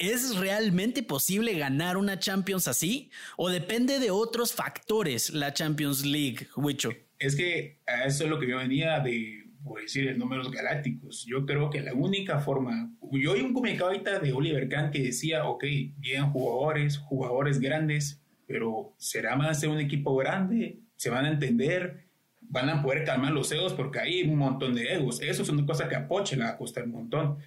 ¿Es 0.00 0.34
realmente 0.38 1.02
posible 1.02 1.58
ganar 1.58 1.98
una 1.98 2.18
Champions 2.18 2.68
así? 2.68 3.10
¿O 3.36 3.50
depende 3.50 3.98
de 3.98 4.10
otros 4.10 4.54
factores 4.54 5.28
la 5.28 5.52
Champions 5.52 6.06
League, 6.06 6.48
Wicho? 6.56 6.88
Es 7.18 7.36
que 7.36 7.80
eso 8.06 8.24
es 8.24 8.30
lo 8.30 8.40
que 8.40 8.48
yo 8.48 8.56
venía 8.56 8.98
de, 9.00 9.44
por 9.62 9.82
decir, 9.82 10.08
el 10.08 10.18
números 10.18 10.50
galácticos. 10.50 11.26
Yo 11.26 11.44
creo 11.44 11.68
que 11.68 11.82
la 11.82 11.92
única 11.92 12.40
forma. 12.40 12.90
Yo 13.12 13.32
oí 13.32 13.42
un 13.42 13.52
comunicado 13.52 13.90
ahorita 13.90 14.20
de 14.20 14.32
Oliver 14.32 14.70
Kahn 14.70 14.90
que 14.90 15.02
decía: 15.02 15.46
Ok, 15.46 15.64
bien 15.98 16.30
jugadores, 16.30 16.96
jugadores 16.96 17.60
grandes, 17.60 18.19
pero 18.50 18.94
será 18.98 19.36
más 19.36 19.60
de 19.60 19.68
un 19.68 19.78
equipo 19.78 20.16
grande, 20.16 20.80
se 20.96 21.08
van 21.08 21.24
a 21.24 21.30
entender, 21.30 22.02
van 22.40 22.68
a 22.68 22.82
poder 22.82 23.04
calmar 23.04 23.30
los 23.30 23.52
egos 23.52 23.74
porque 23.74 24.00
hay 24.00 24.22
un 24.22 24.36
montón 24.36 24.74
de 24.74 24.92
egos. 24.92 25.22
Eso 25.22 25.44
es 25.44 25.48
una 25.50 25.64
cosa 25.64 25.88
que 25.88 25.94
a 25.94 26.08
Poche 26.08 26.34
le 26.34 26.42
va 26.42 26.50
a 26.50 26.56
costar 26.56 26.82
un 26.82 26.90
montón. 26.90 27.38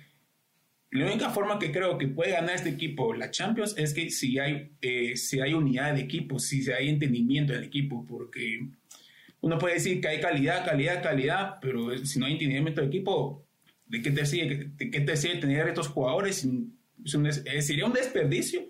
La 0.91 1.05
única 1.05 1.29
forma 1.29 1.59
que 1.59 1.73
creo 1.73 1.97
que 1.97 2.07
puede 2.07 2.31
ganar 2.31 2.55
este 2.55 2.69
equipo 2.69 3.13
la 3.13 3.29
Champions 3.31 3.75
es 3.77 3.93
que 3.93 4.09
si 4.09 4.39
hay, 4.39 4.71
eh, 4.79 5.17
si 5.17 5.41
hay 5.41 5.53
unidad 5.53 5.93
de 5.93 5.99
equipo, 5.99 6.39
si 6.39 6.71
hay 6.71 6.87
entendimiento 6.87 7.51
del 7.51 7.65
equipo, 7.65 8.05
porque 8.07 8.65
uno 9.41 9.57
puede 9.57 9.73
decir 9.73 9.99
que 9.99 10.07
hay 10.07 10.21
calidad, 10.21 10.63
calidad, 10.63 11.03
calidad, 11.03 11.57
pero 11.61 11.97
si 11.97 12.17
no 12.17 12.27
hay 12.27 12.33
entendimiento 12.33 12.79
del 12.79 12.89
equipo, 12.89 13.45
¿de 13.87 14.01
qué 14.01 14.11
te 14.11 14.25
sirve, 14.25 14.71
de 14.77 14.89
qué 14.89 15.01
te 15.01 15.17
sirve 15.17 15.41
tener 15.41 15.67
estos 15.67 15.89
jugadores? 15.89 16.47
sería 17.03 17.85
un 17.85 17.91
desperdicio 17.91 18.61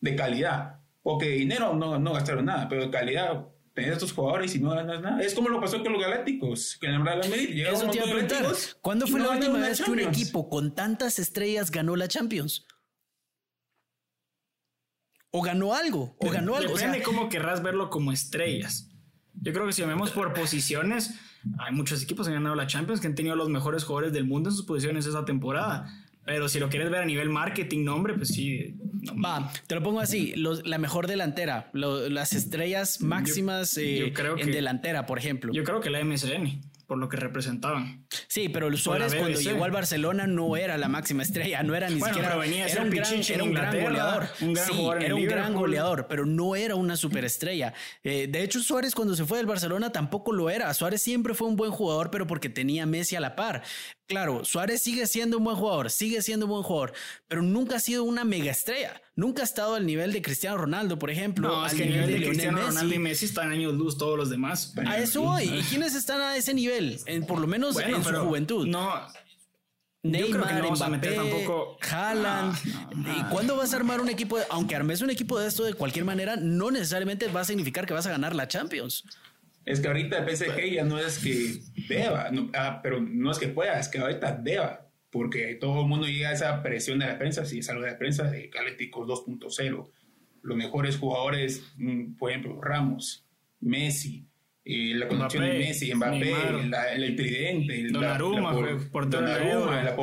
de 0.00 0.14
calidad. 0.14 0.85
Porque 1.06 1.28
dinero 1.28 1.72
no, 1.72 2.00
no 2.00 2.14
gastaron 2.14 2.46
nada, 2.46 2.68
pero 2.68 2.82
de 2.82 2.90
calidad 2.90 3.46
tener 3.72 3.92
estos 3.92 4.12
jugadores 4.12 4.56
y 4.56 4.58
no 4.58 4.70
ganas 4.70 5.00
nada. 5.00 5.22
Es 5.22 5.34
como 5.34 5.48
lo 5.48 5.60
pasó 5.60 5.80
con 5.80 5.92
los 5.92 6.02
Galácticos, 6.02 6.76
que 6.80 6.88
en 6.88 6.94
el 6.94 7.04
Real 7.04 7.18
Madrid 7.18 7.64
Eso 7.64 7.88
te 7.90 8.00
a 8.00 8.52
¿Cuándo 8.80 9.06
fue 9.06 9.20
la 9.20 9.30
última 9.30 9.60
vez 9.60 9.80
que 9.80 9.90
un 9.92 10.00
equipo 10.00 10.48
con 10.48 10.74
tantas 10.74 11.20
estrellas 11.20 11.70
ganó 11.70 11.94
la 11.94 12.08
Champions? 12.08 12.66
O 15.30 15.42
ganó 15.42 15.74
algo, 15.74 16.16
o 16.18 16.28
ganó 16.28 16.56
algo. 16.56 16.74
Depende 16.74 17.04
cómo 17.04 17.28
querrás 17.28 17.62
verlo 17.62 17.88
como 17.88 18.10
estrellas. 18.10 18.90
Yo 19.34 19.52
creo 19.52 19.64
que 19.64 19.74
si 19.74 19.82
vemos 19.82 20.10
por 20.10 20.34
posiciones, 20.34 21.14
hay 21.60 21.72
muchos 21.72 22.02
equipos 22.02 22.26
que 22.26 22.34
han 22.34 22.42
ganado 22.42 22.56
la 22.56 22.66
Champions 22.66 23.00
que 23.00 23.06
han 23.06 23.14
tenido 23.14 23.36
los 23.36 23.48
mejores 23.48 23.84
jugadores 23.84 24.12
del 24.12 24.24
mundo 24.24 24.50
en 24.50 24.56
sus 24.56 24.66
posiciones 24.66 25.06
esa 25.06 25.24
temporada. 25.24 25.86
Pero 26.26 26.48
si 26.48 26.58
lo 26.58 26.68
quieres 26.68 26.90
ver 26.90 27.02
a 27.02 27.04
nivel 27.06 27.30
marketing, 27.30 27.84
nombre, 27.84 28.14
pues 28.14 28.30
sí. 28.30 28.74
Va, 29.24 29.52
te 29.68 29.76
lo 29.76 29.82
pongo 29.82 30.00
así, 30.00 30.34
la 30.34 30.76
mejor 30.78 31.06
delantera, 31.06 31.70
las 31.72 32.32
estrellas 32.32 33.00
máximas 33.00 33.78
eh, 33.78 34.12
en 34.38 34.50
delantera, 34.50 35.06
por 35.06 35.18
ejemplo. 35.18 35.52
Yo 35.52 35.62
creo 35.62 35.80
que 35.80 35.88
la 35.88 36.04
MSN. 36.04 36.60
por 36.88 36.98
lo 36.98 37.08
que 37.08 37.16
representaban. 37.16 38.06
Sí, 38.28 38.48
pero 38.48 38.74
Suárez 38.76 39.14
cuando 39.14 39.40
llegó 39.40 39.64
al 39.64 39.70
Barcelona 39.70 40.26
no 40.26 40.56
era 40.56 40.76
la 40.78 40.88
máxima 40.88 41.22
estrella, 41.22 41.62
no 41.62 41.74
era 41.74 41.88
ni 41.88 42.00
siquiera 42.00 42.34
era 42.66 42.82
un, 42.82 42.90
gran, 42.90 43.12
era 43.28 43.42
un 43.42 43.52
gran 43.52 43.82
goleador. 43.82 44.28
Un 44.40 44.52
gran 44.52 44.66
sí, 44.66 44.88
era 45.00 45.14
un 45.14 45.24
gran 45.26 45.54
goleador, 45.54 46.06
pero 46.08 46.26
no 46.26 46.54
era 46.56 46.74
una 46.74 46.96
superestrella. 46.96 47.72
Eh, 48.02 48.28
de 48.28 48.42
hecho, 48.42 48.60
Suárez 48.60 48.94
cuando 48.94 49.14
se 49.14 49.24
fue 49.24 49.38
del 49.38 49.46
Barcelona 49.46 49.90
tampoco 49.90 50.32
lo 50.32 50.50
era. 50.50 50.72
Suárez 50.74 51.02
siempre 51.02 51.34
fue 51.34 51.48
un 51.48 51.56
buen 51.56 51.70
jugador, 51.70 52.10
pero 52.10 52.26
porque 52.26 52.48
tenía 52.48 52.86
Messi 52.86 53.16
a 53.16 53.20
la 53.20 53.34
par. 53.36 53.62
Claro, 54.06 54.44
Suárez 54.44 54.82
sigue 54.82 55.06
siendo 55.06 55.38
un 55.38 55.44
buen 55.44 55.56
jugador, 55.56 55.90
sigue 55.90 56.22
siendo 56.22 56.46
un 56.46 56.52
buen 56.52 56.62
jugador, 56.62 56.92
pero 57.26 57.42
nunca 57.42 57.76
ha 57.76 57.80
sido 57.80 58.04
una 58.04 58.24
mega 58.24 58.52
estrella. 58.52 59.00
Nunca 59.16 59.42
ha 59.42 59.44
estado 59.44 59.74
al 59.74 59.84
nivel 59.84 60.12
de 60.12 60.22
Cristiano 60.22 60.56
Ronaldo, 60.58 60.98
por 60.98 61.10
ejemplo. 61.10 61.48
No, 61.48 61.66
es 61.66 61.74
que 61.74 61.86
nivel, 61.86 62.12
de, 62.12 62.26
Cristiano 62.26 62.58
Ronaldo 62.58 62.94
y 62.94 62.98
Messi 62.98 63.24
están 63.24 63.50
años 63.50 63.74
luz 63.74 63.98
todos 63.98 64.16
los 64.16 64.30
demás. 64.30 64.74
A 64.86 64.98
eso 64.98 65.22
voy. 65.22 65.44
¿Y 65.44 65.62
quiénes 65.70 65.94
están 65.94 66.20
a 66.20 66.36
ese 66.36 66.54
nivel? 66.54 67.00
En, 67.06 67.26
por 67.26 67.40
lo 67.40 67.46
menos 67.46 67.78
en 67.80 68.04
su 68.04 68.14
juventud. 68.14 68.66
No, 68.66 68.92
Neymar, 70.10 70.62
no 70.62 70.72
Mbappé, 70.72 71.12
tampoco. 71.12 71.78
Haaland. 71.80 72.56
¿Y 72.94 73.22
cuándo 73.24 73.56
vas 73.56 73.72
a 73.72 73.76
armar 73.76 74.00
un 74.00 74.08
equipo? 74.08 74.38
aunque 74.50 74.76
armes 74.76 75.00
un 75.00 75.10
equipo 75.10 75.38
de 75.38 75.48
esto 75.48 75.64
de 75.64 75.74
cualquier 75.74 76.04
manera, 76.04 76.36
no 76.36 76.70
necesariamente 76.70 77.28
va 77.28 77.40
a 77.40 77.44
significar 77.44 77.86
que 77.86 77.94
vas 77.94 78.06
a 78.06 78.10
ganar 78.10 78.34
la 78.34 78.48
Champions. 78.48 79.04
Es 79.66 79.80
que 79.80 79.88
ahorita 79.88 80.18
el 80.18 80.36
PSG 80.36 80.74
ya 80.74 80.84
no 80.84 80.96
es 81.00 81.18
que 81.18 81.58
deba, 81.88 82.30
ah, 82.54 82.80
pero 82.84 83.00
no 83.00 83.32
es 83.32 83.38
que 83.38 83.48
pueda, 83.48 83.80
es 83.80 83.88
que 83.88 83.98
ahorita 83.98 84.38
deba, 84.40 84.88
porque 85.10 85.56
todo 85.56 85.80
el 85.80 85.88
mundo 85.88 86.06
llega 86.06 86.28
a 86.28 86.34
esa 86.34 86.62
presión 86.62 87.00
de 87.00 87.06
la 87.06 87.18
prensa, 87.18 87.44
si 87.44 87.58
es 87.58 87.68
algo 87.68 87.82
de 87.82 87.90
la 87.90 87.98
prensa, 87.98 88.30
de 88.30 88.46
Galéticos 88.46 89.08
2.0. 89.08 89.90
Los 90.42 90.56
mejores 90.56 90.96
jugadores, 90.96 91.64
mm, 91.78 92.14
por 92.14 92.30
ejemplo, 92.30 92.60
Ramos, 92.62 93.26
Messi, 93.58 94.24
eh, 94.64 94.92
la 94.94 95.08
conexión 95.08 95.42
de 95.42 95.58
Messi, 95.58 95.92
Mbappé, 95.92 96.32
el 96.94 97.16
tridente, 97.16 97.80
el 97.80 97.90
Donnarumma, 97.90 98.52
el 99.80 99.96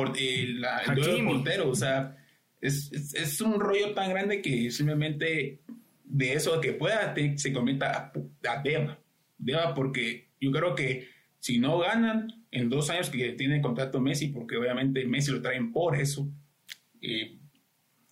portero, 1.24 1.70
o 1.70 1.74
sea, 1.74 2.18
es, 2.60 2.92
es, 2.92 3.14
es, 3.14 3.40
un 3.40 3.58
rollo 3.58 3.94
tan 3.94 4.10
grande 4.10 4.42
que 4.42 4.70
simplemente 4.70 5.60
de 6.04 6.32
eso 6.34 6.60
que 6.60 6.74
pueda 6.74 7.14
se 7.36 7.52
convierta 7.52 8.12
a, 8.14 8.50
a 8.50 8.62
deba 8.62 8.98
deba 9.38 9.74
porque 9.74 10.28
yo 10.40 10.52
creo 10.52 10.74
que 10.74 11.08
si 11.40 11.58
no 11.58 11.78
ganan 11.78 12.46
en 12.50 12.70
dos 12.70 12.88
años 12.90 13.10
que 13.10 13.32
tiene 13.32 13.60
contrato 13.60 14.00
Messi, 14.00 14.28
porque 14.28 14.56
obviamente 14.56 15.04
Messi 15.04 15.30
lo 15.30 15.42
traen 15.42 15.72
por 15.72 15.96
eso, 15.96 16.26
y 17.00 17.38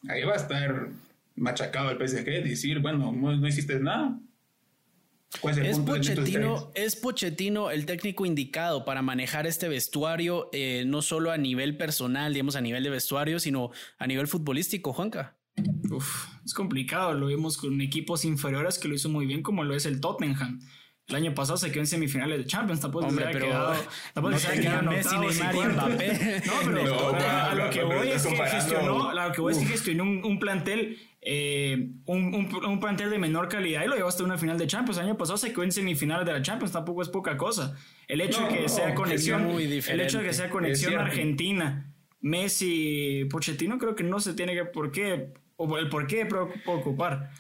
ahí 0.09 0.23
va 0.25 0.35
a 0.35 0.37
estar 0.37 0.91
machacado 1.37 1.91
el 1.91 1.97
PSG, 1.97 2.25
decir, 2.45 2.81
bueno, 2.81 3.13
no, 3.13 3.49
hiciste 3.49 3.81
nada. 3.81 4.19
Es 5.63 5.79
Pochettino, 5.79 6.71
es 6.75 6.95
Pochettino 6.95 7.71
el 7.71 7.87
técnico 7.87 8.27
indicado 8.27 8.85
para 8.85 9.01
manejar 9.01 9.47
este 9.47 9.67
vestuario, 9.67 10.51
eh, 10.53 10.85
no 10.87 11.01
solo 11.01 11.31
a 11.31 11.39
nivel 11.39 11.79
personal, 11.79 12.35
digamos, 12.35 12.55
a 12.55 12.61
nivel 12.61 12.85
de 12.85 12.91
vestuario, 12.91 13.41
sino 13.41 13.71
a 13.97 14.07
nivel 14.07 14.27
futbolístico, 14.27 14.93
Juanca. 14.93 15.39
Uf, 15.91 16.27
es 16.45 16.53
complicado, 16.53 17.15
lo 17.15 17.29
vimos 17.29 17.57
con 17.57 17.81
equipos 17.81 18.27
inferiores 18.27 18.79
que 18.79 18.89
lo 18.89 18.95
hizo 18.95 19.09
muy 19.09 19.25
bien, 19.25 19.43
como 19.43 19.65
lo 19.65 19.75
es 19.75 19.87
el 19.87 20.01
Tottenham. 20.01 20.61
El 21.13 21.17
año 21.17 21.35
pasado 21.35 21.59
se 21.59 21.71
quedó 21.71 21.81
en 21.81 21.87
semifinales 21.87 22.39
de 22.39 22.47
Champions, 22.47 22.81
tampoco 22.81 23.07
Hombre, 23.07 23.27
pero 23.33 23.47
quedado, 23.47 23.75
tampoco 24.15 24.39
se 24.39 24.61
quedado 24.61 24.91
Messi, 24.91 25.19
Neymar 25.19 25.55
y 25.55 25.59
Mbappé. 25.59 26.43
No, 26.47 26.53
pero 26.65 27.17
a, 27.17 27.55
lo 27.55 27.71
que 27.71 27.83
voy 27.83 28.09
es 28.09 28.27
que 28.27 28.37
gestionó, 28.37 29.11
a 29.11 29.29
lo 29.29 29.33
que 29.33 29.41
voy 29.41 29.53
es 29.53 29.59
que 29.59 29.67
gestionó 29.67 30.05
un, 30.05 30.25
un 30.25 30.39
plantel 30.39 30.99
eh, 31.25 31.91
un, 32.07 32.35
un, 32.35 32.65
un, 32.65 32.81
plantel 32.81 33.09
de 33.09 33.19
menor 33.19 33.49
calidad 33.49 33.85
y 33.85 33.89
lo 33.89 33.95
llevó 33.95 34.09
hasta 34.09 34.25
una 34.25 34.39
final 34.39 34.59
de 34.59 34.67
Champions. 34.67 34.99
El 34.99 35.05
año 35.05 35.17
pasado 35.17 35.37
se 35.39 35.53
quedó 35.53 35.63
en 35.63 35.71
semifinales 35.71 36.27
de 36.27 36.33
la 36.33 36.43
Champions, 36.43 36.73
tampoco 36.73 37.01
es 37.03 37.09
poca 37.09 37.37
cosa. 37.37 37.77
El 38.09 38.21
hecho 38.21 38.43
de 38.43 38.49
que 38.49 38.69
sea 38.69 38.95
conexión, 38.95 39.49
el 39.51 40.01
hecho 40.01 40.19
de 40.19 40.25
que 40.25 40.33
sea 40.33 40.51
conexión 40.51 40.99
Argentina, 40.99 41.93
Messi, 42.21 43.27
Pochettino, 43.31 43.79
creo 43.79 43.95
que 43.95 44.03
no 44.03 44.19
se 44.19 44.35
tiene 44.35 44.55
que 44.55 44.65
por 44.65 44.91
qué 44.91 45.33
o 45.57 45.79
el 45.79 45.89
por 45.89 46.07
qué 46.09 46.27
preocupar. 46.27 47.31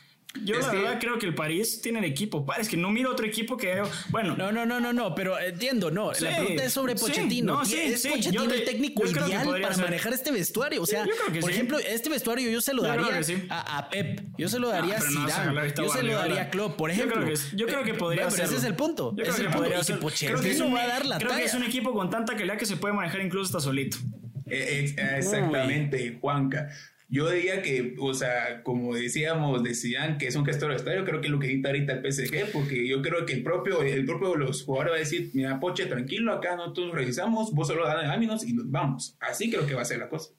Yo 0.44 0.58
la 0.58 0.72
verdad 0.72 0.98
creo 0.98 1.18
que 1.18 1.26
el 1.26 1.34
París 1.34 1.80
tiene 1.82 1.98
el 1.98 2.04
equipo. 2.06 2.46
Es 2.58 2.68
que 2.68 2.76
no 2.76 2.90
miro 2.90 3.10
otro 3.10 3.26
equipo 3.26 3.56
que 3.56 3.82
bueno. 4.10 4.34
No, 4.36 4.50
no, 4.50 4.64
no, 4.64 4.80
no, 4.80 4.92
no, 4.92 5.14
pero 5.14 5.38
entiendo, 5.38 5.90
no. 5.90 6.12
la 6.12 6.36
pregunta 6.36 6.64
es 6.64 6.72
sobre 6.72 6.94
Pochettino. 6.94 7.64
Sí, 7.64 7.76
no, 7.76 7.82
es 7.82 8.06
Pochettino 8.06 8.44
el 8.44 8.64
técnico 8.64 9.06
ideal 9.06 9.60
para 9.60 9.76
manejar 9.76 10.12
este 10.12 10.32
vestuario? 10.32 10.82
O 10.82 10.86
sea, 10.86 11.06
por 11.40 11.50
ejemplo, 11.50 11.78
este 11.78 12.08
vestuario 12.08 12.50
yo 12.50 12.60
se 12.60 12.72
lo 12.74 12.82
daría 12.82 13.20
a, 13.50 13.88
Pep, 13.90 14.22
yo 14.38 14.48
se 14.48 14.58
lo 14.58 14.68
daría 14.68 14.96
a 14.96 15.00
Zidane, 15.00 15.74
yo 15.76 15.88
se 15.88 16.02
lo 16.02 16.14
daría 16.14 16.42
a 16.42 16.50
Klopp, 16.50 16.76
por 16.76 16.90
ejemplo. 16.90 17.22
Yo 17.54 17.66
creo 17.66 17.84
que, 17.84 17.94
podría 17.94 18.30
ser. 18.30 18.46
Ese 18.46 18.56
es 18.56 18.64
el 18.64 18.74
punto. 18.74 19.14
Ese 19.18 19.30
es 19.30 19.38
el 19.40 19.48
punto. 19.48 19.70
Y 19.88 19.92
Pochettino 19.94 20.72
va 20.72 20.82
a 20.82 20.86
dar 20.86 21.06
la 21.06 21.18
Creo 21.18 21.36
que 21.36 21.44
es 21.44 21.54
un 21.54 21.64
equipo 21.64 21.92
con 21.92 22.10
tanta 22.10 22.34
calidad 22.34 22.56
que 22.56 22.66
se 22.66 22.76
puede 22.76 22.94
manejar 22.94 23.20
incluso 23.20 23.46
hasta 23.46 23.60
solito. 23.60 23.98
Eh, 24.46 24.94
eh, 24.96 25.14
exactamente, 25.18 26.18
Juanca. 26.20 26.68
Yo 27.12 27.28
diría 27.28 27.60
que, 27.60 27.94
o 28.00 28.14
sea, 28.14 28.62
como 28.62 28.94
decíamos, 28.94 29.62
decían 29.62 30.16
que 30.16 30.28
es 30.28 30.34
un 30.34 30.46
gestor 30.46 30.70
de 30.70 30.76
estadio, 30.76 31.04
creo 31.04 31.20
que 31.20 31.26
es 31.26 31.30
lo 31.30 31.38
que 31.38 31.46
edita 31.46 31.68
ahorita 31.68 31.92
el 31.92 32.10
PSG, 32.10 32.50
porque 32.50 32.88
yo 32.88 33.02
creo 33.02 33.26
que 33.26 33.34
el 33.34 33.42
propio, 33.42 33.82
el 33.82 34.06
propio 34.06 34.30
de 34.32 34.38
los 34.38 34.64
jugadores 34.64 34.92
va 34.92 34.96
a 34.96 35.00
decir, 35.00 35.30
mira, 35.34 35.60
Poche, 35.60 35.84
tranquilo, 35.84 36.32
acá 36.32 36.56
nosotros 36.56 36.94
revisamos, 36.94 37.52
vos 37.52 37.68
solo 37.68 37.86
dan 37.86 38.10
áminos 38.10 38.46
y 38.46 38.54
nos 38.54 38.70
vamos. 38.70 39.14
Así 39.20 39.50
creo 39.50 39.66
que 39.66 39.74
va 39.74 39.82
a 39.82 39.84
ser 39.84 39.98
la 39.98 40.08
cosa. 40.08 40.30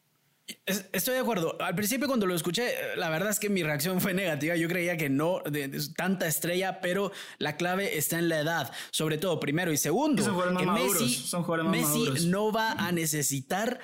Estoy 0.66 1.14
de 1.14 1.20
acuerdo. 1.20 1.62
Al 1.62 1.76
principio 1.76 2.08
cuando 2.08 2.26
lo 2.26 2.34
escuché, 2.34 2.74
la 2.98 3.12
verdad 3.12 3.30
es 3.30 3.40
que 3.40 3.52
mi 3.52 3.62
reacción 3.62 4.02
fue 4.02 4.16
negativa. 4.16 4.56
Yo 4.56 4.68
creía 4.68 4.98
que 4.98 5.12
no, 5.12 5.42
de, 5.46 5.70
tanta 5.96 6.26
estrella, 6.26 6.82
pero 6.82 7.12
la 7.38 7.56
clave 7.56 8.00
está 8.00 8.18
en 8.18 8.30
la 8.30 8.40
edad. 8.40 8.72
Sobre 8.90 9.20
todo, 9.20 9.40
primero 9.40 9.72
y 9.72 9.78
segundo, 9.78 10.24
que 10.58 10.66
Messi, 10.66 11.30
Messi 11.70 12.28
no 12.30 12.52
va 12.52 12.72
a 12.72 12.92
necesitar 12.92 13.80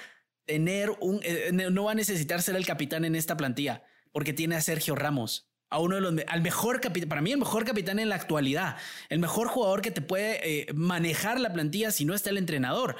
tener 0.49 0.89
un, 0.99 1.19
eh, 1.21 1.51
no 1.53 1.83
va 1.83 1.91
a 1.91 1.95
necesitar 1.95 2.41
ser 2.41 2.55
el 2.55 2.65
capitán 2.65 3.05
en 3.05 3.15
esta 3.15 3.37
plantilla, 3.37 3.83
porque 4.11 4.33
tiene 4.33 4.55
a 4.55 4.61
Sergio 4.61 4.95
Ramos, 4.95 5.47
a 5.69 5.77
uno 5.77 5.93
de 5.93 6.01
los, 6.01 6.15
al 6.25 6.41
mejor 6.41 6.81
para 6.81 7.21
mí 7.21 7.31
el 7.31 7.37
mejor 7.37 7.65
capitán 7.65 7.99
en 7.99 8.09
la 8.09 8.15
actualidad, 8.15 8.77
el 9.09 9.19
mejor 9.19 9.47
jugador 9.47 9.83
que 9.83 9.91
te 9.91 10.01
puede 10.01 10.39
eh, 10.41 10.73
manejar 10.73 11.39
la 11.39 11.53
plantilla 11.53 11.91
si 11.91 12.03
no 12.03 12.15
está 12.15 12.31
el 12.31 12.39
entrenador. 12.39 12.95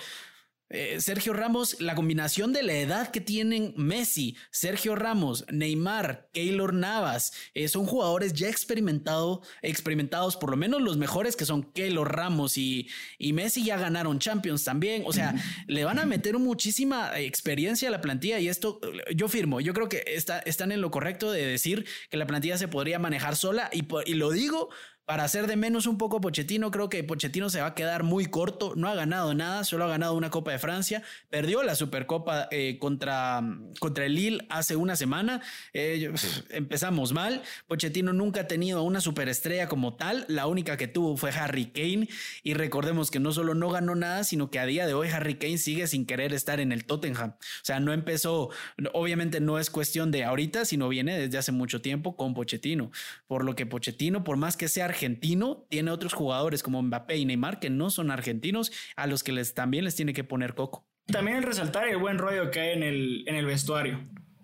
Eh, 0.70 1.02
Sergio 1.02 1.34
Ramos, 1.34 1.80
la 1.80 1.96
combinación 1.96 2.54
de 2.54 2.64
la 2.64 2.74
edad 2.74 3.10
que 3.12 3.22
tienen 3.22 3.74
Messi, 3.76 4.38
Sergio 4.52 4.96
Ramos, 4.96 5.46
Neymar, 5.52 6.30
Keylor 6.32 6.74
Navas, 6.74 7.34
eh, 7.56 7.68
son 7.68 7.86
jugadores 7.86 8.34
ya 8.34 8.50
experimentados, 8.50 9.40
experimentados, 9.62 10.38
por 10.38 10.52
lo 10.52 10.58
menos 10.58 10.82
los 10.82 10.98
mejores 10.98 11.36
que 11.36 11.46
son 11.46 11.64
Keylor 11.64 12.16
Ramos 12.16 12.58
y, 12.58 12.88
y 13.18 13.34
Messi 13.34 13.64
ya 13.64 13.78
ganaron 13.78 14.20
Champions 14.20 14.64
también. 14.64 15.04
O 15.06 15.14
sea, 15.14 15.34
le 15.68 15.86
van 15.86 15.98
a 15.98 16.06
meter 16.06 16.38
muchísima 16.38 17.20
experiencia 17.20 17.88
a 17.88 17.92
la 17.92 18.02
plantilla 18.02 18.40
y 18.40 18.48
esto 18.48 18.80
yo 19.16 19.28
firmo. 19.28 19.62
Yo 19.62 19.74
creo 19.74 19.90
que 19.90 20.04
está, 20.08 20.40
están 20.40 20.72
en 20.72 20.82
lo 20.82 20.92
correcto 20.92 21.32
de 21.32 21.46
decir 21.46 21.86
que 22.10 22.18
la 22.18 22.28
plantilla 22.28 22.58
se 22.58 22.68
podría 22.68 23.00
manejar 23.00 23.36
sola 23.36 23.70
y, 23.74 23.88
y 24.06 24.14
lo 24.14 24.32
digo 24.32 24.70
para 25.10 25.24
hacer 25.24 25.48
de 25.48 25.56
menos 25.56 25.88
un 25.88 25.98
poco 25.98 26.22
Pochettino, 26.22 26.70
creo 26.70 26.88
que 26.88 27.04
Pochettino 27.04 27.50
se 27.50 27.62
va 27.62 27.66
a 27.66 27.74
quedar 27.74 28.04
muy 28.04 28.28
corto. 28.28 28.74
No 28.76 28.88
ha 28.90 28.94
ganado 28.94 29.34
nada, 29.34 29.64
solo 29.64 29.86
ha 29.86 29.88
ganado 29.88 30.14
una 30.14 30.30
Copa 30.30 30.52
de 30.52 30.60
Francia. 30.60 31.02
Perdió 31.32 31.64
la 31.64 31.74
Supercopa 31.74 32.48
eh, 32.52 32.78
contra, 32.78 33.42
contra 33.80 34.06
el 34.06 34.14
Lille 34.14 34.46
hace 34.50 34.76
una 34.76 34.96
semana. 34.96 35.42
Eh, 35.74 36.14
empezamos 36.52 37.12
mal. 37.12 37.42
Pochettino 37.66 38.14
nunca 38.14 38.42
ha 38.42 38.48
tenido 38.48 38.84
una 38.84 39.02
superestrella 39.02 39.68
como 39.68 39.96
tal. 39.96 40.26
La 40.28 40.46
única 40.46 40.78
que 40.78 40.88
tuvo 40.88 41.18
fue 41.18 41.32
Harry 41.32 41.72
Kane. 41.72 42.08
Y 42.44 42.54
recordemos 42.54 43.10
que 43.10 43.20
no 43.20 43.32
solo 43.32 43.56
no 43.56 43.72
ganó 43.72 43.96
nada, 43.96 44.24
sino 44.24 44.52
que 44.52 44.60
a 44.60 44.68
día 44.68 44.86
de 44.86 44.94
hoy 44.94 45.08
Harry 45.08 45.40
Kane 45.40 45.58
sigue 45.58 45.88
sin 45.88 46.06
querer 46.06 46.36
estar 46.36 46.60
en 46.60 46.72
el 46.72 46.86
Tottenham. 46.86 47.32
O 47.32 47.64
sea, 47.66 47.80
no 47.80 47.94
empezó, 47.94 48.52
obviamente 48.94 49.40
no 49.40 49.58
es 49.58 49.72
cuestión 49.72 50.12
de 50.12 50.24
ahorita, 50.24 50.66
sino 50.66 50.88
viene 50.88 51.18
desde 51.18 51.40
hace 51.40 51.52
mucho 51.52 51.82
tiempo 51.82 52.16
con 52.16 52.36
Pochettino. 52.36 52.92
Por 53.26 53.44
lo 53.44 53.56
que 53.56 53.66
Pochettino, 53.66 54.24
por 54.24 54.38
más 54.38 54.56
que 54.56 54.68
sea 54.68 54.99
argentino, 55.00 55.66
tiene 55.70 55.92
otros 55.92 56.14
jugadores 56.14 56.62
como 56.62 56.82
Mbappé 56.82 57.18
y 57.18 57.26
Neymar 57.26 57.60
que 57.60 57.70
no 57.70 57.90
son 57.90 58.12
argentinos, 58.12 58.72
a 58.98 59.08
los 59.08 59.24
que 59.24 59.32
les, 59.32 59.54
también 59.54 59.86
les 59.86 59.96
tiene 59.96 60.14
que 60.14 60.24
poner 60.24 60.56
coco. 60.56 60.86
También 61.06 61.38
el 61.38 61.44
resaltar 61.44 61.88
el 61.88 61.98
buen 61.98 62.18
rollo 62.18 62.52
que 62.52 62.60
hay 62.60 62.78
en 62.78 62.84
el, 62.84 63.24
en 63.28 63.36
el 63.36 63.46
vestuario. 63.46 64.00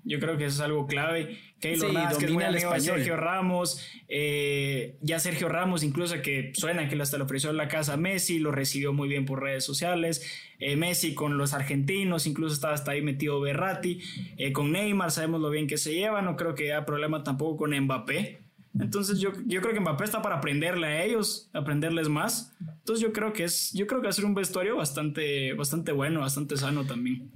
Yo 0.08 0.20
creo 0.20 0.38
que 0.38 0.46
eso 0.46 0.56
es 0.56 0.62
algo 0.62 0.86
clave. 0.86 1.38
Keylor 1.60 1.90
sí, 1.90 2.18
que 2.20 2.26
es 2.26 2.32
muy 2.32 2.44
español. 2.44 2.80
Sergio 2.80 3.18
Ramos, 3.18 3.84
eh, 4.08 4.98
ya 5.02 5.20
Sergio 5.20 5.50
Ramos, 5.50 5.84
incluso 5.84 6.22
que 6.22 6.54
suena 6.54 6.88
que 6.88 7.02
hasta 7.02 7.18
le 7.18 7.24
ofreció 7.24 7.52
la 7.54 7.68
casa 7.68 7.94
a 7.94 7.98
Messi, 7.98 8.38
lo 8.38 8.52
recibió 8.52 8.94
muy 8.94 9.10
bien 9.10 9.26
por 9.26 9.42
redes 9.42 9.64
sociales. 9.64 10.24
Eh, 10.60 10.76
Messi 10.76 11.16
con 11.16 11.38
los 11.40 11.54
argentinos, 11.54 12.28
incluso 12.28 12.54
estaba 12.54 12.76
hasta 12.76 12.92
ahí 12.92 13.02
metido 13.02 13.42
Berratti. 13.42 14.00
Eh, 14.38 14.54
con 14.54 14.72
Neymar 14.72 15.10
sabemos 15.10 15.42
lo 15.42 15.50
bien 15.50 15.66
que 15.66 15.78
se 15.78 15.96
lleva, 15.96 16.22
no 16.22 16.36
creo 16.36 16.54
que 16.54 16.72
haya 16.72 16.86
problema 16.86 17.24
tampoco 17.24 17.58
con 17.58 17.78
Mbappé. 17.78 18.45
Entonces 18.80 19.20
yo, 19.20 19.32
yo 19.46 19.62
creo 19.62 19.74
que 19.74 19.80
Mbappé 19.80 20.04
está 20.04 20.22
para 20.22 20.38
aprenderle 20.38 20.88
a 20.88 21.04
ellos, 21.04 21.50
aprenderles 21.54 22.10
más. 22.10 22.56
Entonces 22.60 23.02
yo 23.02 23.14
creo 23.14 23.34
que 23.34 23.46
es, 23.46 23.72
yo 23.72 23.88
creo 23.88 24.02
que 24.02 24.08
va 24.08 24.10
a 24.10 24.14
ser 24.14 24.26
un 24.26 24.36
vestuario 24.36 24.76
bastante, 24.76 25.54
bastante 25.54 25.92
bueno, 25.92 26.20
bastante 26.20 26.58
sano 26.58 26.86
también. 26.86 27.32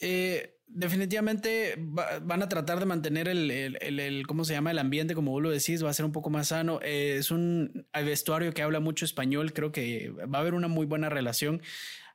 Eh, 0.00 0.58
definitivamente 0.66 1.76
van 1.78 2.42
a 2.42 2.48
tratar 2.48 2.80
de 2.80 2.86
mantener 2.86 3.28
el, 3.28 4.26
¿cómo 4.26 4.44
se 4.44 4.54
llama? 4.54 4.70
El 4.70 4.78
ambiente, 4.78 5.14
como 5.14 5.30
vos 5.30 5.42
lo 5.42 5.50
decís, 5.50 5.84
va 5.84 5.90
a 5.90 5.94
ser 5.94 6.04
un 6.04 6.12
poco 6.12 6.30
más 6.30 6.48
sano. 6.48 6.80
Eh, 6.82 7.16
es 7.18 7.30
un 7.30 7.86
vestuario 7.94 8.52
que 8.52 8.62
habla 8.62 8.80
mucho 8.80 9.04
español, 9.04 9.52
creo 9.52 9.72
que 9.72 10.10
va 10.10 10.38
a 10.38 10.40
haber 10.40 10.54
una 10.54 10.68
muy 10.68 10.86
buena 10.86 11.08
relación. 11.08 11.62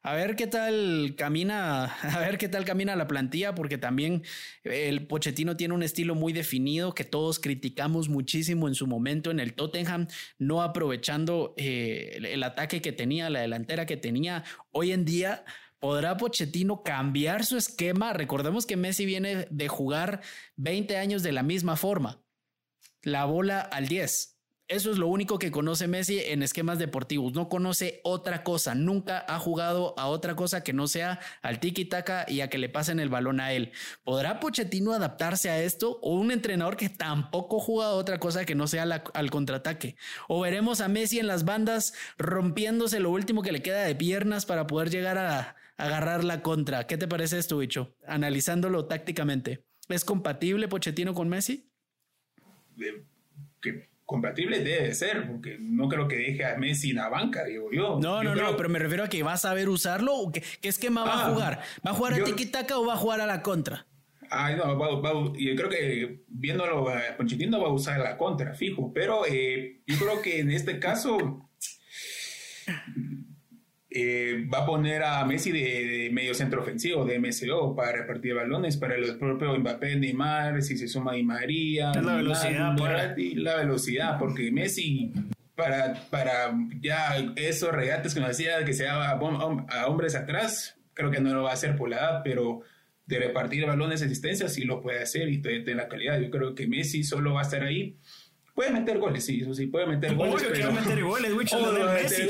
A 0.07 0.13
ver 0.13 0.37
qué 0.37 0.47
tal 0.47 1.15
camina, 1.17 1.83
a 2.01 2.19
ver 2.19 2.37
qué 2.37 2.47
tal 2.47 2.63
camina 2.63 2.95
la 2.95 3.07
plantilla, 3.07 3.53
porque 3.53 3.77
también 3.77 4.23
el 4.63 5.05
Pochettino 5.05 5.57
tiene 5.57 5.73
un 5.73 5.83
estilo 5.83 6.15
muy 6.15 6.31
definido 6.31 6.95
que 6.95 7.03
todos 7.03 7.41
criticamos 7.41 8.07
muchísimo 8.07 8.69
en 8.69 8.75
su 8.75 8.87
momento 8.87 9.31
en 9.31 9.41
el 9.41 9.53
Tottenham, 9.53 10.07
no 10.39 10.61
aprovechando 10.61 11.53
eh, 11.57 12.19
el 12.21 12.41
ataque 12.43 12.81
que 12.81 12.93
tenía, 12.93 13.29
la 13.29 13.41
delantera 13.41 13.85
que 13.85 13.97
tenía. 13.97 14.45
Hoy 14.71 14.93
en 14.93 15.03
día 15.03 15.43
¿Podrá 15.79 16.15
Pochettino 16.15 16.83
cambiar 16.83 17.45
su 17.45 17.57
esquema? 17.57 18.13
Recordemos 18.13 18.65
que 18.65 18.77
Messi 18.77 19.05
viene 19.05 19.45
de 19.51 19.67
jugar 19.67 20.21
20 20.55 20.97
años 20.97 21.21
de 21.21 21.33
la 21.33 21.43
misma 21.43 21.75
forma. 21.75 22.23
La 23.03 23.25
bola 23.25 23.59
al 23.59 23.87
10. 23.87 24.36
Eso 24.69 24.91
es 24.91 24.97
lo 24.97 25.07
único 25.07 25.39
que 25.39 25.49
conoce 25.49 25.87
Messi 25.87 26.19
en 26.19 26.43
esquemas 26.43 26.77
deportivos. 26.77 27.31
No 27.33 27.47
conoce 27.47 28.01
otra 28.03 28.43
cosa. 28.43 28.75
Nunca 28.75 29.23
ha 29.25 29.39
jugado 29.39 29.97
a 29.97 30.07
otra 30.07 30.35
cosa 30.35 30.61
que 30.61 30.73
no 30.73 30.87
sea 30.87 31.21
al 31.41 31.61
tiki-taka 31.61 32.25
y 32.27 32.41
a 32.41 32.49
que 32.49 32.57
le 32.57 32.67
pasen 32.67 32.99
el 32.99 33.07
balón 33.07 33.39
a 33.39 33.53
él. 33.53 33.71
¿Podrá 34.03 34.41
Pochettino 34.41 34.91
adaptarse 34.91 35.49
a 35.49 35.63
esto? 35.63 35.99
¿O 36.01 36.15
un 36.15 36.31
entrenador 36.31 36.75
que 36.75 36.89
tampoco 36.89 37.61
juega 37.61 37.91
a 37.91 37.93
otra 37.93 38.19
cosa 38.19 38.43
que 38.43 38.55
no 38.55 38.67
sea 38.67 38.83
al 38.83 39.31
contraataque? 39.31 39.95
¿O 40.27 40.41
veremos 40.41 40.81
a 40.81 40.89
Messi 40.89 41.19
en 41.19 41.27
las 41.27 41.45
bandas 41.45 41.93
rompiéndose 42.17 42.99
lo 42.99 43.11
último 43.11 43.43
que 43.43 43.53
le 43.53 43.61
queda 43.61 43.83
de 43.83 43.95
piernas 43.95 44.45
para 44.45 44.67
poder 44.67 44.89
llegar 44.89 45.17
a, 45.17 45.55
agarrar 45.77 46.25
la 46.25 46.41
contra? 46.41 46.87
¿Qué 46.87 46.97
te 46.97 47.07
parece 47.07 47.39
esto, 47.39 47.57
bicho? 47.59 47.95
Analizándolo 48.05 48.85
tácticamente. 48.85 49.63
¿Es 49.87 50.03
compatible 50.03 50.67
Pochettino 50.67 51.13
con 51.13 51.29
Messi? 51.29 51.71
¿Qué? 52.77 53.16
Compatible 54.07 54.61
debe 54.61 54.93
ser, 54.95 55.27
porque 55.27 55.57
no 55.59 55.89
creo 55.89 56.07
que 56.07 56.15
deje 56.15 56.45
a 56.45 56.57
Messi 56.57 56.91
en 56.91 56.95
la 56.95 57.09
banca, 57.09 57.43
digo 57.43 57.69
yo. 57.73 57.99
No, 58.01 58.23
no, 58.23 58.33
no, 58.33 58.55
pero 58.55 58.69
me 58.69 58.79
refiero 58.79 59.03
a 59.03 59.09
que 59.09 59.21
va 59.21 59.33
a 59.33 59.37
saber 59.37 59.67
usarlo. 59.67 60.31
¿Qué, 60.33 60.41
qué 60.61 60.69
esquema 60.69 61.03
va 61.03 61.13
a 61.13 61.27
ah, 61.27 61.33
jugar? 61.33 61.59
¿Va 61.85 61.91
a 61.91 61.93
jugar 61.93 62.13
a 62.13 62.23
tiki-taka 62.23 62.79
o 62.79 62.85
va 62.85 62.93
a 62.93 62.97
jugar 62.97 63.19
a 63.19 63.25
la 63.25 63.43
contra? 63.43 63.85
Ah, 64.31 64.51
no, 64.51 64.79
va, 64.79 65.11
yo 65.37 65.55
creo 65.55 65.69
que 65.69 66.23
viéndolo, 66.29 66.89
eh, 66.91 67.15
Pochettino 67.17 67.61
va 67.61 67.67
a 67.67 67.73
usar 67.73 67.99
la 67.99 68.17
contra, 68.17 68.53
fijo, 68.53 68.93
pero 68.93 69.25
eh, 69.25 69.81
yo 69.85 69.97
creo 69.97 70.21
que 70.21 70.39
en 70.39 70.51
este 70.51 70.79
caso 70.79 71.49
eh, 73.89 74.45
va 74.53 74.59
a 74.59 74.65
poner 74.65 75.03
a 75.03 75.23
Messi 75.25 75.51
de, 75.51 76.09
medio 76.11 76.33
centro 76.33 76.61
ofensivo, 76.61 77.05
de 77.05 77.19
MSO, 77.19 77.73
para 77.75 77.93
repartir 77.93 78.33
balones 78.33 78.75
para 78.77 78.95
el 78.95 79.17
propio 79.17 79.57
Mbappé, 79.57 79.95
Neymar, 79.95 80.61
si 80.61 80.77
se 80.77 80.87
suma 80.87 81.13
Di 81.13 81.23
María. 81.23 81.93
la 81.93 82.15
velocidad. 82.15 82.75
la 82.77 83.55
velocidad, 83.55 84.19
porque 84.19 84.51
Messi, 84.51 85.13
para, 85.55 85.93
para 86.09 86.53
ya 86.81 87.15
esos 87.37 87.71
regates 87.71 88.13
que 88.13 88.19
nos 88.19 88.31
hacía, 88.31 88.65
que 88.65 88.73
se 88.73 88.87
a, 88.87 89.11
a 89.11 89.87
hombres 89.87 90.15
atrás, 90.15 90.77
creo 90.93 91.09
que 91.09 91.21
no 91.21 91.33
lo 91.33 91.43
va 91.43 91.51
a 91.51 91.53
hacer 91.53 91.77
por 91.77 91.89
la 91.89 91.97
edad, 91.97 92.21
pero 92.23 92.61
de 93.05 93.19
repartir 93.19 93.65
balones 93.65 94.01
de 94.01 94.07
asistencia 94.07 94.49
sí 94.49 94.65
lo 94.65 94.81
puede 94.81 95.01
hacer 95.01 95.29
y 95.29 95.37
de, 95.37 95.61
de 95.61 95.75
la 95.75 95.87
calidad. 95.87 96.19
Yo 96.19 96.29
creo 96.29 96.55
que 96.55 96.67
Messi 96.67 97.05
solo 97.05 97.33
va 97.33 97.39
a 97.39 97.43
estar 97.43 97.63
ahí 97.63 97.97
Puede 98.57 98.71
meter 98.71 98.97
goles, 98.97 99.23
sí, 99.23 99.41
eso 99.41 99.53
sí, 99.53 99.67
puede 99.67 99.85
meter 99.85 100.15
goles. 100.15 100.41
Que 100.41 100.65
meter 100.65 101.03
goles, 101.03 101.31
Messi, 101.31 102.27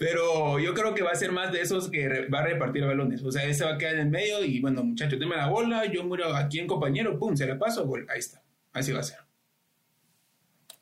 pero 0.00 0.58
yo 0.58 0.74
creo 0.74 0.96
que 0.96 1.04
va 1.04 1.12
a 1.12 1.14
ser 1.14 1.30
más 1.30 1.52
de 1.52 1.60
esos 1.60 1.88
que 1.88 2.26
va 2.26 2.40
a 2.40 2.44
repartir 2.44 2.84
balones. 2.84 3.22
O 3.22 3.30
sea, 3.30 3.44
ese 3.44 3.64
va 3.64 3.74
a 3.74 3.78
quedar 3.78 3.94
en 3.94 4.00
el 4.00 4.10
medio 4.10 4.44
y 4.44 4.58
bueno, 4.58 4.82
muchachos, 4.82 5.16
denme 5.20 5.36
la 5.36 5.46
bola, 5.46 5.84
yo 5.84 6.02
muero 6.02 6.34
aquí 6.34 6.58
en 6.58 6.66
compañero, 6.66 7.20
pum, 7.20 7.36
se 7.36 7.46
le 7.46 7.54
paso, 7.54 7.86
gol. 7.86 8.04
Ahí 8.10 8.18
está. 8.18 8.42
Así 8.72 8.90
va 8.90 8.98
a 8.98 9.04
ser. 9.04 9.18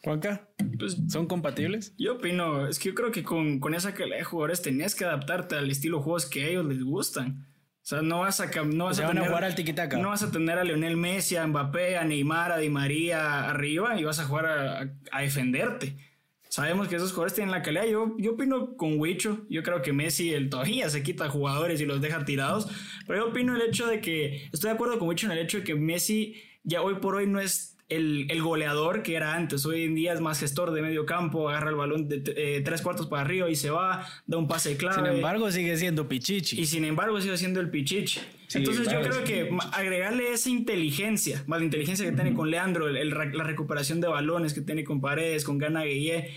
Juanca, 0.03 0.49
pues, 0.79 0.97
¿son 1.11 1.27
compatibles? 1.27 1.93
Yo 1.99 2.15
opino, 2.15 2.67
es 2.67 2.79
que 2.79 2.89
yo 2.89 2.95
creo 2.95 3.13
que 3.13 3.25
con, 3.25 3.61
con 3.61 3.75
esa 3.75 3.93
calidad 3.93 4.17
de 4.17 4.25
jugadores 4.25 4.63
tenés 4.63 4.95
que 4.95 5.05
adaptarte 5.05 5.55
al 5.55 5.71
estilo 5.71 5.99
de 5.99 6.05
juegos 6.05 6.25
que 6.25 6.45
a 6.45 6.49
ellos 6.49 6.65
les 6.65 6.83
gustan. 6.83 7.47
O 7.89 7.91
sea, 7.91 8.03
no 8.03 8.21
vas 8.21 8.39
a, 8.39 8.51
no 8.65 8.85
vas 8.85 9.01
a, 9.01 9.07
tener, 9.09 9.27
jugar 9.27 9.45
al 9.45 9.55
tiquitaca. 9.55 9.97
No 9.97 10.11
vas 10.11 10.23
a 10.23 10.31
tener 10.31 10.59
a 10.59 10.63
Lionel 10.63 10.99
Messi, 10.99 11.37
a 11.37 11.47
Mbappé, 11.47 11.97
a 11.97 12.05
Neymar, 12.05 12.53
a 12.53 12.59
Di 12.59 12.69
María 12.69 13.49
arriba 13.49 13.99
y 13.99 14.05
vas 14.05 14.19
a 14.19 14.27
jugar 14.27 14.45
a, 14.45 14.91
a 15.11 15.23
defenderte. 15.23 15.97
Sabemos 16.51 16.87
que 16.89 16.97
esos 16.97 17.13
jugadores 17.13 17.33
tienen 17.33 17.51
la 17.51 17.63
calidad. 17.63 17.87
Yo, 17.87 18.15
yo 18.19 18.33
opino 18.33 18.77
con 18.77 19.01
Wicho. 19.01 19.47
Yo 19.49 19.63
creo 19.63 19.81
que 19.81 19.95
Messi 19.95 20.35
el 20.35 20.51
todavía 20.51 20.91
se 20.91 21.03
quita 21.03 21.31
jugadores 21.31 21.81
y 21.81 21.87
los 21.87 22.03
deja 22.03 22.27
tirados. 22.27 22.69
Pero 23.07 23.21
yo 23.21 23.31
opino 23.31 23.57
el 23.57 23.63
hecho 23.63 23.87
de 23.87 24.03
que. 24.03 24.51
Estoy 24.53 24.69
de 24.69 24.75
acuerdo 24.75 24.99
con 24.99 25.09
Wicho 25.09 25.25
en 25.25 25.33
el 25.33 25.39
hecho 25.39 25.57
de 25.57 25.65
que 25.65 25.75
Messi 25.75 26.35
ya 26.65 26.83
hoy 26.83 26.97
por 26.97 27.15
hoy 27.15 27.27
no 27.27 27.41
es 27.41 27.78
el, 27.89 28.27
el, 28.31 28.43
goleador 28.43 29.03
que 29.03 29.17
era 29.17 29.35
antes. 29.35 29.65
Hoy 29.65 29.85
en 29.85 29.95
día 29.95 30.13
es 30.13 30.21
más 30.21 30.39
gestor 30.41 30.73
de 30.73 30.83
medio 30.83 31.07
campo, 31.07 31.49
agarra 31.49 31.71
el 31.71 31.77
balón 31.77 32.09
de 32.09 32.23
eh, 32.37 32.61
tres 32.65 32.83
cuartos 32.83 33.07
para 33.07 33.23
arriba 33.23 33.49
y 33.49 33.57
se 33.57 33.71
va, 33.71 34.07
da 34.27 34.37
un 34.37 34.47
pase 34.47 34.77
clave. 34.77 34.97
Sin 34.97 35.07
embargo, 35.07 35.51
sigue 35.51 35.77
siendo 35.77 36.09
Pichichi. 36.09 36.61
Y 36.61 36.67
sin 36.67 36.85
embargo, 36.85 37.21
sigue 37.21 37.37
siendo 37.39 37.61
el 37.61 37.71
Pichichi. 37.71 38.21
Entonces, 38.55 38.91
yo 38.91 39.01
creo 39.01 39.25
que 39.25 39.51
agregarle 39.73 40.33
esa 40.33 40.51
inteligencia, 40.51 41.43
más 41.47 41.59
la 41.61 41.65
inteligencia 41.65 42.05
que 42.05 42.13
tiene 42.13 42.35
con 42.35 42.51
Leandro, 42.51 42.89
la 42.89 43.45
recuperación 43.45 44.01
de 44.01 44.09
balones 44.09 44.55
que 44.55 44.61
tiene 44.61 44.85
con 44.85 45.01
Paredes, 45.01 45.45
con 45.45 45.59
Gana 45.59 45.85
Gueye, 45.85 46.31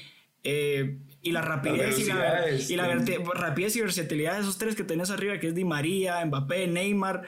eh, 0.44 0.98
y 1.22 1.32
la 1.32 1.42
rapidez 1.42 2.00
y 2.00 2.06
la, 2.06 2.50
y 2.50 2.76
la 2.76 2.96
rapidez 3.36 3.76
y 3.76 3.82
versatilidad 3.82 4.36
de 4.36 4.42
esos 4.42 4.58
tres 4.58 4.76
que 4.76 4.84
tenés 4.84 5.12
arriba, 5.12 5.40
que 5.40 5.48
es 5.48 5.56
Di 5.56 5.64
María, 5.64 6.26
Mbappé, 6.26 6.68
Neymar 6.68 7.24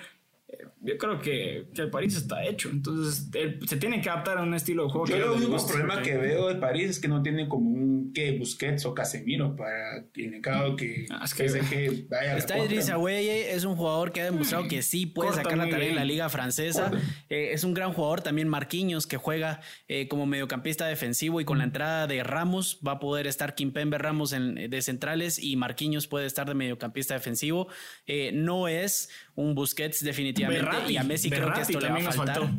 yo 0.84 0.98
creo 0.98 1.22
que, 1.22 1.68
que, 1.74 1.82
el 1.82 1.90
París 1.90 2.16
está 2.16 2.44
hecho. 2.44 2.70
Entonces, 2.70 3.30
se 3.66 3.78
tiene 3.78 4.02
que 4.02 4.10
adaptar 4.10 4.38
a 4.38 4.44
un 4.44 4.54
estilo 4.54 4.86
de 4.86 4.90
juego. 4.90 5.08
Yo 5.08 5.18
lo 5.18 5.36
único 5.36 5.66
problema 5.66 6.02
que 6.02 6.18
veo 6.18 6.50
de 6.50 6.56
París 6.56 6.90
es 6.92 7.00
que 7.00 7.08
no 7.08 7.22
tiene 7.22 7.48
como 7.48 7.70
un 7.70 7.94
que 8.14 8.38
Busquets 8.38 8.86
o 8.86 8.94
Casemiro 8.94 9.56
para 9.56 10.06
en 10.16 10.36
el 10.36 10.42
caso 10.42 10.76
que, 10.76 11.06
ah, 11.10 11.24
es 11.24 11.34
que, 11.34 11.46
que 11.46 12.06
vaya 12.10 12.38
Está 12.38 12.60
Idris 12.60 12.90
Aweye, 12.90 13.54
es 13.54 13.64
un 13.64 13.76
jugador 13.76 14.12
que 14.12 14.22
ha 14.22 14.26
demostrado 14.26 14.68
que 14.68 14.82
sí 14.82 15.06
puede 15.06 15.34
sacar 15.34 15.58
la 15.58 15.70
tarea 15.70 15.90
en 15.90 15.96
la 15.96 16.06
liga 16.06 16.30
francesa. 16.30 16.92
Eh, 17.30 17.50
es 17.54 17.64
un 17.64 17.74
gran 17.74 17.94
jugador 17.94 18.22
también 18.22 18.48
Marquinhos 18.48 19.08
que 19.08 19.18
juega 19.18 19.62
eh, 19.88 20.08
como 20.08 20.26
mediocampista 20.26 20.86
defensivo 20.86 21.42
y 21.42 21.46
con 21.46 21.58
la 21.58 21.64
entrada 21.64 22.08
de 22.08 22.24
Ramos 22.24 22.80
va 22.86 22.94
a 22.94 23.00
poder 23.00 23.28
estar 23.28 23.56
Kimpembe 23.56 23.98
Ramos 23.98 24.34
en, 24.34 24.70
de 24.70 24.82
centrales 24.82 25.40
y 25.40 25.56
Marquinhos 25.56 26.08
puede 26.08 26.26
estar 26.26 26.48
de 26.48 26.54
mediocampista 26.54 27.14
defensivo. 27.14 27.68
Eh, 28.06 28.32
no 28.34 28.68
es 28.68 29.10
un 29.36 29.56
Busquets 29.56 30.04
definitivamente 30.04 30.73
y 30.88 30.98
a 30.98 31.04
Messi 31.04 31.30
creo 31.30 31.54
que 31.54 31.62
esto 31.62 31.80
le 31.80 31.90
va 31.90 31.98
a 31.98 32.12
faltar. 32.12 32.50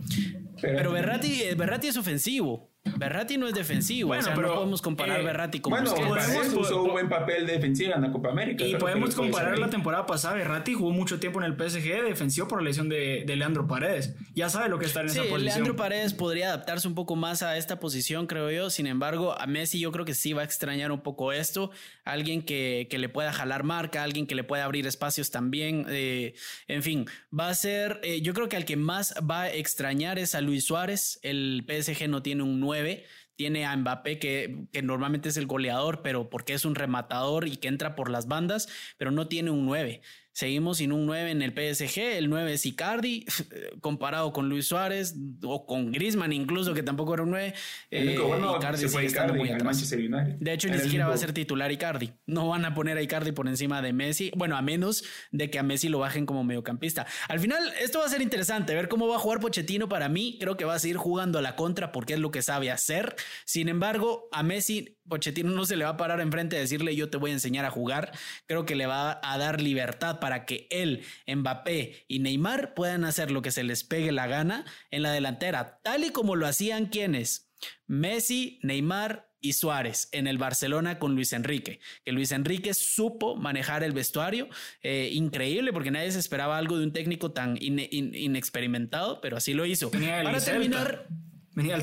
Pero 0.60 0.92
Berratti, 0.92 1.42
eh, 1.42 1.54
Berratti 1.54 1.88
es 1.88 1.96
ofensivo. 1.96 2.73
Berratti 2.84 3.38
no 3.38 3.48
es 3.48 3.54
defensivo, 3.54 4.08
bueno, 4.08 4.28
pero, 4.34 4.48
no 4.48 4.54
podemos 4.54 4.82
comparar 4.82 5.20
eh, 5.20 5.24
Berratti 5.24 5.60
con 5.60 5.70
bueno, 5.70 5.90
Busquets. 5.94 6.54
puso 6.54 6.82
un 6.82 6.92
buen 6.92 7.08
papel 7.08 7.46
defensivo 7.46 7.94
en 7.94 8.02
la 8.02 8.12
Copa 8.12 8.30
América. 8.30 8.64
Y 8.64 8.76
podemos 8.76 9.14
comparar 9.14 9.58
la 9.58 9.70
temporada 9.70 10.06
pasada. 10.06 10.34
Berratti 10.34 10.74
jugó 10.74 10.90
mucho 10.90 11.18
tiempo 11.18 11.42
en 11.42 11.46
el 11.46 11.54
PSG 11.54 12.04
defensivo 12.04 12.46
por 12.46 12.60
la 12.62 12.68
lesión 12.68 12.88
de, 12.88 13.24
de 13.26 13.36
Leandro 13.36 13.66
Paredes. 13.66 14.14
Ya 14.34 14.48
sabe 14.48 14.68
lo 14.68 14.78
que 14.78 14.86
está 14.86 15.00
en 15.00 15.06
esa 15.06 15.22
posición. 15.22 15.44
Leandro 15.44 15.76
Paredes 15.76 16.12
podría 16.12 16.48
adaptarse 16.48 16.86
un 16.86 16.94
poco 16.94 17.16
más 17.16 17.42
a 17.42 17.56
esta 17.56 17.80
posición, 17.80 18.26
creo 18.26 18.50
yo. 18.50 18.70
Sin 18.70 18.86
embargo, 18.86 19.38
a 19.38 19.46
Messi 19.46 19.80
yo 19.80 19.90
creo 19.90 20.04
que 20.04 20.14
sí 20.14 20.32
va 20.32 20.42
a 20.42 20.44
extrañar 20.44 20.92
un 20.92 21.00
poco 21.00 21.32
esto. 21.32 21.70
Alguien 22.04 22.42
que, 22.42 22.86
que 22.90 22.98
le 22.98 23.08
pueda 23.08 23.32
jalar 23.32 23.64
marca, 23.64 24.02
alguien 24.02 24.26
que 24.26 24.34
le 24.34 24.44
pueda 24.44 24.64
abrir 24.64 24.86
espacios 24.86 25.30
también. 25.30 25.86
Eh, 25.88 26.34
en 26.68 26.82
fin, 26.82 27.06
va 27.36 27.48
a 27.48 27.54
ser, 27.54 28.00
eh, 28.02 28.20
yo 28.20 28.34
creo 28.34 28.48
que 28.48 28.56
al 28.56 28.66
que 28.66 28.76
más 28.76 29.14
va 29.28 29.42
a 29.42 29.52
extrañar 29.52 30.18
es 30.18 30.34
a 30.34 30.42
Luis 30.42 30.64
Suárez. 30.64 31.18
El 31.22 31.64
PSG 31.66 32.08
no 32.08 32.22
tiene 32.22 32.42
un 32.42 32.60
9 32.74 33.04
tiene 33.36 33.66
a 33.66 33.76
Mbappé, 33.76 34.18
que, 34.18 34.66
que, 34.72 34.82
normalmente 34.82 35.28
es 35.28 35.36
el 35.36 35.46
goleador, 35.46 36.02
pero 36.02 36.30
porque 36.30 36.54
es 36.54 36.64
un 36.64 36.74
rematador 36.74 37.48
y 37.48 37.56
que 37.56 37.68
entra 37.68 37.96
por 37.96 38.10
las 38.10 38.28
bandas, 38.28 38.68
pero 38.96 39.10
no 39.10 39.26
tiene 39.28 39.50
un 39.50 39.66
9. 39.66 40.02
Seguimos 40.34 40.78
sin 40.78 40.90
un 40.90 41.06
9 41.06 41.30
en 41.30 41.42
el 41.42 41.52
PSG, 41.52 42.00
el 42.16 42.28
9 42.28 42.54
es 42.54 42.66
Icardi, 42.66 43.24
comparado 43.80 44.32
con 44.32 44.48
Luis 44.48 44.66
Suárez 44.66 45.14
o 45.44 45.64
con 45.64 45.92
Griezmann 45.92 46.32
incluso, 46.32 46.74
que 46.74 46.82
tampoco 46.82 47.14
era 47.14 47.22
un 47.22 47.30
9. 47.30 47.54
Eh, 47.92 48.18
Icardi 48.58 48.88
sigue 48.88 49.06
estando 49.06 49.34
muy 49.34 49.50
atrás. 49.50 49.88
De 49.88 50.52
hecho, 50.52 50.68
ni 50.68 50.78
siquiera 50.78 51.06
va 51.06 51.14
a 51.14 51.18
ser 51.18 51.32
titular 51.32 51.70
Icardi. 51.70 52.12
No 52.26 52.48
van 52.48 52.64
a 52.64 52.74
poner 52.74 52.98
a 52.98 53.02
Icardi 53.02 53.30
por 53.30 53.46
encima 53.46 53.80
de 53.80 53.92
Messi, 53.92 54.32
bueno, 54.34 54.56
a 54.56 54.62
menos 54.62 55.04
de 55.30 55.50
que 55.50 55.60
a 55.60 55.62
Messi 55.62 55.88
lo 55.88 56.00
bajen 56.00 56.26
como 56.26 56.42
mediocampista. 56.42 57.06
Al 57.28 57.38
final, 57.38 57.72
esto 57.80 58.00
va 58.00 58.06
a 58.06 58.08
ser 58.08 58.20
interesante, 58.20 58.74
ver 58.74 58.88
cómo 58.88 59.06
va 59.06 59.14
a 59.14 59.20
jugar 59.20 59.38
Pochettino 59.38 59.88
para 59.88 60.08
mí. 60.08 60.36
Creo 60.40 60.56
que 60.56 60.64
va 60.64 60.74
a 60.74 60.78
seguir 60.80 60.96
jugando 60.96 61.38
a 61.38 61.42
la 61.42 61.54
contra 61.54 61.92
porque 61.92 62.14
es 62.14 62.18
lo 62.18 62.32
que 62.32 62.42
sabe 62.42 62.72
hacer. 62.72 63.14
Sin 63.44 63.68
embargo, 63.68 64.28
a 64.32 64.42
Messi 64.42 64.98
Pochettino 65.08 65.50
no 65.50 65.66
se 65.66 65.76
le 65.76 65.84
va 65.84 65.90
a 65.90 65.96
parar 65.96 66.20
enfrente 66.20 66.56
a 66.56 66.60
decirle 66.60 66.96
yo 66.96 67.10
te 67.10 67.18
voy 67.18 67.30
a 67.30 67.34
enseñar 67.34 67.64
a 67.64 67.70
jugar. 67.70 68.12
Creo 68.46 68.64
que 68.64 68.74
le 68.74 68.86
va 68.86 69.20
a 69.22 69.38
dar 69.38 69.60
libertad 69.60 70.20
para 70.20 70.46
que 70.46 70.66
él, 70.70 71.02
Mbappé 71.26 72.04
y 72.08 72.20
Neymar 72.20 72.74
puedan 72.74 73.04
hacer 73.04 73.30
lo 73.30 73.42
que 73.42 73.50
se 73.50 73.64
les 73.64 73.84
pegue 73.84 74.12
la 74.12 74.26
gana 74.26 74.64
en 74.90 75.02
la 75.02 75.12
delantera, 75.12 75.80
tal 75.82 76.04
y 76.04 76.10
como 76.10 76.36
lo 76.36 76.46
hacían 76.46 76.86
quienes, 76.86 77.52
Messi, 77.86 78.58
Neymar 78.62 79.28
y 79.44 79.52
Suárez 79.52 80.08
en 80.12 80.26
el 80.26 80.38
Barcelona 80.38 80.98
con 80.98 81.14
Luis 81.14 81.34
Enrique. 81.34 81.80
Que 82.02 82.12
Luis 82.12 82.32
Enrique 82.32 82.72
supo 82.72 83.36
manejar 83.36 83.84
el 83.84 83.92
vestuario, 83.92 84.48
eh, 84.82 85.10
increíble 85.12 85.72
porque 85.72 85.90
nadie 85.90 86.10
se 86.12 86.18
esperaba 86.18 86.56
algo 86.56 86.78
de 86.78 86.84
un 86.84 86.92
técnico 86.92 87.32
tan 87.32 87.58
inexperimentado, 87.60 89.20
pero 89.20 89.36
así 89.36 89.52
lo 89.52 89.66
hizo. 89.66 89.90
Para 89.90 90.40
terminar, 90.40 91.06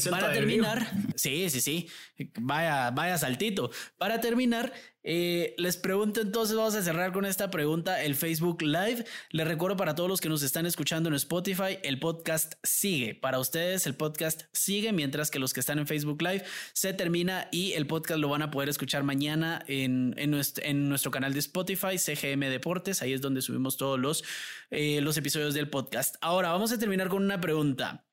para 0.10 0.34
terminar, 0.34 0.92
sí, 1.16 1.50
sí, 1.50 1.62
sí, 1.62 1.90
vaya, 2.40 2.92
vaya 2.92 3.18
saltito. 3.18 3.72
Para 3.98 4.20
terminar, 4.20 4.74
eh, 5.04 5.56
les 5.58 5.78
pregunto 5.78 6.22
entonces, 6.22 6.56
vamos 6.56 6.76
a 6.76 6.82
cerrar 6.82 7.12
con 7.12 7.26
esta 7.26 7.50
pregunta, 7.50 8.04
el 8.04 8.16
Facebook 8.16 8.62
Live. 8.62 9.06
Les 9.32 9.48
recuerdo 9.48 9.78
para 9.78 9.96
todos 9.96 10.10
los 10.10 10.22
que 10.22 10.30
nos 10.30 10.44
están 10.44 10.66
escuchando 10.66 11.10
en 11.10 11.16
Spotify, 11.16 11.80
el 11.84 12.00
podcast 12.00 12.54
sigue. 12.64 13.16
Para 13.16 13.40
ustedes, 13.40 13.88
el 13.88 13.96
podcast 13.96 14.44
sigue, 14.52 14.92
mientras 14.92 15.32
que 15.32 15.40
los 15.40 15.54
que 15.54 15.62
están 15.62 15.80
en 15.80 15.88
Facebook 15.88 16.22
Live 16.22 16.44
se 16.74 16.94
termina 16.94 17.48
y 17.52 17.74
el 17.74 17.88
podcast 17.88 18.20
lo 18.20 18.30
van 18.30 18.42
a 18.42 18.52
poder 18.52 18.70
escuchar 18.70 19.04
mañana 19.04 19.64
en, 19.68 20.14
nuestro, 20.30 21.12
canal 21.12 21.34
de 21.34 21.40
Spotify, 21.40 21.98
CGM 21.98 22.42
Deportes. 22.50 23.02
Ahí 23.02 23.14
es 23.14 23.22
donde 23.22 23.42
subimos 23.42 23.78
todos 23.78 24.00
los, 24.00 24.24
eh, 24.70 25.02
los 25.02 25.18
episodios 25.18 25.54
del 25.54 25.70
podcast. 25.70 26.16
Ahora, 26.22 26.52
vamos 26.52 26.72
a 26.72 26.78
terminar 26.78 27.08
con 27.10 27.24
una 27.24 27.40
pregunta. 27.42 28.06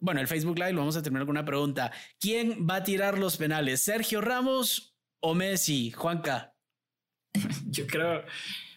Bueno, 0.00 0.20
el 0.20 0.26
Facebook 0.26 0.58
Live 0.58 0.72
lo 0.72 0.80
vamos 0.80 0.96
a 0.96 1.02
terminar 1.02 1.26
con 1.26 1.36
una 1.36 1.44
pregunta. 1.44 1.92
¿Quién 2.20 2.66
va 2.68 2.76
a 2.76 2.84
tirar 2.84 3.18
los 3.18 3.36
penales? 3.36 3.82
¿Sergio 3.82 4.20
Ramos 4.20 4.96
o 5.20 5.34
Messi? 5.34 5.90
Juanca. 5.90 6.54
Yo 7.66 7.86
creo, 7.86 8.24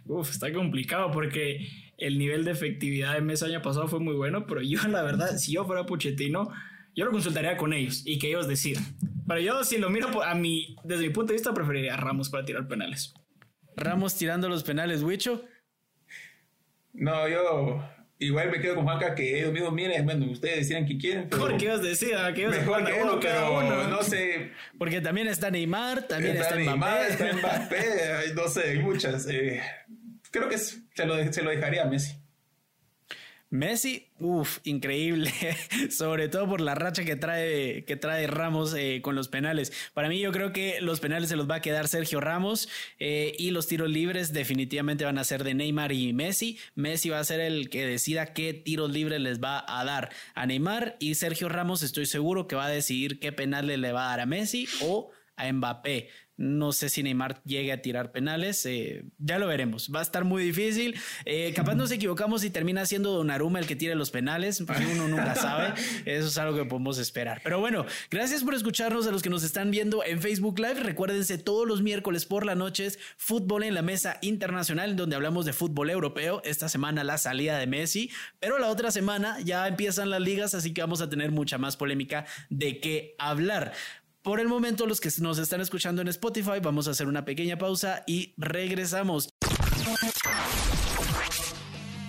uf, 0.06 0.30
está 0.32 0.52
complicado 0.52 1.12
porque 1.12 1.68
el 1.98 2.18
nivel 2.18 2.46
de 2.46 2.52
efectividad 2.52 3.14
de 3.14 3.22
Messi 3.22 3.46
año 3.46 3.62
pasado 3.62 3.88
fue 3.88 4.00
muy 4.00 4.16
bueno, 4.16 4.46
pero 4.48 4.62
yo 4.62 4.82
la 4.88 5.04
verdad, 5.04 5.38
si 5.38 5.54
yo 5.54 5.66
fuera 5.66 5.86
Pochettino, 5.86 6.50
yo 6.96 7.06
lo 7.06 7.12
consultaría 7.12 7.58
con 7.58 7.74
ellos 7.74 8.04
y 8.06 8.20
que 8.20 8.28
ellos 8.28 8.48
decidan. 8.48 8.84
Pero 9.28 9.42
yo 9.42 9.64
si 9.64 9.78
lo 9.78 9.90
miro 9.90 10.24
a 10.24 10.34
mí, 10.34 10.76
desde 10.84 11.04
mi 11.04 11.10
punto 11.10 11.34
de 11.34 11.36
vista, 11.36 11.54
preferiría 11.54 11.94
a 11.94 11.98
Ramos 11.98 12.30
para 12.30 12.46
tirar 12.46 12.68
penales. 12.68 13.14
Ramos 13.76 14.18
tirando 14.18 14.50
los 14.50 14.64
penales, 14.64 15.04
Wicho. 15.04 15.46
No, 16.94 17.28
yo 17.28 17.84
Igual 18.22 18.52
me 18.52 18.60
quedo 18.60 18.76
con 18.76 18.84
Juanca 18.84 19.16
que 19.16 19.40
ellos 19.40 19.54
mismos 19.54 19.72
miren, 19.72 20.04
bueno, 20.04 20.30
ustedes 20.30 20.58
decían 20.58 20.86
que 20.86 20.98
quieren. 20.98 21.30
Pero 21.30 21.58
¿Qué 21.58 21.66
ibas 21.66 21.80
a 21.80 21.84
decir? 21.84 22.10
¿Qué 22.36 22.42
ibas 22.42 22.58
mejor 22.58 22.86
que 22.86 23.02
uno, 23.02 23.20
pero 23.20 23.60
uno. 23.60 23.88
no 23.88 24.04
sé. 24.04 24.52
Porque 24.78 25.00
también 25.00 25.28
está 25.28 25.50
Neymar, 25.50 26.06
también 26.06 26.36
está, 26.36 26.50
está 26.50 26.56
Neymar, 26.58 27.02
está 27.10 27.34
Mbappé, 27.34 28.34
no 28.36 28.48
sé, 28.50 28.72
hay 28.72 28.80
muchas. 28.80 29.26
Eh, 29.30 29.62
creo 30.32 30.50
que 30.50 30.58
se 30.58 31.06
lo, 31.06 31.32
se 31.32 31.42
lo 31.42 31.50
dejaría 31.50 31.84
a 31.84 31.86
Messi. 31.86 32.18
Messi, 33.52 34.06
uff, 34.20 34.60
increíble, 34.64 35.34
sobre 35.90 36.30
todo 36.30 36.48
por 36.48 36.62
la 36.62 36.76
racha 36.76 37.04
que 37.04 37.16
trae, 37.16 37.84
que 37.84 37.96
trae 37.96 38.28
Ramos 38.28 38.76
eh, 38.76 39.02
con 39.02 39.16
los 39.16 39.28
penales. 39.28 39.74
Para 39.96 40.08
mí 40.08 40.20
yo 40.20 40.32
creo 40.32 40.54
que 40.54 40.82
los 40.82 41.00
penales 41.00 41.30
se 41.30 41.36
los 41.36 41.50
va 41.50 41.56
a 41.56 41.62
quedar 41.62 41.88
Sergio 41.88 42.20
Ramos 42.20 42.70
eh, 43.00 43.36
y 43.40 43.50
los 43.50 43.68
tiros 43.68 43.90
libres 43.90 44.34
definitivamente 44.34 45.04
van 45.04 45.18
a 45.18 45.24
ser 45.24 45.44
de 45.44 45.56
Neymar 45.56 45.92
y 45.94 46.14
Messi. 46.14 46.60
Messi 46.76 47.10
va 47.10 47.20
a 47.20 47.24
ser 47.24 47.40
el 47.40 47.72
que 47.72 47.88
decida 47.88 48.34
qué 48.34 48.54
tiros 48.54 48.92
libres 48.92 49.20
les 49.20 49.42
va 49.42 49.66
a 49.68 49.84
dar 49.84 50.12
a 50.36 50.46
Neymar 50.46 50.96
y 51.00 51.16
Sergio 51.16 51.50
Ramos 51.50 51.82
estoy 51.82 52.06
seguro 52.06 52.48
que 52.48 52.56
va 52.56 52.66
a 52.66 52.70
decidir 52.70 53.20
qué 53.20 53.32
penales 53.32 53.80
le 53.80 53.92
va 53.92 54.06
a 54.06 54.10
dar 54.10 54.20
a 54.20 54.26
Messi 54.28 54.68
o 54.82 55.10
a 55.38 55.52
Mbappé. 55.52 56.10
No 56.40 56.72
sé 56.72 56.90
si 56.90 57.04
Neymar 57.04 57.42
llegue 57.44 57.72
a 57.72 57.82
tirar 57.82 58.12
penales. 58.12 58.66
Eh, 58.66 59.04
ya 59.20 59.38
lo 59.38 59.48
veremos. 59.48 59.92
Va 59.94 60.00
a 60.00 60.04
estar 60.04 60.24
muy 60.24 60.44
difícil. 60.44 60.96
Eh, 61.26 61.54
capaz 61.56 61.76
nos 61.76 61.92
equivocamos 61.92 62.44
y 62.44 62.50
termina 62.50 62.86
siendo 62.86 63.12
Donnarumma 63.12 63.60
el 63.60 63.68
que 63.68 63.76
tire 63.76 63.94
los 63.94 64.10
penales. 64.10 64.62
Uno 64.62 65.08
nunca 65.08 65.36
sabe. 65.36 65.74
Eso 66.06 66.28
es 66.28 66.38
algo 66.38 66.58
que 66.58 66.66
podemos 66.66 66.98
esperar. 66.98 67.42
Pero 67.44 67.60
bueno, 67.60 67.86
gracias 68.10 68.44
por 68.44 68.56
escucharnos 68.56 69.06
a 69.06 69.12
los 69.12 69.22
que 69.22 69.30
nos 69.30 69.44
están 69.44 69.70
viendo 69.70 70.04
en 70.04 70.22
Facebook 70.22 70.58
Live. 70.60 70.80
Recuérdense 70.82 71.38
todos 71.38 71.68
los 71.68 71.82
miércoles 71.82 72.26
por 72.26 72.46
la 72.46 72.56
noche 72.56 72.80
fútbol 73.18 73.64
en 73.64 73.74
la 73.74 73.82
mesa 73.82 74.18
internacional 74.22 74.96
donde 74.96 75.16
hablamos 75.16 75.46
de 75.46 75.54
fútbol 75.54 75.90
europeo. 75.90 76.42
Esta 76.46 76.70
semana 76.70 77.04
la 77.04 77.18
salida 77.18 77.58
de 77.58 77.68
Messi, 77.68 78.10
pero 78.40 78.58
la 78.60 78.68
otra 78.68 78.92
semana 78.92 79.40
ya 79.42 79.68
empiezan 79.68 80.10
las 80.10 80.22
ligas, 80.22 80.54
así 80.54 80.74
que 80.74 80.82
vamos 80.82 81.02
a 81.02 81.10
tener 81.10 81.32
mucha 81.32 81.58
más 81.58 81.78
polémica 81.78 82.26
de 82.50 82.80
qué 82.80 83.16
hablar. 83.18 83.74
Por 84.30 84.40
el 84.40 84.48
momento, 84.48 84.86
los 84.86 85.02
que 85.02 85.10
nos 85.22 85.40
están 85.40 85.60
escuchando 85.60 86.04
en 86.04 86.08
Spotify, 86.08 86.60
vamos 86.62 86.88
a 86.88 86.92
hacer 86.92 87.08
una 87.08 87.26
pequeña 87.26 87.58
pausa 87.58 88.04
y 88.06 88.36
regresamos. 88.38 89.34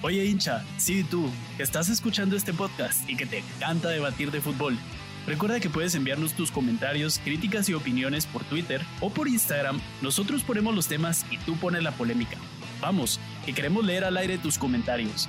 Oye 0.02 0.26
hincha, 0.26 0.62
sí 0.76 1.02
tú, 1.02 1.30
que 1.56 1.62
estás 1.62 1.88
escuchando 1.88 2.36
este 2.36 2.52
podcast 2.52 3.08
y 3.08 3.16
que 3.16 3.24
te 3.24 3.38
encanta 3.38 3.88
debatir 3.88 4.30
de 4.30 4.42
fútbol. 4.42 4.76
Recuerda 5.26 5.60
que 5.60 5.70
puedes 5.70 5.94
enviarnos 5.94 6.34
tus 6.34 6.50
comentarios, 6.50 7.18
críticas 7.24 7.70
y 7.70 7.72
opiniones 7.72 8.26
por 8.26 8.44
Twitter 8.44 8.82
o 9.00 9.08
por 9.08 9.26
Instagram. 9.26 9.80
Nosotros 10.02 10.42
ponemos 10.42 10.74
los 10.74 10.88
temas 10.88 11.24
y 11.30 11.38
tú 11.38 11.56
pones 11.56 11.82
la 11.82 11.92
polémica. 11.92 12.36
Vamos, 12.82 13.18
que 13.46 13.54
queremos 13.54 13.82
leer 13.82 14.04
al 14.04 14.18
aire 14.18 14.36
tus 14.36 14.58
comentarios. 14.58 15.26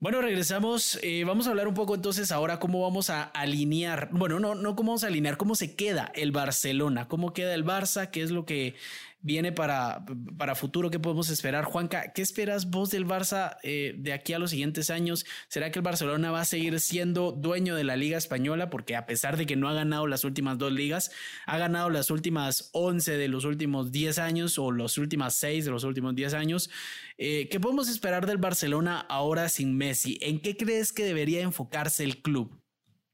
Bueno, 0.00 0.22
regresamos. 0.22 0.96
Eh, 1.02 1.24
vamos 1.24 1.48
a 1.48 1.50
hablar 1.50 1.66
un 1.66 1.74
poco 1.74 1.96
entonces 1.96 2.30
ahora 2.30 2.60
cómo 2.60 2.80
vamos 2.82 3.10
a 3.10 3.24
alinear. 3.24 4.08
Bueno, 4.12 4.38
no, 4.38 4.54
no 4.54 4.76
cómo 4.76 4.92
vamos 4.92 5.02
a 5.02 5.08
alinear, 5.08 5.36
cómo 5.36 5.56
se 5.56 5.74
queda 5.74 6.12
el 6.14 6.30
Barcelona, 6.30 7.08
cómo 7.08 7.32
queda 7.32 7.52
el 7.52 7.64
Barça, 7.64 8.08
qué 8.08 8.22
es 8.22 8.30
lo 8.30 8.44
que 8.44 8.76
viene 9.20 9.52
para, 9.52 10.04
para 10.36 10.54
futuro? 10.54 10.90
¿Qué 10.90 10.98
podemos 10.98 11.30
esperar? 11.30 11.64
Juanca, 11.64 12.12
¿qué 12.12 12.22
esperas 12.22 12.70
vos 12.70 12.90
del 12.90 13.06
Barça 13.06 13.56
eh, 13.62 13.94
de 13.98 14.12
aquí 14.12 14.32
a 14.32 14.38
los 14.38 14.50
siguientes 14.50 14.90
años? 14.90 15.26
¿Será 15.48 15.70
que 15.70 15.80
el 15.80 15.82
Barcelona 15.82 16.30
va 16.30 16.40
a 16.40 16.44
seguir 16.44 16.78
siendo 16.80 17.32
dueño 17.32 17.74
de 17.74 17.84
la 17.84 17.96
Liga 17.96 18.18
Española? 18.18 18.70
Porque 18.70 18.96
a 18.96 19.06
pesar 19.06 19.36
de 19.36 19.46
que 19.46 19.56
no 19.56 19.68
ha 19.68 19.74
ganado 19.74 20.06
las 20.06 20.24
últimas 20.24 20.58
dos 20.58 20.72
ligas, 20.72 21.10
ha 21.46 21.58
ganado 21.58 21.90
las 21.90 22.10
últimas 22.10 22.70
11 22.72 23.16
de 23.16 23.28
los 23.28 23.44
últimos 23.44 23.92
10 23.92 24.18
años 24.18 24.58
o 24.58 24.70
las 24.72 24.98
últimas 24.98 25.34
6 25.34 25.64
de 25.64 25.70
los 25.70 25.84
últimos 25.84 26.14
10 26.14 26.34
años. 26.34 26.70
Eh, 27.16 27.48
¿Qué 27.50 27.58
podemos 27.58 27.88
esperar 27.88 28.26
del 28.26 28.38
Barcelona 28.38 29.00
ahora 29.00 29.48
sin 29.48 29.76
Messi? 29.76 30.18
¿En 30.20 30.40
qué 30.40 30.56
crees 30.56 30.92
que 30.92 31.04
debería 31.04 31.40
enfocarse 31.40 32.04
el 32.04 32.22
club? 32.22 32.58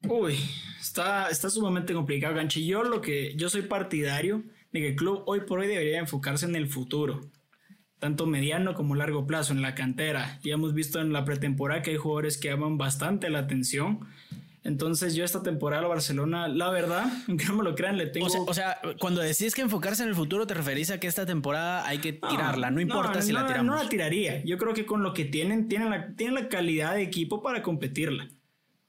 Uy, 0.08 0.38
está, 0.80 1.28
está 1.30 1.48
sumamente 1.48 1.94
complicado, 1.94 2.34
Ganchi. 2.34 2.66
Yo 2.66 2.82
lo 2.82 3.00
que 3.00 3.34
yo 3.36 3.48
soy 3.48 3.62
partidario 3.62 4.44
de 4.74 4.80
que 4.80 4.88
el 4.88 4.96
club 4.96 5.22
hoy 5.26 5.42
por 5.42 5.60
hoy 5.60 5.68
debería 5.68 6.00
enfocarse 6.00 6.46
en 6.46 6.56
el 6.56 6.66
futuro, 6.66 7.20
tanto 8.00 8.26
mediano 8.26 8.74
como 8.74 8.96
largo 8.96 9.24
plazo, 9.24 9.52
en 9.52 9.62
la 9.62 9.76
cantera. 9.76 10.40
Ya 10.42 10.54
hemos 10.54 10.74
visto 10.74 11.00
en 11.00 11.12
la 11.12 11.24
pretemporada 11.24 11.80
que 11.80 11.92
hay 11.92 11.96
jugadores 11.96 12.38
que 12.38 12.48
llaman 12.48 12.76
bastante 12.76 13.30
la 13.30 13.38
atención. 13.38 14.00
Entonces 14.64 15.14
yo 15.14 15.24
esta 15.24 15.44
temporada 15.44 15.84
a 15.84 15.86
Barcelona, 15.86 16.48
la 16.48 16.70
verdad, 16.70 17.04
aunque 17.28 17.44
no 17.44 17.54
me 17.54 17.62
lo 17.62 17.76
crean, 17.76 17.96
le 17.96 18.06
tengo... 18.06 18.26
O 18.26 18.54
sea, 18.54 18.80
cuando 18.98 19.20
decís 19.20 19.54
que 19.54 19.62
enfocarse 19.62 20.02
en 20.02 20.08
el 20.08 20.16
futuro, 20.16 20.44
te 20.44 20.54
referís 20.54 20.90
a 20.90 20.98
que 20.98 21.06
esta 21.06 21.24
temporada 21.24 21.86
hay 21.86 21.98
que 21.98 22.12
tirarla, 22.12 22.72
no 22.72 22.80
importa 22.80 23.22
si 23.22 23.32
la 23.32 23.46
tiramos. 23.46 23.76
No 23.76 23.80
la 23.80 23.88
tiraría. 23.88 24.42
Yo 24.44 24.58
creo 24.58 24.74
que 24.74 24.86
con 24.86 25.04
lo 25.04 25.14
que 25.14 25.24
tienen, 25.24 25.68
tienen 25.68 25.90
la, 25.90 26.16
tienen 26.16 26.34
la 26.34 26.48
calidad 26.48 26.94
de 26.94 27.02
equipo 27.02 27.42
para 27.42 27.62
competirla. 27.62 28.28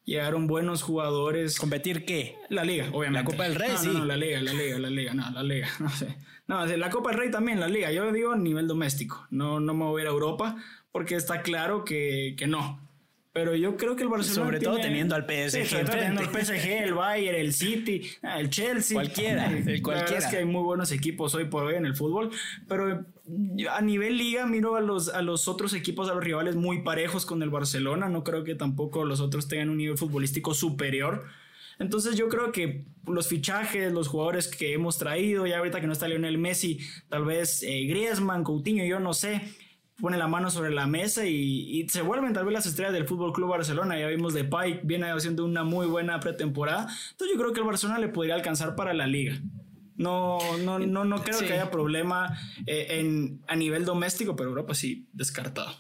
Llegaron 0.06 0.46
buenos 0.48 0.84
jugadores. 0.84 1.58
¿Competir 1.60 2.06
qué? 2.06 2.38
La 2.50 2.64
liga, 2.64 2.90
obviamente. 2.94 3.24
La 3.24 3.26
Copa 3.26 3.44
del 3.44 3.56
Rey, 3.56 3.72
sí. 3.76 3.90
No, 3.92 4.06
la 4.06 4.16
liga, 4.16 4.42
la 4.42 4.54
liga, 4.54 4.80
la 4.80 4.90
liga, 4.90 5.14
no, 5.14 5.32
la 5.32 5.44
liga, 5.44 5.68
no 5.80 5.90
sé. 5.90 6.16
No, 6.48 6.66
la 6.66 6.90
Copa 6.92 7.10
del 7.10 7.20
Rey 7.20 7.32
también, 7.32 7.60
la 7.60 7.68
liga. 7.68 7.92
Yo 7.92 8.12
digo 8.12 8.34
a 8.34 8.38
nivel 8.38 8.68
doméstico. 8.68 9.26
No, 9.32 9.60
no 9.60 9.74
me 9.74 9.86
voy 9.86 10.02
a 10.02 10.04
ir 10.04 10.08
a 10.08 10.12
Europa 10.12 10.56
porque 10.92 11.16
está 11.16 11.42
claro 11.42 11.84
que, 11.84 12.36
que 12.38 12.46
no. 12.48 12.85
Pero 13.36 13.54
yo 13.54 13.76
creo 13.76 13.98
que 13.98 14.04
el 14.04 14.08
Barcelona. 14.08 14.46
Sobre 14.46 14.60
todo 14.62 14.78
teniendo 14.78 15.14
al 15.14 15.24
PSG. 15.26 15.66
Sí, 15.66 15.76
teniendo 15.92 16.22
al 16.22 16.30
PSG, 16.30 16.84
el 16.84 16.94
Bayern, 16.94 17.38
el 17.38 17.52
City, 17.52 18.10
el 18.22 18.50
Chelsea. 18.50 18.96
Cualquiera. 18.96 19.48
El 19.52 19.82
cualquiera. 19.82 20.20
es 20.20 20.28
que 20.28 20.38
hay 20.38 20.46
muy 20.46 20.64
buenos 20.64 20.94
equipos 20.94 21.36
hoy 21.36 21.44
por 21.44 21.66
hoy 21.66 21.76
en 21.76 21.86
el 21.86 21.98
fútbol. 21.98 22.32
Pero 22.70 23.06
a 23.70 23.82
nivel 23.82 24.18
liga 24.18 24.46
miro 24.46 24.78
a 24.78 24.80
los, 24.80 25.10
a 25.10 25.22
los 25.22 25.50
otros 25.50 25.74
equipos, 25.74 26.10
a 26.10 26.14
los 26.14 26.24
rivales 26.24 26.56
muy 26.56 26.82
parejos 26.82 27.26
con 27.26 27.44
el 27.44 27.50
Barcelona. 27.50 28.08
No 28.08 28.24
creo 28.24 28.46
que 28.46 28.56
tampoco 28.56 29.04
los 29.04 29.20
otros 29.20 29.50
tengan 29.50 29.70
un 29.70 29.80
nivel 29.80 29.98
futbolístico 29.98 30.54
superior. 30.54 31.26
Entonces 31.78 32.16
yo 32.16 32.30
creo 32.30 32.54
que 32.54 32.86
los 33.06 33.28
fichajes, 33.28 33.92
los 33.92 34.08
jugadores 34.08 34.48
que 34.48 34.72
hemos 34.72 34.98
traído, 34.98 35.46
ya 35.46 35.58
ahorita 35.58 35.82
que 35.82 35.88
no 35.88 35.92
está 35.92 36.08
Lionel 36.08 36.38
Messi, 36.38 36.80
tal 37.10 37.26
vez 37.26 37.64
eh, 37.64 37.86
Griezmann, 37.86 38.46
Coutinho, 38.46 38.86
yo 38.86 39.02
no 39.02 39.14
sé, 39.14 39.42
pone 40.00 40.18
la 40.18 40.28
mano 40.28 40.50
sobre 40.50 40.72
la 40.72 40.88
mesa 40.88 41.26
y, 41.26 41.88
se 41.90 42.02
vuelven 42.02 42.34
tal 42.34 42.46
vez 42.46 42.54
las 42.54 42.66
estrellas 42.66 42.94
del 42.94 43.08
Fútbol 43.08 43.34
Club 43.34 43.50
Barcelona. 43.50 43.98
Ya 44.00 44.08
vimos 44.08 44.34
de 44.34 44.44
Pike, 44.44 44.82
viene 44.84 45.10
haciendo 45.12 45.46
una 45.46 45.64
muy 45.64 45.88
buena 45.88 46.20
pretemporada. 46.20 46.88
Entonces 47.12 47.36
yo 47.36 47.42
creo 47.42 47.54
que 47.54 47.60
el 47.60 47.66
Barcelona 47.66 48.00
le 48.00 48.10
podría 48.10 48.36
alcanzar 48.36 48.76
para 48.76 48.94
la 48.94 49.08
liga. 49.08 49.40
No, 49.98 50.40
no, 50.64 50.78
no, 50.80 51.06
no 51.06 51.24
creo 51.24 51.40
que 51.40 51.54
haya 51.54 51.72
problema 51.72 52.38
eh, 52.68 53.00
en, 53.00 53.42
a 53.48 53.56
nivel 53.56 53.86
doméstico, 53.86 54.36
pero 54.36 54.50
Europa 54.50 54.74
sí, 54.74 55.08
descartado. 55.14 55.74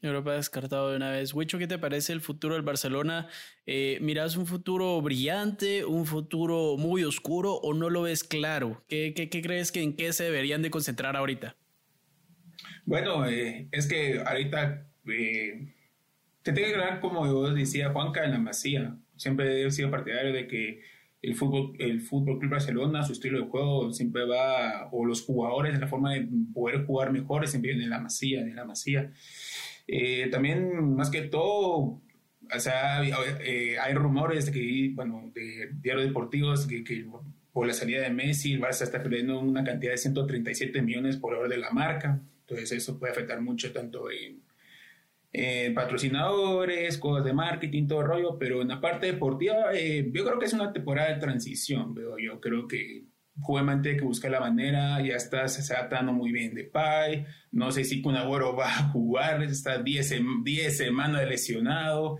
Europa 0.00 0.32
descartado 0.32 0.90
de 0.90 0.96
una 0.96 1.10
vez. 1.10 1.34
Wicho, 1.34 1.58
¿qué 1.58 1.66
te 1.66 1.78
parece 1.78 2.14
el 2.14 2.22
futuro 2.22 2.54
del 2.54 2.62
Barcelona? 2.62 3.28
Eh, 3.66 3.98
¿Miras 4.00 4.36
un 4.36 4.46
futuro 4.46 5.00
brillante, 5.02 5.84
un 5.84 6.06
futuro 6.06 6.76
muy 6.78 7.04
oscuro 7.04 7.54
o 7.54 7.74
no 7.74 7.90
lo 7.90 8.02
ves 8.02 8.24
claro? 8.24 8.82
¿Qué, 8.88 9.12
qué, 9.14 9.28
qué 9.28 9.42
crees 9.42 9.72
que 9.72 9.82
en 9.82 9.94
qué 9.94 10.14
se 10.14 10.24
deberían 10.24 10.62
de 10.62 10.70
concentrar 10.70 11.14
ahorita? 11.14 11.56
Bueno, 12.84 13.26
eh, 13.26 13.68
es 13.70 13.86
que 13.86 14.20
ahorita 14.24 14.86
eh, 15.06 15.74
te 16.42 16.52
tengo 16.52 16.68
que 16.68 16.74
hablar 16.74 17.00
como 17.00 17.26
yo 17.26 17.52
decía 17.52 17.90
Juanca 17.90 18.24
en 18.24 18.32
la 18.32 18.38
Masía. 18.38 18.96
Siempre 19.16 19.64
he 19.66 19.70
sido 19.70 19.90
partidario 19.90 20.32
de 20.32 20.46
que 20.46 20.80
el 21.20 21.34
fútbol, 21.34 21.76
el 21.78 22.00
fútbol 22.00 22.38
Club 22.38 22.52
Barcelona, 22.52 23.02
su 23.02 23.12
estilo 23.12 23.40
de 23.40 23.46
juego 23.46 23.92
siempre 23.92 24.24
va, 24.24 24.88
o 24.92 25.04
los 25.04 25.22
jugadores, 25.24 25.78
la 25.78 25.88
forma 25.88 26.14
de 26.14 26.28
poder 26.54 26.84
jugar 26.86 27.12
mejor, 27.12 27.46
siempre 27.48 27.72
viene 27.72 27.84
en 27.84 27.90
la 27.90 28.00
masía, 28.00 28.40
en 28.40 28.54
la 28.54 28.64
masía. 28.64 29.12
Eh, 29.86 30.28
también, 30.30 30.94
más 30.94 31.10
que 31.10 31.22
todo, 31.22 32.00
o 32.54 32.60
sea, 32.60 33.02
eh, 33.04 33.78
hay 33.78 33.94
rumores 33.94 34.46
de 34.46 34.52
que, 34.52 34.92
bueno, 34.94 35.30
de 35.34 35.70
diarios 35.80 36.06
deportivos 36.06 36.66
que, 36.66 36.84
que, 36.84 37.06
por 37.52 37.66
la 37.66 37.72
salida 37.72 38.02
de 38.02 38.10
Messi, 38.10 38.52
el 38.52 38.60
Barça 38.60 38.82
está 38.82 39.02
perdiendo 39.02 39.40
una 39.40 39.64
cantidad 39.64 39.92
de 39.92 39.98
137 39.98 40.80
millones 40.82 41.16
por 41.16 41.34
hora 41.34 41.48
de 41.48 41.58
la 41.58 41.70
marca. 41.70 42.20
Entonces 42.48 42.72
eso 42.72 42.98
puede 42.98 43.12
afectar 43.12 43.40
mucho 43.40 43.72
tanto 43.72 44.08
en, 44.10 44.42
patrocinadores, 45.74 46.96
cosas 46.96 47.24
de 47.24 47.34
marketing, 47.34 47.86
todo 47.86 48.00
el 48.00 48.06
rollo, 48.06 48.38
pero 48.38 48.62
en 48.62 48.68
la 48.68 48.80
parte 48.80 49.06
deportiva 49.06 49.74
eh, 49.74 50.10
yo 50.10 50.24
creo 50.24 50.38
que 50.38 50.46
es 50.46 50.54
una 50.54 50.72
temporada 50.72 51.12
de 51.12 51.20
transición, 51.20 51.94
veo 51.94 52.18
yo. 52.18 52.40
Creo 52.40 52.66
que 52.66 53.04
Juventud 53.40 53.90
que 53.90 54.00
buscar 54.00 54.30
la 54.30 54.40
manera, 54.40 55.00
ya 55.00 55.14
está, 55.14 55.46
se 55.46 55.60
está 55.60 55.74
adaptando 55.74 56.12
muy 56.12 56.32
bien 56.32 56.54
de 56.54 56.64
Pai, 56.64 57.24
no 57.52 57.70
sé 57.70 57.84
si 57.84 58.02
Kun 58.02 58.16
Agüero 58.16 58.56
va 58.56 58.66
a 58.66 58.88
jugar, 58.90 59.42
está 59.44 59.80
10 59.80 60.76
semanas 60.76 61.28
lesionado, 61.28 62.18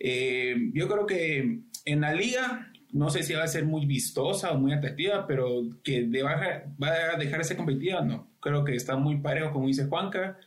eh, 0.00 0.56
yo 0.72 0.88
creo 0.88 1.06
que 1.06 1.60
en 1.84 2.00
la 2.00 2.12
liga, 2.14 2.72
no 2.92 3.10
sé 3.10 3.22
si 3.22 3.34
va 3.34 3.44
a 3.44 3.48
ser 3.48 3.64
muy 3.64 3.86
vistosa 3.86 4.52
o 4.52 4.58
muy 4.58 4.72
atractiva, 4.72 5.26
pero 5.26 5.62
que 5.82 6.04
de 6.04 6.22
baja, 6.22 6.64
va 6.82 6.88
a 7.14 7.18
dejarse 7.18 7.56
competitiva, 7.56 8.00
no. 8.00 8.30
Creo 8.40 8.64
que 8.64 8.74
está 8.74 8.96
muy 8.96 9.18
parejo, 9.18 9.52
como 9.52 9.66
dice 9.66 9.86
Juanca. 9.86 10.38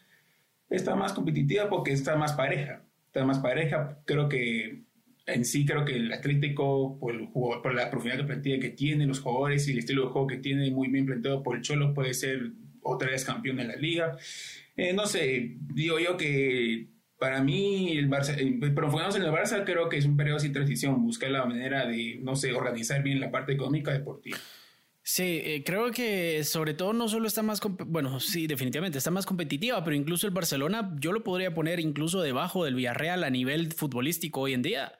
Está 0.69 0.95
más 0.95 1.13
competitiva 1.13 1.69
porque 1.69 1.91
está 1.91 2.15
más 2.15 2.33
pareja. 2.33 2.83
Está 3.07 3.25
más 3.25 3.39
pareja. 3.39 3.99
Creo 4.05 4.29
que 4.29 4.83
en 5.33 5.45
sí, 5.45 5.65
creo 5.65 5.85
que 5.85 5.95
el 5.95 6.11
Atlético, 6.11 6.97
por 6.99 7.73
la 7.73 7.89
profundidad 7.89 8.17
de 8.17 8.23
plantilla 8.25 8.59
que 8.59 8.69
tiene, 8.69 9.05
los 9.05 9.19
jugadores 9.19 9.67
y 9.67 9.71
el 9.71 9.79
estilo 9.79 10.05
de 10.05 10.09
juego 10.09 10.27
que 10.27 10.37
tiene 10.37 10.71
muy 10.71 10.87
bien 10.87 11.05
planteado 11.05 11.43
por 11.43 11.55
el 11.55 11.61
Cholo, 11.61 11.93
puede 11.93 12.13
ser 12.13 12.51
otra 12.81 13.09
vez 13.09 13.25
campeón 13.25 13.57
de 13.57 13.65
la 13.65 13.75
liga. 13.75 14.17
Eh, 14.75 14.93
no 14.93 15.05
sé, 15.05 15.57
digo 15.73 15.99
yo 15.99 16.17
que 16.17 16.87
para 17.19 17.43
mí, 17.43 17.97
el 17.97 18.09
Barça, 18.09 18.35
eh, 18.37 18.57
pero 18.59 18.87
enfocándonos 18.87 19.17
en 19.17 19.23
el 19.23 19.31
Barça, 19.31 19.63
creo 19.65 19.89
que 19.89 19.97
es 19.97 20.05
un 20.05 20.15
periodo 20.17 20.39
sin 20.39 20.53
transición. 20.53 21.03
Buscar 21.03 21.29
la 21.29 21.45
manera 21.45 21.85
de, 21.85 22.17
no 22.21 22.35
sé, 22.35 22.53
organizar 22.53 23.03
bien 23.03 23.19
la 23.19 23.29
parte 23.29 23.51
económica 23.51 23.91
deportiva. 23.91 24.37
Sí, 25.03 25.41
eh, 25.43 25.63
creo 25.65 25.91
que 25.91 26.43
sobre 26.43 26.73
todo 26.73 26.93
no 26.93 27.09
solo 27.09 27.27
está 27.27 27.41
más, 27.41 27.59
bueno, 27.87 28.19
sí, 28.19 28.47
definitivamente 28.47 28.99
está 28.99 29.11
más 29.11 29.25
competitiva, 29.25 29.83
pero 29.83 29.95
incluso 29.95 30.27
el 30.27 30.33
Barcelona 30.33 30.95
yo 30.99 31.11
lo 31.11 31.23
podría 31.23 31.53
poner 31.53 31.79
incluso 31.79 32.21
debajo 32.21 32.63
del 32.63 32.75
Villarreal 32.75 33.23
a 33.23 33.29
nivel 33.29 33.73
futbolístico 33.73 34.41
hoy 34.41 34.53
en 34.53 34.61
día. 34.61 34.93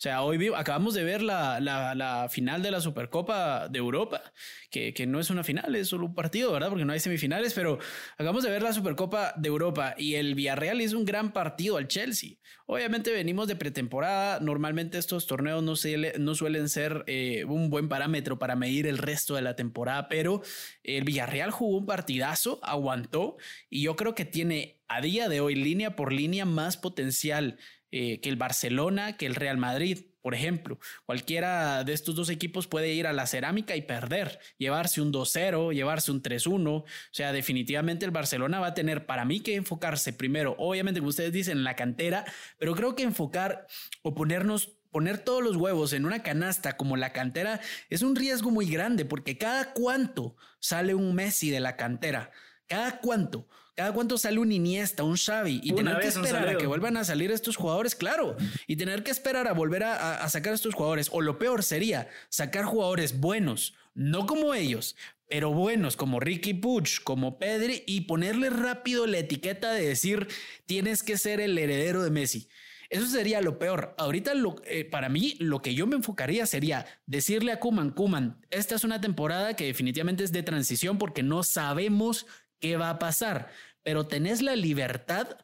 O 0.00 0.02
sea, 0.02 0.22
hoy 0.22 0.50
acabamos 0.56 0.94
de 0.94 1.04
ver 1.04 1.20
la, 1.20 1.60
la, 1.60 2.26
final 2.30 2.62
de 2.62 2.70
la 2.70 2.80
Supercopa 2.80 3.68
de 3.68 3.78
Europa, 3.78 4.22
que, 4.70 4.94
que, 4.94 5.06
no 5.06 5.20
es 5.20 5.28
una 5.28 5.44
final, 5.44 5.76
es 5.76 5.88
solo 5.88 6.06
un 6.06 6.14
partido, 6.14 6.50
¿verdad? 6.54 6.70
Porque 6.70 6.86
no 6.86 6.94
hay 6.94 7.00
semifinales, 7.00 7.52
pero 7.52 7.78
acabamos 8.14 8.42
de 8.42 8.48
ver 8.48 8.62
la 8.62 8.72
Supercopa 8.72 9.34
de 9.36 9.48
Europa 9.48 9.94
y 9.98 10.14
el 10.14 10.34
Villarreal 10.34 10.80
hizo 10.80 10.96
un 10.96 11.04
gran 11.04 11.34
partido 11.34 11.76
al 11.76 11.86
Chelsea. 11.86 12.38
Obviamente 12.64 13.12
venimos 13.12 13.46
de 13.46 13.56
pretemporada, 13.56 14.40
normalmente 14.40 14.96
estos 14.96 15.26
torneos 15.26 15.62
no, 15.62 15.76
se, 15.76 16.18
no 16.18 16.34
suelen 16.34 16.70
ser 16.70 17.04
eh, 17.06 17.44
un 17.44 17.68
buen 17.68 17.90
parámetro 17.90 18.38
para 18.38 18.56
medir 18.56 18.86
el 18.86 18.96
resto 18.96 19.34
de 19.34 19.42
la 19.42 19.54
temporada, 19.54 20.08
pero 20.08 20.40
el 20.82 21.04
Villarreal 21.04 21.50
jugó 21.50 21.76
un 21.76 21.84
partidazo, 21.84 22.58
aguantó 22.62 23.36
y 23.68 23.82
yo 23.82 23.96
creo 23.96 24.14
que 24.14 24.24
tiene 24.24 24.79
a 24.90 25.00
día 25.00 25.28
de 25.28 25.40
hoy 25.40 25.54
línea 25.54 25.94
por 25.94 26.12
línea 26.12 26.44
más 26.44 26.76
potencial 26.76 27.58
eh, 27.92 28.20
que 28.20 28.28
el 28.28 28.34
Barcelona, 28.34 29.16
que 29.16 29.26
el 29.26 29.36
Real 29.36 29.56
Madrid, 29.56 30.00
por 30.20 30.34
ejemplo. 30.34 30.80
Cualquiera 31.06 31.84
de 31.84 31.92
estos 31.92 32.16
dos 32.16 32.28
equipos 32.28 32.66
puede 32.66 32.92
ir 32.92 33.06
a 33.06 33.12
la 33.12 33.28
cerámica 33.28 33.76
y 33.76 33.82
perder, 33.82 34.40
llevarse 34.58 35.00
un 35.00 35.12
2-0, 35.12 35.72
llevarse 35.72 36.10
un 36.10 36.22
3-1. 36.22 36.68
O 36.68 36.84
sea, 37.12 37.32
definitivamente 37.32 38.04
el 38.04 38.10
Barcelona 38.10 38.58
va 38.58 38.68
a 38.68 38.74
tener 38.74 39.06
para 39.06 39.24
mí 39.24 39.38
que 39.38 39.54
enfocarse 39.54 40.12
primero, 40.12 40.56
obviamente, 40.58 40.98
como 40.98 41.10
ustedes 41.10 41.32
dicen, 41.32 41.58
en 41.58 41.64
la 41.64 41.76
cantera, 41.76 42.24
pero 42.58 42.74
creo 42.74 42.96
que 42.96 43.04
enfocar 43.04 43.68
o 44.02 44.14
ponernos 44.14 44.76
poner 44.90 45.18
todos 45.18 45.40
los 45.40 45.54
huevos 45.54 45.92
en 45.92 46.04
una 46.04 46.24
canasta 46.24 46.76
como 46.76 46.96
la 46.96 47.12
cantera 47.12 47.60
es 47.90 48.02
un 48.02 48.16
riesgo 48.16 48.50
muy 48.50 48.68
grande 48.68 49.04
porque 49.04 49.38
cada 49.38 49.72
cuánto 49.72 50.34
sale 50.58 50.96
un 50.96 51.14
Messi 51.14 51.48
de 51.48 51.60
la 51.60 51.76
cantera, 51.76 52.32
cada 52.66 52.98
cuánto. 52.98 53.46
Cada 53.76 53.92
cuánto 53.92 54.18
sale 54.18 54.38
un 54.38 54.52
Iniesta, 54.52 55.04
un 55.04 55.16
Xavi 55.16 55.60
y 55.62 55.72
tener 55.72 55.98
que 55.98 56.08
esperar 56.08 56.48
a 56.48 56.56
que 56.56 56.66
vuelvan 56.66 56.96
a 56.96 57.04
salir 57.04 57.30
estos 57.30 57.56
jugadores, 57.56 57.94
claro, 57.94 58.36
y 58.66 58.76
tener 58.76 59.02
que 59.02 59.10
esperar 59.10 59.48
a 59.48 59.52
volver 59.52 59.84
a, 59.84 60.28
sacar 60.28 60.52
a 60.52 60.56
estos 60.56 60.74
jugadores. 60.74 61.08
O 61.12 61.20
lo 61.20 61.38
peor 61.38 61.62
sería 61.62 62.08
sacar 62.28 62.64
jugadores 62.64 63.18
buenos, 63.20 63.74
no 63.94 64.26
como 64.26 64.54
ellos, 64.54 64.96
pero 65.28 65.52
buenos 65.52 65.96
como 65.96 66.20
Ricky 66.20 66.54
Puch, 66.54 67.02
como 67.02 67.38
Pedri 67.38 67.84
y 67.86 68.02
ponerle 68.02 68.50
rápido 68.50 69.06
la 69.06 69.18
etiqueta 69.18 69.72
de 69.72 69.86
decir 69.86 70.28
tienes 70.66 71.02
que 71.02 71.16
ser 71.16 71.40
el 71.40 71.56
heredero 71.56 72.02
de 72.02 72.10
Messi. 72.10 72.48
Eso 72.90 73.06
sería 73.06 73.40
lo 73.40 73.56
peor. 73.56 73.94
Ahorita 73.98 74.34
lo, 74.34 74.56
eh, 74.64 74.84
para 74.84 75.08
mí 75.08 75.36
lo 75.38 75.62
que 75.62 75.74
yo 75.74 75.86
me 75.86 75.94
enfocaría 75.94 76.44
sería 76.44 76.86
decirle 77.06 77.52
a 77.52 77.60
Kuman, 77.60 77.92
Kuman, 77.92 78.44
esta 78.50 78.74
es 78.74 78.82
una 78.82 79.00
temporada 79.00 79.54
que 79.54 79.66
definitivamente 79.66 80.24
es 80.24 80.32
de 80.32 80.42
transición 80.42 80.98
porque 80.98 81.22
no 81.22 81.44
sabemos 81.44 82.26
qué 82.60 82.76
va 82.76 82.90
a 82.90 82.98
pasar 82.98 83.50
pero 83.82 84.06
tenés 84.06 84.42
la 84.42 84.56
libertad 84.56 85.38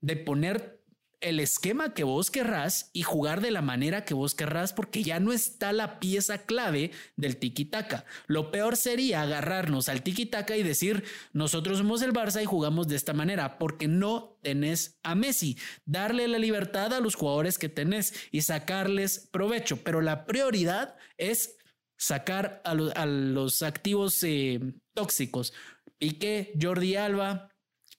de 0.00 0.16
poner 0.16 0.80
el 1.20 1.38
esquema 1.38 1.94
que 1.94 2.02
vos 2.02 2.32
querrás 2.32 2.90
y 2.92 3.02
jugar 3.02 3.40
de 3.40 3.52
la 3.52 3.62
manera 3.62 4.04
que 4.04 4.12
vos 4.12 4.34
querrás 4.34 4.72
porque 4.72 5.04
ya 5.04 5.20
no 5.20 5.32
está 5.32 5.72
la 5.72 6.00
pieza 6.00 6.46
clave 6.46 6.90
del 7.14 7.38
tiki-taka. 7.38 8.04
Lo 8.26 8.50
peor 8.50 8.76
sería 8.76 9.22
agarrarnos 9.22 9.88
al 9.88 10.02
tiki-taka 10.02 10.56
y 10.56 10.64
decir, 10.64 11.04
nosotros 11.32 11.78
somos 11.78 12.02
el 12.02 12.12
Barça 12.12 12.42
y 12.42 12.46
jugamos 12.46 12.88
de 12.88 12.96
esta 12.96 13.12
manera 13.12 13.56
porque 13.58 13.86
no 13.86 14.36
tenés 14.42 14.98
a 15.04 15.14
Messi. 15.14 15.56
Darle 15.84 16.26
la 16.26 16.40
libertad 16.40 16.92
a 16.92 16.98
los 16.98 17.14
jugadores 17.14 17.56
que 17.56 17.68
tenés 17.68 18.14
y 18.32 18.42
sacarles 18.42 19.28
provecho, 19.30 19.76
pero 19.84 20.00
la 20.00 20.26
prioridad 20.26 20.96
es 21.18 21.56
sacar 21.96 22.62
a, 22.64 22.74
los 22.74 23.62
activos 23.62 24.20
eh, 24.24 24.58
tóxicos. 24.92 25.52
Piqué, 26.02 26.52
Jordi 26.60 26.96
Alba, 26.96 27.48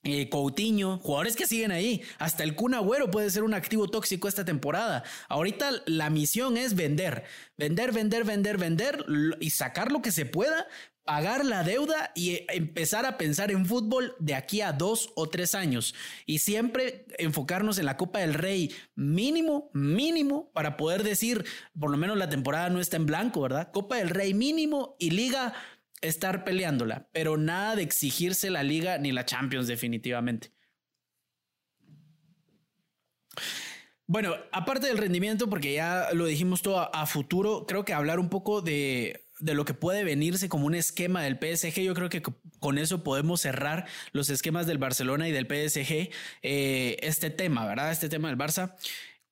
eh, 0.02 0.28
Coutinho, 0.28 0.98
jugadores 0.98 1.36
que 1.36 1.46
siguen 1.46 1.70
ahí. 1.70 2.02
Hasta 2.18 2.42
el 2.42 2.54
Kun 2.54 2.74
Agüero 2.74 3.10
puede 3.10 3.30
ser 3.30 3.44
un 3.44 3.54
activo 3.54 3.88
tóxico 3.88 4.28
esta 4.28 4.44
temporada. 4.44 5.04
Ahorita 5.30 5.70
la 5.86 6.10
misión 6.10 6.58
es 6.58 6.74
vender, 6.74 7.24
vender, 7.56 7.92
vender, 7.92 8.24
vender, 8.24 8.58
vender 8.58 9.06
y 9.40 9.48
sacar 9.48 9.90
lo 9.90 10.02
que 10.02 10.12
se 10.12 10.26
pueda, 10.26 10.66
pagar 11.04 11.46
la 11.46 11.64
deuda 11.64 12.12
y 12.14 12.32
eh, 12.32 12.46
empezar 12.50 13.06
a 13.06 13.16
pensar 13.16 13.50
en 13.50 13.64
fútbol 13.64 14.14
de 14.18 14.34
aquí 14.34 14.60
a 14.60 14.72
dos 14.72 15.10
o 15.14 15.30
tres 15.30 15.54
años. 15.54 15.94
Y 16.26 16.40
siempre 16.40 17.06
enfocarnos 17.16 17.78
en 17.78 17.86
la 17.86 17.96
Copa 17.96 18.18
del 18.18 18.34
Rey 18.34 18.70
mínimo, 18.94 19.70
mínimo, 19.72 20.50
para 20.52 20.76
poder 20.76 21.04
decir, 21.04 21.46
por 21.80 21.90
lo 21.90 21.96
menos 21.96 22.18
la 22.18 22.28
temporada 22.28 22.68
no 22.68 22.80
está 22.80 22.96
en 22.96 23.06
blanco, 23.06 23.40
¿verdad? 23.40 23.70
Copa 23.72 23.96
del 23.96 24.10
Rey 24.10 24.34
mínimo 24.34 24.94
y 24.98 25.08
liga 25.08 25.54
estar 26.04 26.44
peleándola, 26.44 27.08
pero 27.12 27.36
nada 27.36 27.76
de 27.76 27.82
exigirse 27.82 28.50
la 28.50 28.62
liga 28.62 28.98
ni 28.98 29.12
la 29.12 29.24
Champions 29.24 29.66
definitivamente. 29.66 30.52
Bueno, 34.06 34.34
aparte 34.52 34.86
del 34.86 34.98
rendimiento, 34.98 35.48
porque 35.48 35.72
ya 35.72 36.08
lo 36.12 36.26
dijimos 36.26 36.60
todo 36.60 36.94
a, 36.94 37.06
futuro, 37.06 37.64
creo 37.66 37.86
que 37.86 37.94
hablar 37.94 38.18
un 38.18 38.28
poco 38.28 38.60
de, 38.60 39.24
de, 39.40 39.54
lo 39.54 39.64
que 39.64 39.72
puede 39.72 40.04
venirse 40.04 40.50
como 40.50 40.66
un 40.66 40.74
esquema 40.74 41.22
del 41.22 41.38
PSG, 41.38 41.80
yo 41.80 41.94
creo 41.94 42.10
que 42.10 42.22
con 42.60 42.76
eso 42.76 43.02
podemos 43.02 43.40
cerrar 43.40 43.86
los 44.12 44.28
esquemas 44.28 44.66
del 44.66 44.76
Barcelona 44.76 45.26
y 45.26 45.32
del 45.32 45.46
PSG, 45.46 46.10
eh, 46.42 46.96
este 47.00 47.30
tema, 47.30 47.66
¿verdad? 47.66 47.92
Este 47.92 48.10
tema 48.10 48.28
del 48.28 48.36
Barça. 48.36 48.74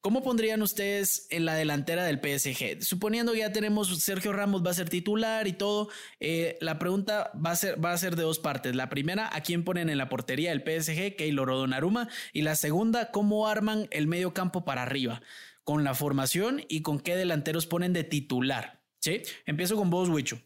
¿Cómo 0.03 0.25
pondrían 0.25 0.63
ustedes 0.63 1.29
en 1.31 1.45
la 1.45 1.55
delantera 1.55 2.05
del 2.05 2.19
PSG? 2.19 2.83
Suponiendo 2.83 3.33
que 3.33 3.39
ya 3.39 3.53
tenemos 3.53 4.03
Sergio 4.03 4.33
Ramos 4.33 4.67
va 4.67 4.73
a 4.73 4.75
ser 4.75 4.89
titular 4.89 5.47
y 5.47 5.53
todo, 5.53 5.91
eh, 6.19 6.59
la 6.61 6.81
pregunta 6.81 7.31
va 7.35 7.53
a, 7.53 7.57
ser, 7.57 7.83
va 7.83 7.93
a 7.93 7.99
ser 7.99 8.17
de 8.17 8.25
dos 8.25 8.41
partes. 8.41 8.75
La 8.75 8.89
primera, 8.89 9.31
¿a 9.33 9.43
quién 9.43 9.63
ponen 9.63 9.89
en 9.89 9.99
la 9.99 10.09
portería 10.09 10.51
del 10.51 10.63
PSG? 10.63 11.15
Keylor 11.15 11.51
o 11.51 11.57
Donnarumma. 11.57 12.09
Y 12.33 12.43
la 12.43 12.57
segunda, 12.57 13.13
¿cómo 13.13 13.47
arman 13.47 13.87
el 13.93 14.09
medio 14.09 14.35
campo 14.35 14.65
para 14.65 14.83
arriba? 14.83 15.23
Con 15.63 15.85
la 15.85 15.95
formación 15.95 16.65
y 16.69 16.83
con 16.83 16.99
qué 16.99 17.15
delanteros 17.15 17.69
ponen 17.69 17.93
de 17.93 18.03
titular. 18.03 18.83
¿Sí? 18.99 19.23
Empiezo 19.47 19.77
con 19.77 19.89
vos, 19.89 20.09
Wicho. 20.09 20.43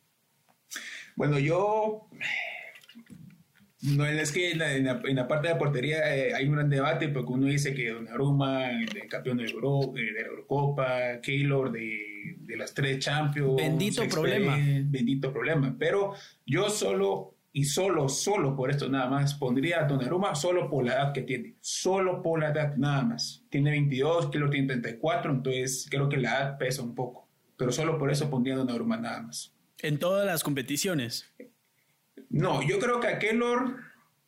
Bueno, 1.15 1.39
yo 1.39 2.11
no, 3.83 4.07
es 4.07 4.33
que 4.33 4.53
en 4.53 4.59
la, 4.59 5.29
parte 5.29 5.49
de 5.49 5.55
la 5.55 5.59
portería 5.59 6.17
eh, 6.17 6.35
hay 6.35 6.47
un 6.47 6.55
gran 6.55 6.71
debate 6.71 7.09
porque 7.09 7.33
uno 7.33 7.47
dice 7.47 7.75
que 7.75 7.91
Donnarumma, 7.91 8.71
el 8.71 9.09
campeón 9.09 9.37
de, 9.37 9.45
Euro, 9.45 9.93
de 9.95 10.13
la 10.13 10.21
Eurocopa, 10.21 11.21
Keylor 11.21 11.71
de, 11.71 12.37
de 12.39 12.57
las 12.57 12.73
tres 12.73 12.99
Champions. 12.99 13.57
Bendito 13.57 14.07
problema. 14.09 14.57
Bendito 14.85 15.33
problema. 15.33 15.77
Pero 15.79 16.15
yo 16.47 16.71
solo 16.71 17.37
y 17.57 17.65
solo, 17.65 18.09
solo 18.11 18.55
por 18.55 18.71
esto 18.71 18.87
nada 18.87 19.09
más, 19.09 19.33
pondría 19.35 19.81
a 19.81 19.85
Donnarumma 19.85 20.35
solo 20.35 20.69
por 20.69 20.85
la 20.85 20.93
edad 20.93 21.13
que 21.15 21.23
tiene, 21.23 21.57
solo 21.63 22.23
por 22.23 22.41
la 22.41 22.51
edad 22.51 22.77
nada 22.77 23.03
más. 23.03 23.45
Tiene 23.49 23.71
22, 23.71 24.31
Keylor 24.31 24.51
tiene 24.51 24.67
34, 24.67 25.33
entonces 25.33 25.87
creo 25.91 26.07
que 26.07 26.19
la 26.19 26.37
edad 26.37 26.59
pesa 26.59 26.83
un 26.83 26.95
poco, 26.95 27.31
pero 27.57 27.73
solo 27.73 27.99
por 27.99 28.11
eso 28.11 28.29
pondría 28.29 28.57
a 28.57 28.59
Donnarumma 28.59 28.99
nada 28.99 29.23
más. 29.23 29.55
En 29.79 29.99
todas 29.99 30.27
las 30.27 30.43
competiciones. 30.43 31.33
No, 32.37 32.63
yo 32.63 32.79
creo 32.79 33.01
que 33.01 33.09
a 33.09 33.19
Keylor 33.19 33.77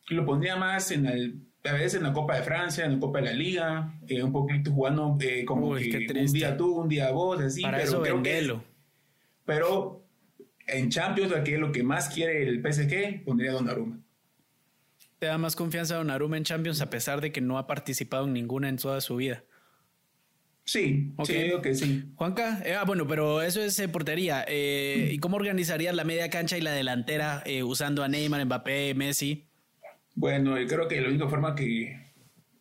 lo 0.09 0.25
pondría 0.25 0.55
más 0.55 0.91
en 0.91 1.05
el, 1.05 1.41
a 1.63 1.73
veces 1.73 1.95
en 1.95 2.03
la 2.03 2.13
Copa 2.13 2.35
de 2.35 2.43
Francia, 2.43 2.85
en 2.85 2.93
la 2.93 2.99
Copa 2.99 3.19
de 3.19 3.25
la 3.25 3.33
Liga, 3.33 3.99
eh, 4.07 4.23
un 4.23 4.31
poquito 4.31 4.71
jugando 4.71 5.17
eh, 5.21 5.45
como 5.45 5.75
que 5.75 6.07
un 6.09 6.33
día 6.33 6.57
tú, 6.57 6.81
un 6.81 6.89
día 6.89 7.11
vos, 7.11 7.39
así. 7.41 7.61
Para 7.61 7.77
pero 7.77 7.89
eso 7.89 8.01
creo 8.01 8.63
pero 9.45 10.05
en 10.67 10.89
Champions, 10.89 11.33
que 11.43 11.55
es 11.55 11.59
lo 11.59 11.71
que 11.71 11.81
más 11.81 12.09
quiere 12.09 12.47
el 12.47 12.61
PSG, 12.61 13.23
pondría 13.25 13.49
a 13.49 13.53
Donnarumma. 13.55 13.99
¿Te 15.17 15.25
da 15.25 15.39
más 15.39 15.55
confianza 15.55 15.95
a 15.95 15.97
Donnarumma 15.97 16.37
en 16.37 16.43
Champions 16.43 16.81
a 16.81 16.89
pesar 16.91 17.19
de 17.19 17.31
que 17.31 17.41
no 17.41 17.57
ha 17.57 17.65
participado 17.65 18.25
en 18.25 18.33
ninguna 18.33 18.69
en 18.69 18.77
toda 18.77 19.01
su 19.01 19.15
vida? 19.15 19.43
Sí, 20.71 21.13
sí, 21.23 21.33
digo 21.33 21.61
que 21.63 21.73
sí. 21.73 22.03
Juanca, 22.13 22.61
eh, 22.63 22.75
ah, 22.75 22.83
bueno, 22.85 23.07
pero 23.07 23.41
eso 23.41 23.59
es 23.59 23.79
eh, 23.79 23.89
portería. 23.89 24.45
Eh, 24.47 25.09
¿Y 25.13 25.17
cómo 25.17 25.37
organizarías 25.37 25.95
la 25.95 26.03
media 26.03 26.29
cancha 26.29 26.59
y 26.59 26.61
la 26.61 26.73
delantera 26.73 27.43
usando 27.63 28.03
a 28.03 28.07
Neymar, 28.07 28.45
Mbappé, 28.45 28.93
Messi? 28.93 29.47
Bueno, 30.13 30.59
yo 30.59 30.67
creo 30.67 30.87
que 30.87 31.01
la 31.01 31.09
única 31.09 31.27
forma 31.27 31.55
que, 31.55 31.97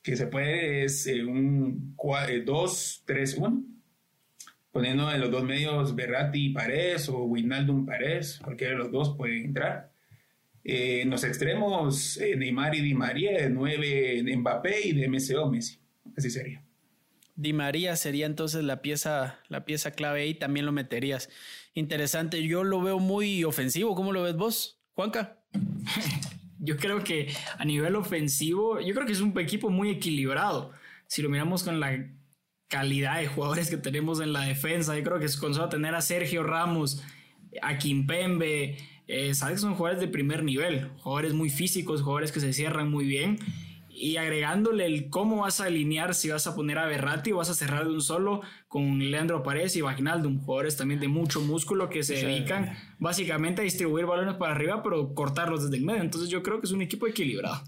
que 0.03 0.17
se 0.17 0.27
puede 0.27 0.85
es 0.85 1.07
un 1.07 1.95
2-3-1 1.97 3.65
poniendo 4.71 5.13
en 5.13 5.21
los 5.21 5.31
dos 5.31 5.45
medios 5.45 5.95
Berratti 5.95 6.47
y 6.47 6.51
Paredes 6.55 7.11
o 7.11 7.25
Wijnaldum 7.25 7.85
Paredes, 7.85 8.41
cualquiera 8.43 8.73
de 8.73 8.79
los 8.79 8.91
dos 8.91 9.17
puede 9.19 9.45
entrar. 9.45 9.91
Eh, 10.65 11.03
en 11.03 11.11
los 11.11 11.25
extremos, 11.25 12.17
eh, 12.17 12.37
Neymar 12.37 12.75
y 12.75 12.81
Di 12.81 12.95
María, 12.95 13.33
de 13.33 13.51
9 13.51 14.25
Mbappé 14.37 14.89
y 14.89 14.93
de 14.93 15.09
MCO 15.09 15.51
Messi. 15.51 15.79
Así 16.17 16.31
sería. 16.31 16.63
Di 17.39 17.53
María 17.53 17.95
sería 17.95 18.27
entonces 18.27 18.65
la 18.65 18.83
pieza, 18.83 19.39
la 19.49 19.65
pieza 19.65 19.93
clave 19.93 20.23
ahí, 20.23 20.35
también 20.35 20.67
lo 20.67 20.73
meterías. 20.73 21.31
Interesante, 21.73 22.43
yo 22.43 22.65
lo 22.65 22.83
veo 22.83 22.99
muy 22.99 23.45
ofensivo. 23.45 23.95
¿Cómo 23.95 24.13
lo 24.13 24.25
ves 24.25 24.35
vos, 24.35 24.81
Juanca? 24.95 25.39
yo 26.59 26.77
creo 26.79 27.05
que 27.05 27.33
a 27.57 27.65
nivel 27.65 27.95
ofensivo, 27.95 28.81
yo 28.81 28.93
creo 28.93 29.07
que 29.07 29.13
es 29.13 29.21
un 29.21 29.39
equipo 29.39 29.71
muy 29.71 29.91
equilibrado. 29.91 30.73
Si 31.07 31.23
lo 31.23 31.29
miramos 31.29 31.63
con 31.63 31.79
la 31.79 32.11
calidad 32.67 33.21
de 33.21 33.29
jugadores 33.29 33.71
que 33.71 33.77
tenemos 33.77 34.21
en 34.21 34.33
la 34.33 34.41
defensa. 34.41 34.99
Yo 34.99 35.05
creo 35.05 35.21
que 35.21 35.27
es 35.27 35.37
con 35.37 35.55
solo 35.55 35.69
tener 35.69 35.95
a 35.95 36.03
Sergio 36.03 36.43
Ramos, 36.43 37.05
a 37.63 37.79
Kimpembe, 37.79 38.79
eh, 39.07 39.33
sabes 39.33 39.55
que 39.55 39.61
son 39.61 39.77
jugadores 39.77 40.01
de 40.01 40.09
primer 40.09 40.43
nivel, 40.43 40.91
jugadores 40.99 41.35
muy 41.35 41.51
físicos, 41.51 42.03
jugadores 42.03 42.33
que 42.33 42.41
se 42.41 42.53
cierran 42.53 42.91
muy 42.91 43.07
bien. 43.07 43.39
Y 44.01 44.17
agregándole 44.17 44.87
el 44.87 45.11
cómo 45.11 45.39
vas 45.39 45.61
a 45.61 45.65
alinear, 45.65 46.15
si 46.15 46.31
vas 46.31 46.47
a 46.47 46.55
poner 46.55 46.79
a 46.79 46.87
Berratti 46.87 47.33
o 47.33 47.39
vas 47.39 47.51
a 47.51 47.55
cerrar 47.55 47.85
de 47.85 47.91
un 47.91 48.01
solo 48.01 48.43
con 48.69 49.11
Leandro 49.11 49.43
Paredes 49.43 49.75
y 49.77 49.81
Vaginaldum, 49.81 50.39
jugadores 50.41 50.77
también 50.77 51.01
de 51.01 51.09
mucho 51.09 51.41
músculo 51.41 51.89
que 51.89 52.03
se 52.03 52.15
dedican 52.15 52.77
básicamente 52.99 53.63
a 53.63 53.65
distribuir 53.65 54.07
balones 54.07 54.37
para 54.37 54.53
arriba, 54.53 54.83
pero 54.83 55.15
cortarlos 55.15 55.65
desde 55.65 55.77
el 55.77 55.85
medio. 55.85 56.03
Entonces 56.03 56.31
yo 56.31 56.43
creo 56.43 56.61
que 56.61 56.67
es 56.67 56.73
un 56.73 56.83
equipo 56.83 57.07
equilibrado. 57.07 57.63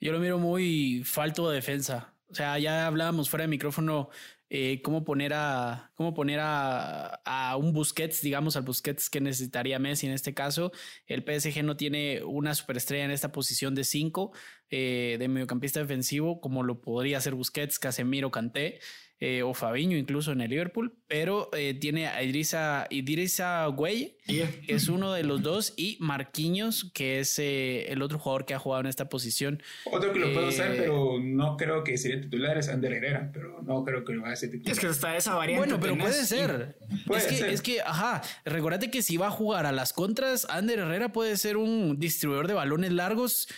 Yo 0.00 0.12
lo 0.12 0.18
miro 0.18 0.38
muy 0.38 1.02
falto 1.04 1.48
de 1.48 1.56
defensa. 1.56 2.14
O 2.28 2.34
sea, 2.34 2.58
ya 2.58 2.86
hablábamos 2.86 3.28
fuera 3.28 3.42
de 3.42 3.48
micrófono 3.48 4.08
eh, 4.52 4.82
cómo 4.82 5.04
poner 5.04 5.32
a 5.32 5.92
cómo 5.94 6.12
poner 6.12 6.40
a, 6.40 7.20
a, 7.24 7.56
un 7.56 7.72
Busquets, 7.72 8.20
digamos, 8.20 8.56
al 8.56 8.64
Busquets 8.64 9.08
que 9.08 9.20
necesitaría 9.20 9.78
Messi 9.78 10.08
en 10.08 10.12
este 10.12 10.34
caso. 10.34 10.72
El 11.06 11.22
PSG 11.22 11.62
no 11.62 11.76
tiene 11.76 12.24
una 12.24 12.54
superestrella 12.56 13.04
en 13.04 13.12
esta 13.12 13.30
posición 13.30 13.76
de 13.76 13.84
5 13.84 14.32
eh, 14.70 15.16
de 15.20 15.28
mediocampista 15.28 15.78
defensivo, 15.78 16.40
como 16.40 16.64
lo 16.64 16.80
podría 16.80 17.18
hacer 17.18 17.34
Busquets, 17.34 17.78
Casemiro, 17.78 18.32
Kanté. 18.32 18.80
Eh, 19.22 19.42
o 19.42 19.52
Fabiño 19.52 19.98
incluso 19.98 20.32
en 20.32 20.40
el 20.40 20.48
Liverpool, 20.48 20.94
pero 21.06 21.50
eh, 21.52 21.74
tiene 21.74 22.06
a 22.08 22.22
Idrissa, 22.22 22.86
Idrissa 22.88 23.66
Güey, 23.66 24.16
que 24.26 24.62
es 24.66 24.88
uno 24.88 25.12
de 25.12 25.24
los 25.24 25.42
dos, 25.42 25.74
y 25.76 25.98
Marquinhos, 26.00 26.90
que 26.94 27.20
es 27.20 27.38
eh, 27.38 27.92
el 27.92 28.00
otro 28.00 28.18
jugador 28.18 28.46
que 28.46 28.54
ha 28.54 28.58
jugado 28.58 28.80
en 28.80 28.86
esta 28.86 29.10
posición. 29.10 29.62
Otro 29.84 30.14
que 30.14 30.20
lo 30.20 30.32
puedo 30.32 30.48
hacer, 30.48 30.74
pero 30.74 31.18
no 31.20 31.58
creo 31.58 31.84
que 31.84 31.98
sería 31.98 32.18
titular, 32.18 32.56
es 32.56 32.70
Ander 32.70 32.94
Herrera, 32.94 33.28
pero 33.30 33.60
no 33.60 33.84
creo 33.84 34.06
que 34.06 34.14
lo 34.14 34.22
vaya 34.22 34.32
a 34.32 34.36
ser 34.36 34.52
titular. 34.52 34.72
Es 34.72 34.80
que 34.80 34.86
está 34.86 35.14
esa 35.14 35.34
variante. 35.34 35.66
Bueno, 35.66 35.80
pero 35.82 35.98
puede 35.98 36.24
ser. 36.24 36.78
es, 37.14 37.26
que, 37.26 37.52
es 37.52 37.60
que, 37.60 37.82
ajá, 37.82 38.22
recordate 38.46 38.90
que 38.90 39.02
si 39.02 39.18
va 39.18 39.26
a 39.26 39.30
jugar 39.30 39.66
a 39.66 39.72
las 39.72 39.92
contras, 39.92 40.46
Ander 40.48 40.78
Herrera 40.78 41.12
puede 41.12 41.36
ser 41.36 41.58
un 41.58 42.00
distribuidor 42.00 42.48
de 42.48 42.54
balones 42.54 42.92
largos 42.92 43.48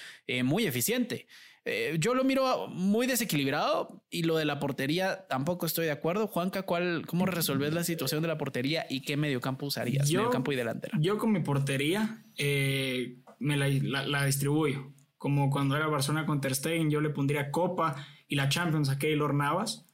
muy 0.42 0.66
eficiente. 0.66 1.28
Eh, 1.64 1.96
yo 2.00 2.14
lo 2.14 2.24
miro 2.24 2.66
muy 2.68 3.06
desequilibrado 3.06 4.02
y 4.10 4.24
lo 4.24 4.36
de 4.36 4.44
la 4.44 4.58
portería 4.58 5.26
tampoco 5.28 5.66
estoy 5.66 5.86
de 5.86 5.92
acuerdo. 5.92 6.26
Juanca, 6.26 6.62
¿cuál, 6.62 7.06
¿cómo 7.06 7.24
resolver 7.24 7.72
la 7.72 7.84
situación 7.84 8.20
de 8.22 8.28
la 8.28 8.36
portería 8.36 8.84
y 8.90 9.02
qué 9.02 9.16
mediocampo 9.16 9.66
usarías? 9.66 10.08
Yo, 10.08 10.20
mediocampo 10.20 10.52
y 10.52 10.56
delantera. 10.56 10.98
Yo 11.00 11.18
con 11.18 11.30
mi 11.30 11.40
portería 11.40 12.24
eh, 12.36 13.22
me 13.38 13.56
la, 13.56 14.24
distribuyo. 14.24 14.92
Como 15.18 15.50
cuando 15.50 15.76
era 15.76 15.86
Barcelona 15.86 16.26
con 16.26 16.40
Ter 16.40 16.56
Stegen, 16.56 16.90
yo 16.90 17.00
le 17.00 17.10
pondría 17.10 17.52
Copa 17.52 17.94
y 18.26 18.34
la 18.34 18.48
Champions 18.48 18.88
a 18.88 18.98
Keylor 18.98 19.34
Navas 19.34 19.86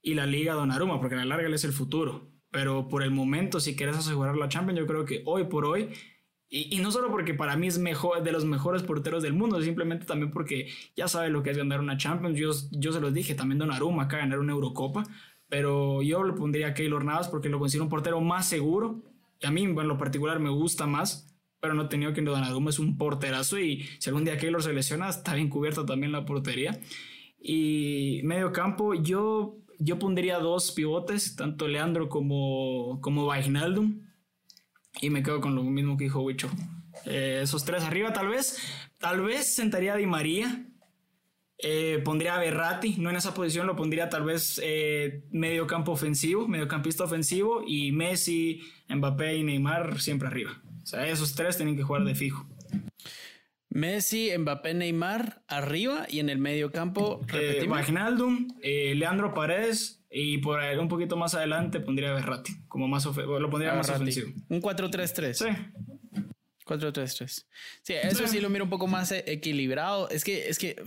y 0.00 0.14
la 0.14 0.24
Liga 0.24 0.54
Donnarumma, 0.54 1.00
porque 1.00 1.16
a 1.16 1.18
la 1.18 1.26
larga 1.26 1.48
él 1.48 1.54
es 1.54 1.64
el 1.64 1.72
futuro. 1.72 2.30
Pero 2.50 2.88
por 2.88 3.02
el 3.02 3.10
momento, 3.10 3.60
si 3.60 3.76
quieres 3.76 3.96
asegurar 3.96 4.36
la 4.36 4.48
Champions, 4.48 4.80
yo 4.80 4.86
creo 4.86 5.04
que 5.04 5.22
hoy 5.26 5.44
por 5.44 5.66
hoy 5.66 5.90
y, 6.52 6.80
no 6.80 6.90
solo 6.90 7.12
porque 7.12 7.32
para 7.32 7.56
mí 7.56 7.68
es 7.68 7.78
mejor, 7.78 8.24
de 8.24 8.32
los 8.32 8.44
mejores 8.44 8.82
porteros 8.82 9.22
del 9.22 9.34
mundo, 9.34 9.62
simplemente 9.62 10.04
también 10.04 10.32
porque 10.32 10.68
ya 10.96 11.06
sabe 11.06 11.30
lo 11.30 11.44
que 11.44 11.50
es 11.50 11.56
ganar 11.56 11.78
una 11.78 11.96
Champions. 11.96 12.36
Yo, 12.36 12.50
yo 12.72 12.92
se 12.92 13.00
los 13.00 13.14
dije, 13.14 13.36
también 13.36 13.60
Donnarumma 13.60 14.04
acá 14.04 14.16
ganar 14.16 14.40
una 14.40 14.52
Eurocopa, 14.52 15.04
pero 15.48 16.02
yo 16.02 16.24
le 16.24 16.32
pondría 16.32 16.68
a 16.68 16.74
Keylor 16.74 17.04
Navas 17.04 17.28
porque 17.28 17.48
lo 17.48 17.60
considero 17.60 17.84
un 17.84 17.90
portero 17.90 18.20
más 18.20 18.48
seguro. 18.48 19.00
Y 19.40 19.46
a 19.46 19.52
mí, 19.52 19.62
en 19.62 19.76
lo 19.76 19.96
particular, 19.96 20.40
me 20.40 20.50
gusta 20.50 20.88
más, 20.88 21.36
pero 21.60 21.74
no 21.74 21.84
he 21.84 21.88
tenido 21.88 22.12
que 22.12 22.20
Donnarumma 22.20 22.70
es 22.70 22.80
un 22.80 22.98
porterazo 22.98 23.60
y 23.60 23.84
si 24.00 24.10
algún 24.10 24.24
día 24.24 24.36
Keylor 24.36 24.62
se 24.62 24.72
lesiona, 24.72 25.08
está 25.08 25.34
bien 25.36 25.50
cubierta 25.50 25.86
también 25.86 26.10
la 26.10 26.24
portería. 26.26 26.80
Y 27.40 28.22
medio 28.24 28.50
campo, 28.50 28.94
yo, 28.94 29.56
yo 29.78 30.00
pondría 30.00 30.40
dos 30.40 30.72
pivotes, 30.72 31.36
tanto 31.36 31.68
Leandro 31.68 32.08
como, 32.08 33.00
como 33.00 33.28
Wijnaldum 33.28 34.09
y 35.00 35.10
me 35.10 35.22
quedo 35.22 35.40
con 35.40 35.54
lo 35.54 35.62
mismo 35.62 35.96
que 35.96 36.04
dijo 36.04 36.22
Wicho. 36.22 36.50
Eh, 37.04 37.40
esos 37.42 37.64
tres 37.64 37.84
arriba, 37.84 38.12
tal 38.12 38.28
vez. 38.28 38.58
Tal 38.98 39.20
vez 39.20 39.54
sentaría 39.54 39.94
a 39.94 39.96
Di 39.96 40.06
María. 40.06 40.66
Eh, 41.62 42.00
pondría 42.02 42.36
a 42.36 42.38
Berratti, 42.38 42.96
no 42.98 43.10
en 43.10 43.16
esa 43.16 43.34
posición, 43.34 43.66
lo 43.66 43.76
pondría 43.76 44.08
tal 44.08 44.24
vez 44.24 44.58
eh, 44.64 45.24
medio 45.30 45.66
campo 45.66 45.92
ofensivo, 45.92 46.48
mediocampista 46.48 47.04
ofensivo 47.04 47.62
y 47.66 47.92
Messi, 47.92 48.62
Mbappé 48.88 49.36
y 49.36 49.44
Neymar 49.44 50.00
siempre 50.00 50.28
arriba. 50.28 50.62
O 50.82 50.86
sea, 50.86 51.06
esos 51.06 51.34
tres 51.34 51.58
tienen 51.58 51.76
que 51.76 51.82
jugar 51.82 52.04
de 52.04 52.14
fijo. 52.14 52.46
Messi, 53.68 54.30
Mbappé, 54.36 54.74
Neymar 54.74 55.42
arriba 55.46 56.06
y 56.08 56.20
en 56.20 56.30
el 56.30 56.38
medio 56.38 56.72
campo. 56.72 57.20
Eh, 58.62 58.94
Leandro 58.96 59.34
Paredes, 59.34 59.99
y 60.10 60.38
por 60.38 60.60
un 60.60 60.88
poquito 60.88 61.16
más 61.16 61.34
adelante 61.34 61.80
pondría 61.80 62.10
a 62.10 62.14
Berratti, 62.14 62.52
como 62.66 62.88
más 62.88 63.04
lo 63.06 63.50
pondría 63.50 63.74
más 63.74 63.88
ofensivo. 63.90 64.32
Un 64.48 64.60
4-3-3. 64.60 65.32
Sí. 65.34 65.46
4-3-3. 66.66 67.46
Sí, 67.82 67.94
eso 67.94 68.26
sí. 68.26 68.40
lo 68.40 68.48
miro 68.48 68.64
un 68.64 68.70
poco 68.70 68.86
más 68.86 69.12
equilibrado. 69.12 70.08
Es 70.08 70.24
que, 70.24 70.48
es 70.48 70.58
que 70.58 70.82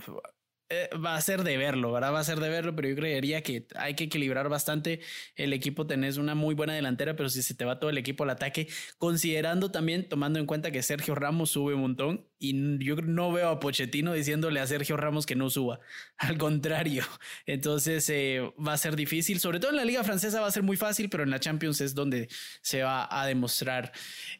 eh, 0.70 0.88
va 0.96 1.14
a 1.14 1.20
ser 1.20 1.44
de 1.44 1.56
verlo, 1.58 1.92
¿verdad? 1.92 2.12
Va 2.12 2.20
a 2.20 2.24
ser 2.24 2.40
de 2.40 2.48
verlo, 2.48 2.74
pero 2.74 2.88
yo 2.88 2.96
creería 2.96 3.42
que 3.42 3.66
hay 3.76 3.94
que 3.94 4.04
equilibrar 4.04 4.48
bastante 4.48 5.00
el 5.36 5.52
equipo. 5.52 5.86
Tenés 5.86 6.16
una 6.16 6.34
muy 6.34 6.54
buena 6.54 6.74
delantera, 6.74 7.16
pero 7.16 7.28
si 7.28 7.42
se 7.42 7.54
te 7.54 7.64
va 7.64 7.78
todo 7.78 7.90
el 7.90 7.98
equipo 7.98 8.24
al 8.24 8.30
ataque, 8.30 8.68
considerando 8.98 9.70
también, 9.70 10.08
tomando 10.08 10.38
en 10.38 10.46
cuenta 10.46 10.70
que 10.70 10.82
Sergio 10.82 11.14
Ramos 11.14 11.50
sube 11.50 11.74
un 11.74 11.82
montón 11.82 12.26
y 12.38 12.84
yo 12.84 12.96
no 12.96 13.32
veo 13.32 13.48
a 13.50 13.60
Pochettino 13.60 14.12
diciéndole 14.14 14.60
a 14.60 14.66
Sergio 14.66 14.96
Ramos 14.96 15.26
que 15.26 15.36
no 15.36 15.50
suba. 15.50 15.80
Al 16.16 16.38
contrario, 16.38 17.04
entonces 17.46 18.08
eh, 18.10 18.40
va 18.66 18.72
a 18.72 18.78
ser 18.78 18.96
difícil, 18.96 19.40
sobre 19.40 19.60
todo 19.60 19.70
en 19.70 19.76
la 19.76 19.84
Liga 19.84 20.02
Francesa 20.02 20.40
va 20.40 20.46
a 20.46 20.50
ser 20.50 20.62
muy 20.62 20.76
fácil, 20.76 21.10
pero 21.10 21.24
en 21.24 21.30
la 21.30 21.40
Champions 21.40 21.80
es 21.80 21.94
donde 21.94 22.28
se 22.62 22.82
va 22.82 23.06
a 23.10 23.26
demostrar 23.26 23.92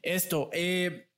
esto. 0.02 0.50
Eh, 0.52 1.08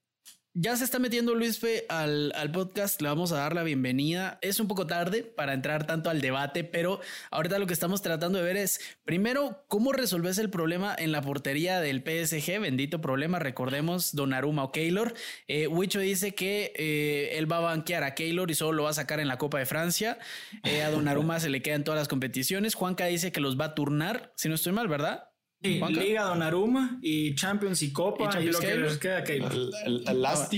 ya 0.58 0.74
se 0.74 0.84
está 0.84 0.98
metiendo 0.98 1.34
Luis 1.34 1.58
Fe 1.58 1.84
al, 1.90 2.32
podcast, 2.50 3.02
le 3.02 3.08
vamos 3.08 3.30
a 3.30 3.36
dar 3.36 3.54
la 3.54 3.62
bienvenida. 3.62 4.38
Es 4.40 4.58
un 4.58 4.66
poco 4.66 4.86
tarde 4.86 5.22
para 5.22 5.52
entrar 5.52 5.86
tanto 5.86 6.08
al 6.08 6.22
debate, 6.22 6.64
pero 6.64 6.98
ahorita 7.30 7.58
lo 7.58 7.66
que 7.66 7.74
estamos 7.74 8.00
tratando 8.00 8.38
de 8.38 8.44
ver 8.44 8.56
es, 8.56 8.80
primero, 9.04 9.66
cómo 9.68 9.92
resolves 9.92 10.38
el 10.38 10.48
problema 10.48 10.96
en 10.98 11.12
la 11.12 11.20
portería 11.20 11.80
del 11.80 11.98
PSG, 11.98 12.58
bendito 12.58 13.02
problema, 13.02 13.38
recordemos, 13.38 14.16
Donnarumma 14.16 14.64
o 14.64 14.72
Keylor. 14.72 15.12
Eh, 15.46 15.66
Wicho 15.66 16.00
dice 16.00 16.34
que 16.34 16.72
eh, 16.74 17.36
él 17.36 17.52
va 17.52 17.58
a 17.58 17.60
banquear 17.60 18.02
a 18.02 18.14
Keylor 18.14 18.50
y 18.50 18.54
solo 18.54 18.72
lo 18.78 18.82
va 18.84 18.90
a 18.90 18.94
sacar 18.94 19.20
en 19.20 19.28
la 19.28 19.36
Copa 19.36 19.58
de 19.58 19.66
Francia. 19.66 20.18
Eh, 20.64 20.82
a 20.82 20.90
Donnarumma 20.90 21.38
se 21.38 21.50
le 21.50 21.60
quedan 21.60 21.84
todas 21.84 22.00
las 22.00 22.08
competiciones. 22.08 22.74
Juanca 22.74 23.04
dice 23.04 23.30
que 23.30 23.40
los 23.40 23.60
va 23.60 23.66
a 23.66 23.74
turnar, 23.74 24.32
si 24.36 24.48
no 24.48 24.54
estoy 24.54 24.72
mal, 24.72 24.88
¿verdad? 24.88 25.28
Liga, 25.62 26.22
Donnarumma 26.22 26.98
y 27.02 27.34
Champions 27.34 27.82
y 27.82 27.92
Copa 27.92 28.30
y, 28.40 28.46
lo 28.46 28.58
que 28.58 28.74
les 28.76 28.98
queda 28.98 29.24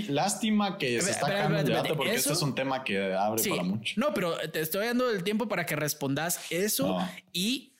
lástima 0.09 0.77
que 0.77 1.01
se 1.01 1.11
está 1.11 1.27
acabando 1.27 1.59
el 1.59 1.67
debate 1.67 1.95
porque 1.95 2.15
este 2.15 2.33
es 2.33 2.43
un 2.43 2.55
tema 2.55 2.85
que 2.85 3.15
abre 3.15 3.43
para 3.49 3.63
mucho. 3.63 3.95
No, 3.97 4.13
pero 4.13 4.37
te 4.51 4.61
estoy 4.61 4.87
dando 4.87 5.11
el 5.11 5.23
tiempo 5.23 5.49
para 5.49 5.67
que 5.67 5.77
respondas 5.77 6.51
eso 6.51 6.99
y 7.33 7.75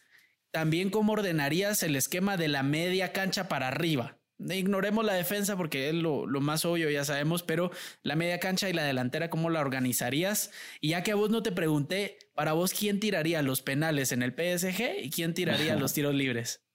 también 0.51 0.91
cómo 0.91 1.13
ordenarías 1.13 1.83
el 1.83 1.97
esquema 1.97 2.37
de 2.37 2.49
la 2.49 2.63
media 2.63 3.13
cancha 3.13 3.49
para 3.49 3.69
arriba. 3.69 4.17
Ignoremos 4.39 5.05
la 5.05 5.15
defensa 5.15 5.57
porque 5.57 5.89
es 5.89 5.95
lo, 5.97 6.25
lo, 6.25 6.41
más 6.41 6.65
obvio, 6.65 6.89
ya 6.89 7.05
sabemos, 7.05 7.43
pero 7.43 7.73
la 8.05 8.15
media 8.15 8.39
cancha 8.39 8.69
y 8.69 8.73
la 8.73 8.85
delantera, 8.85 9.31
¿cómo 9.31 9.51
la 9.51 9.61
organizarías? 9.61 10.53
Y 10.81 10.91
ya 10.91 11.03
que 11.03 11.11
a 11.11 11.17
vos 11.17 11.29
no 11.31 11.43
te 11.43 11.51
pregunté, 11.51 12.19
para 12.35 12.53
vos, 12.53 12.73
¿quién 12.73 13.01
tiraría 13.01 13.43
los 13.43 13.63
penales 13.63 14.13
en 14.13 14.23
el 14.23 14.31
PSG 14.31 15.03
y 15.03 15.11
quién 15.11 15.35
tiraría 15.35 15.75
los 15.77 15.93
tiros 15.93 16.15
libres? 16.15 16.68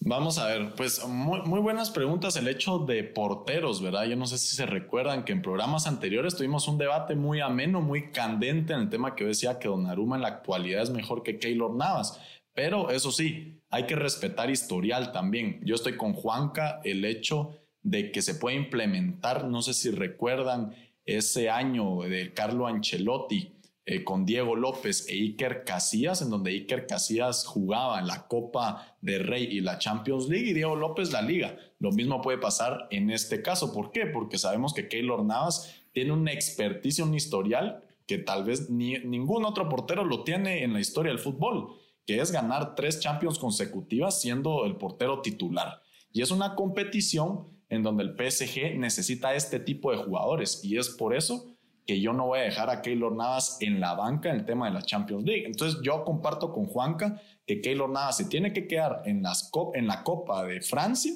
Vamos 0.00 0.38
a 0.38 0.46
ver, 0.46 0.74
pues 0.74 1.02
muy, 1.06 1.60
buenas 1.60 1.90
preguntas 1.90 2.36
el 2.36 2.48
hecho 2.48 2.78
de 2.80 3.04
porteros, 3.04 3.80
¿verdad? 3.80 4.04
Yo 4.04 4.16
no 4.16 4.26
sé 4.26 4.36
si 4.36 4.54
se 4.54 4.66
recuerdan 4.66 5.24
que 5.24 5.32
en 5.32 5.40
programas 5.40 5.86
anteriores 5.86 6.36
tuvimos 6.36 6.68
un 6.68 6.76
debate 6.76 7.14
muy 7.14 7.40
ameno, 7.40 7.80
muy 7.80 8.10
candente 8.10 8.74
en 8.74 8.80
el 8.80 8.90
tema 8.90 9.14
que 9.14 9.24
decía 9.24 9.58
que 9.58 9.68
Donnarumma 9.68 10.16
en 10.16 10.22
la 10.22 10.28
actualidad 10.28 10.82
es 10.82 10.90
mejor 10.90 11.22
que 11.22 11.38
Keylor 11.38 11.74
Navas. 11.74 12.20
Pero 12.52 12.90
eso 12.90 13.10
sí, 13.10 13.62
hay 13.70 13.86
que 13.86 13.96
respetar 13.96 14.50
historial 14.50 15.10
también. 15.10 15.60
Yo 15.64 15.74
estoy 15.74 15.96
con 15.96 16.12
Juanca, 16.12 16.80
el 16.84 17.04
hecho 17.04 17.58
de 17.82 18.12
que 18.12 18.22
se 18.22 18.34
puede 18.34 18.56
implementar, 18.56 19.46
no 19.46 19.62
sé 19.62 19.72
si 19.72 19.90
recuerdan 19.90 20.74
ese 21.06 21.50
año 21.50 22.00
de 22.02 22.32
Carlo 22.32 22.66
Ancelotti, 22.66 23.52
eh, 23.86 24.02
con 24.02 24.24
Diego 24.24 24.56
López 24.56 25.06
e 25.08 25.14
Iker 25.14 25.64
Casillas, 25.64 26.22
en 26.22 26.30
donde 26.30 26.52
Iker 26.52 26.86
Casillas 26.86 27.44
jugaba 27.44 27.98
en 27.98 28.06
la 28.06 28.26
Copa 28.28 28.96
de 29.02 29.18
Rey 29.18 29.44
y 29.44 29.60
la 29.60 29.78
Champions 29.78 30.26
League 30.28 30.48
y 30.48 30.54
Diego 30.54 30.74
López 30.74 31.12
la 31.12 31.20
Liga. 31.20 31.58
Lo 31.78 31.92
mismo 31.92 32.22
puede 32.22 32.38
pasar 32.38 32.88
en 32.90 33.10
este 33.10 33.42
caso. 33.42 33.74
¿Por 33.74 33.92
qué? 33.92 34.06
Porque 34.06 34.38
sabemos 34.38 34.72
que 34.72 34.88
Keylor 34.88 35.22
Navas 35.22 35.84
tiene 35.92 36.12
una 36.12 36.32
experticia, 36.32 37.04
un 37.04 37.14
historial 37.14 37.84
que 38.06 38.16
tal 38.16 38.44
vez 38.44 38.70
ni, 38.70 38.98
ningún 39.00 39.44
otro 39.44 39.68
portero 39.68 40.04
lo 40.04 40.24
tiene 40.24 40.62
en 40.62 40.72
la 40.72 40.80
historia 40.80 41.12
del 41.12 41.18
fútbol, 41.18 41.76
que 42.06 42.20
es 42.20 42.32
ganar 42.32 42.74
tres 42.74 43.00
Champions 43.00 43.38
consecutivas 43.38 44.20
siendo 44.20 44.64
el 44.64 44.76
portero 44.76 45.20
titular. 45.20 45.82
Y 46.10 46.22
es 46.22 46.30
una 46.30 46.54
competición 46.54 47.48
en 47.68 47.82
donde 47.82 48.04
el 48.04 48.16
PSG 48.16 48.78
necesita 48.78 49.34
este 49.34 49.60
tipo 49.60 49.90
de 49.90 49.98
jugadores 49.98 50.64
y 50.64 50.78
es 50.78 50.88
por 50.88 51.14
eso 51.14 51.53
que 51.86 52.00
yo 52.00 52.12
no 52.12 52.26
voy 52.26 52.40
a 52.40 52.42
dejar 52.42 52.70
a 52.70 52.80
Keylor 52.80 53.14
Navas 53.14 53.58
en 53.60 53.80
la 53.80 53.94
banca 53.94 54.30
en 54.30 54.36
el 54.36 54.44
tema 54.44 54.66
de 54.66 54.72
la 54.72 54.82
Champions 54.82 55.24
League. 55.24 55.44
Entonces 55.46 55.80
yo 55.82 56.04
comparto 56.04 56.52
con 56.52 56.66
Juanca 56.66 57.20
que 57.46 57.60
Keylor 57.60 57.90
Navas 57.90 58.16
se 58.16 58.24
tiene 58.26 58.52
que 58.52 58.66
quedar 58.66 59.02
en, 59.04 59.22
las 59.22 59.50
en 59.74 59.86
la 59.86 60.02
Copa 60.02 60.44
de 60.44 60.60
Francia 60.60 61.12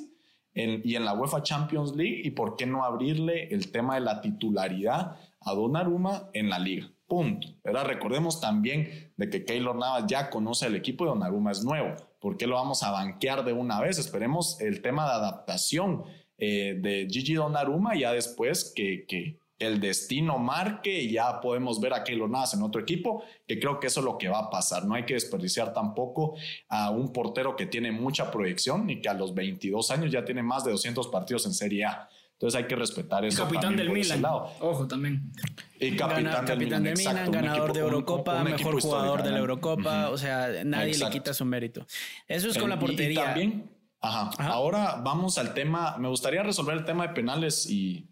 y 0.55 0.97
en 0.97 1.05
la 1.05 1.15
UEFA 1.15 1.43
Champions 1.43 1.95
League 1.95 2.21
y 2.25 2.33
por 2.33 2.57
qué 2.57 2.67
no 2.67 2.85
abrirle 2.85 3.49
el 3.55 3.71
tema 3.71 3.95
de 3.95 4.01
la 4.01 4.21
titularidad 4.21 5.17
a 5.41 5.55
Donnarumma 5.55 6.31
en 6.33 6.51
la 6.51 6.59
liga. 6.59 6.91
Punto. 7.07 7.49
Pero 7.63 7.85
recordemos 7.85 8.41
también 8.41 9.13
de 9.17 9.31
que 9.31 9.45
Keylor 9.45 9.77
Navas 9.77 10.05
ya 10.07 10.29
conoce 10.29 10.67
el 10.67 10.75
equipo 10.75 11.05
y 11.05 11.09
Donnarumma 11.09 11.53
es 11.53 11.65
nuevo. 11.65 11.95
¿Por 12.21 12.37
qué 12.37 12.47
lo 12.47 12.57
vamos 12.57 12.83
a 12.83 12.91
banquear 12.91 13.45
de 13.45 13.53
una 13.53 13.81
vez? 13.81 13.99
Esperemos 13.99 14.61
el 14.61 14.83
tema 14.83 15.05
de 15.05 15.13
adaptación 15.13 16.03
eh, 16.37 16.77
de 16.79 17.07
Gigi 17.09 17.35
Donnarumma 17.35 17.95
ya 17.97 18.13
después 18.13 18.73
que 18.77 19.39
el 19.59 19.81
destino 19.81 20.39
marque 20.39 21.03
y 21.03 21.13
ya 21.13 21.41
podemos 21.41 21.81
ver 21.81 21.93
a 21.93 22.05
Keylor 22.05 22.31
Navas 22.31 22.55
en 22.55 22.63
otro 22.63 22.81
equipo, 22.81 23.25
que 23.47 23.59
creo 23.59 23.81
que 23.81 23.89
eso 23.89 24.01
es 24.01 24.05
lo 24.07 24.17
que 24.17 24.29
va 24.29 24.39
a 24.39 24.51
pasar. 24.51 24.85
No 24.85 24.95
hay 24.95 25.05
que 25.05 25.15
desperdiciar 25.15 25.73
tampoco 25.73 26.37
a 26.69 26.91
un 26.91 27.13
portero 27.13 27.57
que 27.57 27.67
tiene 27.67 27.91
mucha 27.91 28.31
proyección 28.31 28.89
y 28.89 29.01
que 29.01 29.09
a 29.09 29.15
los 29.15 29.35
22 29.35 29.91
años 29.91 30.13
ya 30.13 30.25
tiene 30.25 30.43
más 30.43 30.65
de 30.65 30.71
200 30.71 31.09
partidos 31.09 31.47
en 31.47 31.55
Serie 31.55 31.85
A. 31.85 32.09
Entonces 32.35 32.57
hay 32.57 32.69
que 32.69 32.77
respetar 32.77 33.25
eso. 33.25 33.43
Capitán 33.43 33.75
del 33.75 33.91
Milan. 33.91 34.25
Ojo 34.25 34.87
también. 34.87 35.33
Y 35.81 35.97
capitán, 35.97 36.47
del, 36.47 36.59
Milan, 36.95 37.33
ganador 37.33 37.73
de 37.73 37.81
Eurocopa, 37.81 38.45
mejor 38.45 38.81
jugador 38.81 39.25
de 39.25 39.33
la 39.33 39.39
Eurocopa. 39.39 40.11
O 40.11 40.17
sea, 40.17 40.63
nadie 40.65 40.97
le 40.97 41.11
quita 41.11 41.35
su 41.35 41.45
mérito. 41.45 41.85
Eso 42.29 42.49
es 42.49 42.57
con 42.57 42.71
la 42.71 42.79
portería. 42.79 43.25
también, 43.25 43.69
ajá. 44.01 44.31
Ahora 44.39 45.01
vamos 45.03 45.37
al 45.37 45.53
tema. 45.53 45.97
Me 45.99 46.07
gustaría 46.07 46.45
resolver 46.45 46.77
el 46.77 46.85
tema 46.85 47.09
de 47.09 47.13
penales 47.13 47.69
y 47.69 48.08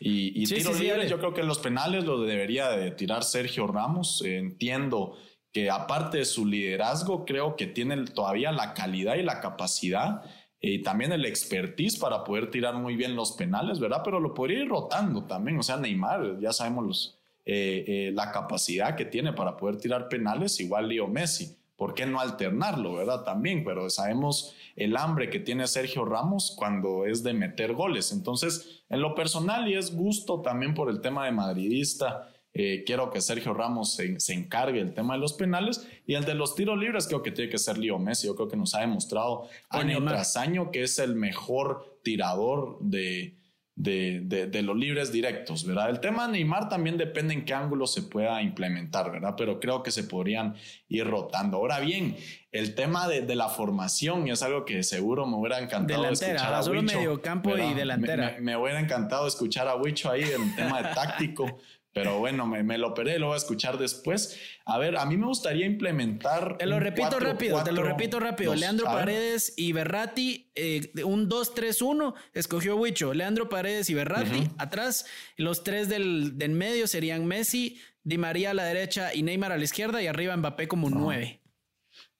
y, 0.00 0.44
tiro 0.46 0.72
libre, 0.74 1.08
yo 1.08 1.18
creo 1.18 1.34
que 1.34 1.42
los 1.42 1.58
penales 1.58 2.04
lo 2.04 2.22
debería 2.22 2.70
de 2.70 2.90
tirar 2.90 3.24
Sergio 3.24 3.66
Ramos. 3.66 4.22
entiendo 4.24 5.16
que 5.52 5.70
aparte 5.70 6.18
de 6.18 6.24
su 6.24 6.46
liderazgo, 6.46 7.24
creo 7.24 7.56
que 7.56 7.66
tiene 7.66 8.04
todavía 8.04 8.52
la 8.52 8.74
calidad 8.74 9.16
y 9.16 9.22
la 9.22 9.40
capacidad 9.40 10.22
y 10.60 10.82
también 10.82 11.12
el 11.12 11.24
expertise 11.24 11.98
para 11.98 12.24
poder 12.24 12.50
tirar 12.50 12.74
muy 12.74 12.96
bien 12.96 13.14
los 13.14 13.32
penales, 13.32 13.78
¿verdad? 13.78 14.02
Pero 14.04 14.20
lo 14.20 14.34
podría 14.34 14.60
ir 14.60 14.68
rotando 14.68 15.24
también. 15.24 15.58
O 15.58 15.62
sea, 15.62 15.76
Neymar, 15.76 16.38
ya 16.40 16.52
sabemos 16.52 16.86
los, 16.86 17.18
eh, 17.44 17.84
eh, 17.86 18.12
la 18.12 18.32
capacidad 18.32 18.96
que 18.96 19.04
tiene 19.04 19.32
para 19.32 19.56
poder 19.56 19.78
tirar 19.78 20.08
penales, 20.08 20.58
igual 20.60 20.88
Leo 20.88 21.06
Messi. 21.06 21.57
¿Por 21.78 21.94
qué 21.94 22.06
no 22.06 22.18
alternarlo, 22.18 22.94
verdad? 22.94 23.22
También, 23.22 23.62
pero 23.62 23.88
sabemos 23.88 24.52
el 24.74 24.96
hambre 24.96 25.30
que 25.30 25.38
tiene 25.38 25.68
Sergio 25.68 26.04
Ramos 26.04 26.56
cuando 26.58 27.06
es 27.06 27.22
de 27.22 27.34
meter 27.34 27.72
goles. 27.72 28.10
Entonces, 28.10 28.82
en 28.88 29.00
lo 29.00 29.14
personal 29.14 29.68
y 29.68 29.74
es 29.74 29.94
gusto 29.94 30.42
también 30.42 30.74
por 30.74 30.90
el 30.90 31.00
tema 31.00 31.24
de 31.24 31.30
madridista. 31.30 32.28
Eh, 32.52 32.82
quiero 32.84 33.12
que 33.12 33.20
Sergio 33.20 33.54
Ramos 33.54 33.94
se, 33.94 34.32
encargue 34.32 34.80
del 34.80 34.92
tema 34.92 35.14
de 35.14 35.20
los 35.20 35.34
penales 35.34 35.86
y 36.04 36.14
el 36.14 36.24
de 36.24 36.34
los 36.34 36.56
tiros 36.56 36.76
libres 36.76 37.06
creo 37.06 37.22
que 37.22 37.30
tiene 37.30 37.48
que 37.48 37.58
ser 37.58 37.78
Leo 37.78 38.00
Messi. 38.00 38.26
Yo 38.26 38.34
creo 38.34 38.48
que 38.48 38.56
nos 38.56 38.74
ha 38.74 38.80
demostrado 38.80 39.48
año 39.70 40.04
tras 40.04 40.36
año 40.36 40.72
que 40.72 40.82
es 40.82 40.98
el 40.98 41.14
mejor 41.14 42.00
tirador 42.02 42.78
de, 42.80 43.36
de, 43.78 44.62
los 44.62 44.76
libres 44.76 45.12
directos, 45.12 45.64
¿verdad? 45.64 45.90
El 45.90 46.00
tema 46.00 46.26
de 46.26 46.32
Neymar 46.32 46.68
también 46.68 46.98
depende 46.98 47.32
en 47.32 47.44
qué 47.44 47.54
ángulo 47.54 47.86
se 47.86 48.02
pueda 48.02 48.42
implementar, 48.42 49.10
¿verdad? 49.10 49.34
Pero 49.36 49.60
creo 49.60 49.82
que 49.82 49.90
se 49.90 50.04
podrían 50.04 50.56
ir 50.88 51.06
rotando. 51.06 51.58
Ahora 51.58 51.78
bien, 51.78 52.16
el 52.50 52.74
tema 52.74 53.06
de, 53.06 53.22
la 53.36 53.48
formación 53.48 54.26
es 54.28 54.42
algo 54.42 54.64
que 54.64 54.82
seguro 54.82 55.26
me 55.26 55.36
hubiera 55.36 55.60
encantado 55.60 56.08
escuchar 56.08 56.54
a 56.54 56.62
solo 56.62 56.82
medio 56.82 57.22
campo 57.22 57.56
y 57.56 57.74
delantera. 57.74 58.32
Me, 58.36 58.40
me, 58.40 58.56
hubiera 58.56 58.80
encantado 58.80 59.28
escuchar 59.28 59.68
a 59.68 59.76
Wicho 59.76 60.10
ahí 60.10 60.22
en 60.24 60.56
tema 60.56 60.82
de 60.82 60.94
táctico. 60.94 61.58
Pero 61.92 62.18
bueno, 62.18 62.46
me, 62.46 62.78
lo 62.78 62.88
operé, 62.88 63.18
lo 63.18 63.28
voy 63.28 63.34
a 63.34 63.38
escuchar 63.38 63.78
después. 63.78 64.38
A 64.66 64.78
ver, 64.78 64.96
a 64.96 65.06
mí 65.06 65.16
me 65.16 65.26
gustaría 65.26 65.66
implementar. 65.66 66.58
Te 66.58 66.66
lo 66.66 66.78
repito 66.78 67.18
rápido, 67.18 67.64
te 67.64 67.72
lo 67.72 67.82
repito 67.82 68.20
rápido. 68.20 68.54
Leandro 68.54 68.84
Paredes 68.86 69.54
y 69.56 69.72
Berrati, 69.72 70.50
eh, 70.54 70.92
un 71.04 71.28
2-3-1, 71.28 72.14
escogió 72.34 72.76
Huicho. 72.76 73.14
Leandro 73.14 73.48
Paredes 73.48 73.90
y 73.90 73.94
Berrati, 73.94 74.48
atrás. 74.58 75.06
Los 75.36 75.64
tres 75.64 75.88
del, 75.88 76.38
del, 76.38 76.50
medio 76.50 76.86
serían 76.86 77.26
Messi, 77.26 77.80
Di 78.04 78.18
María 78.18 78.50
a 78.50 78.54
la 78.54 78.64
derecha 78.64 79.14
y 79.14 79.22
Neymar 79.22 79.52
a 79.52 79.58
la 79.58 79.64
izquierda, 79.64 80.02
y 80.02 80.06
arriba 80.06 80.36
Mbappé 80.36 80.68
como 80.68 80.90
9. 80.90 81.40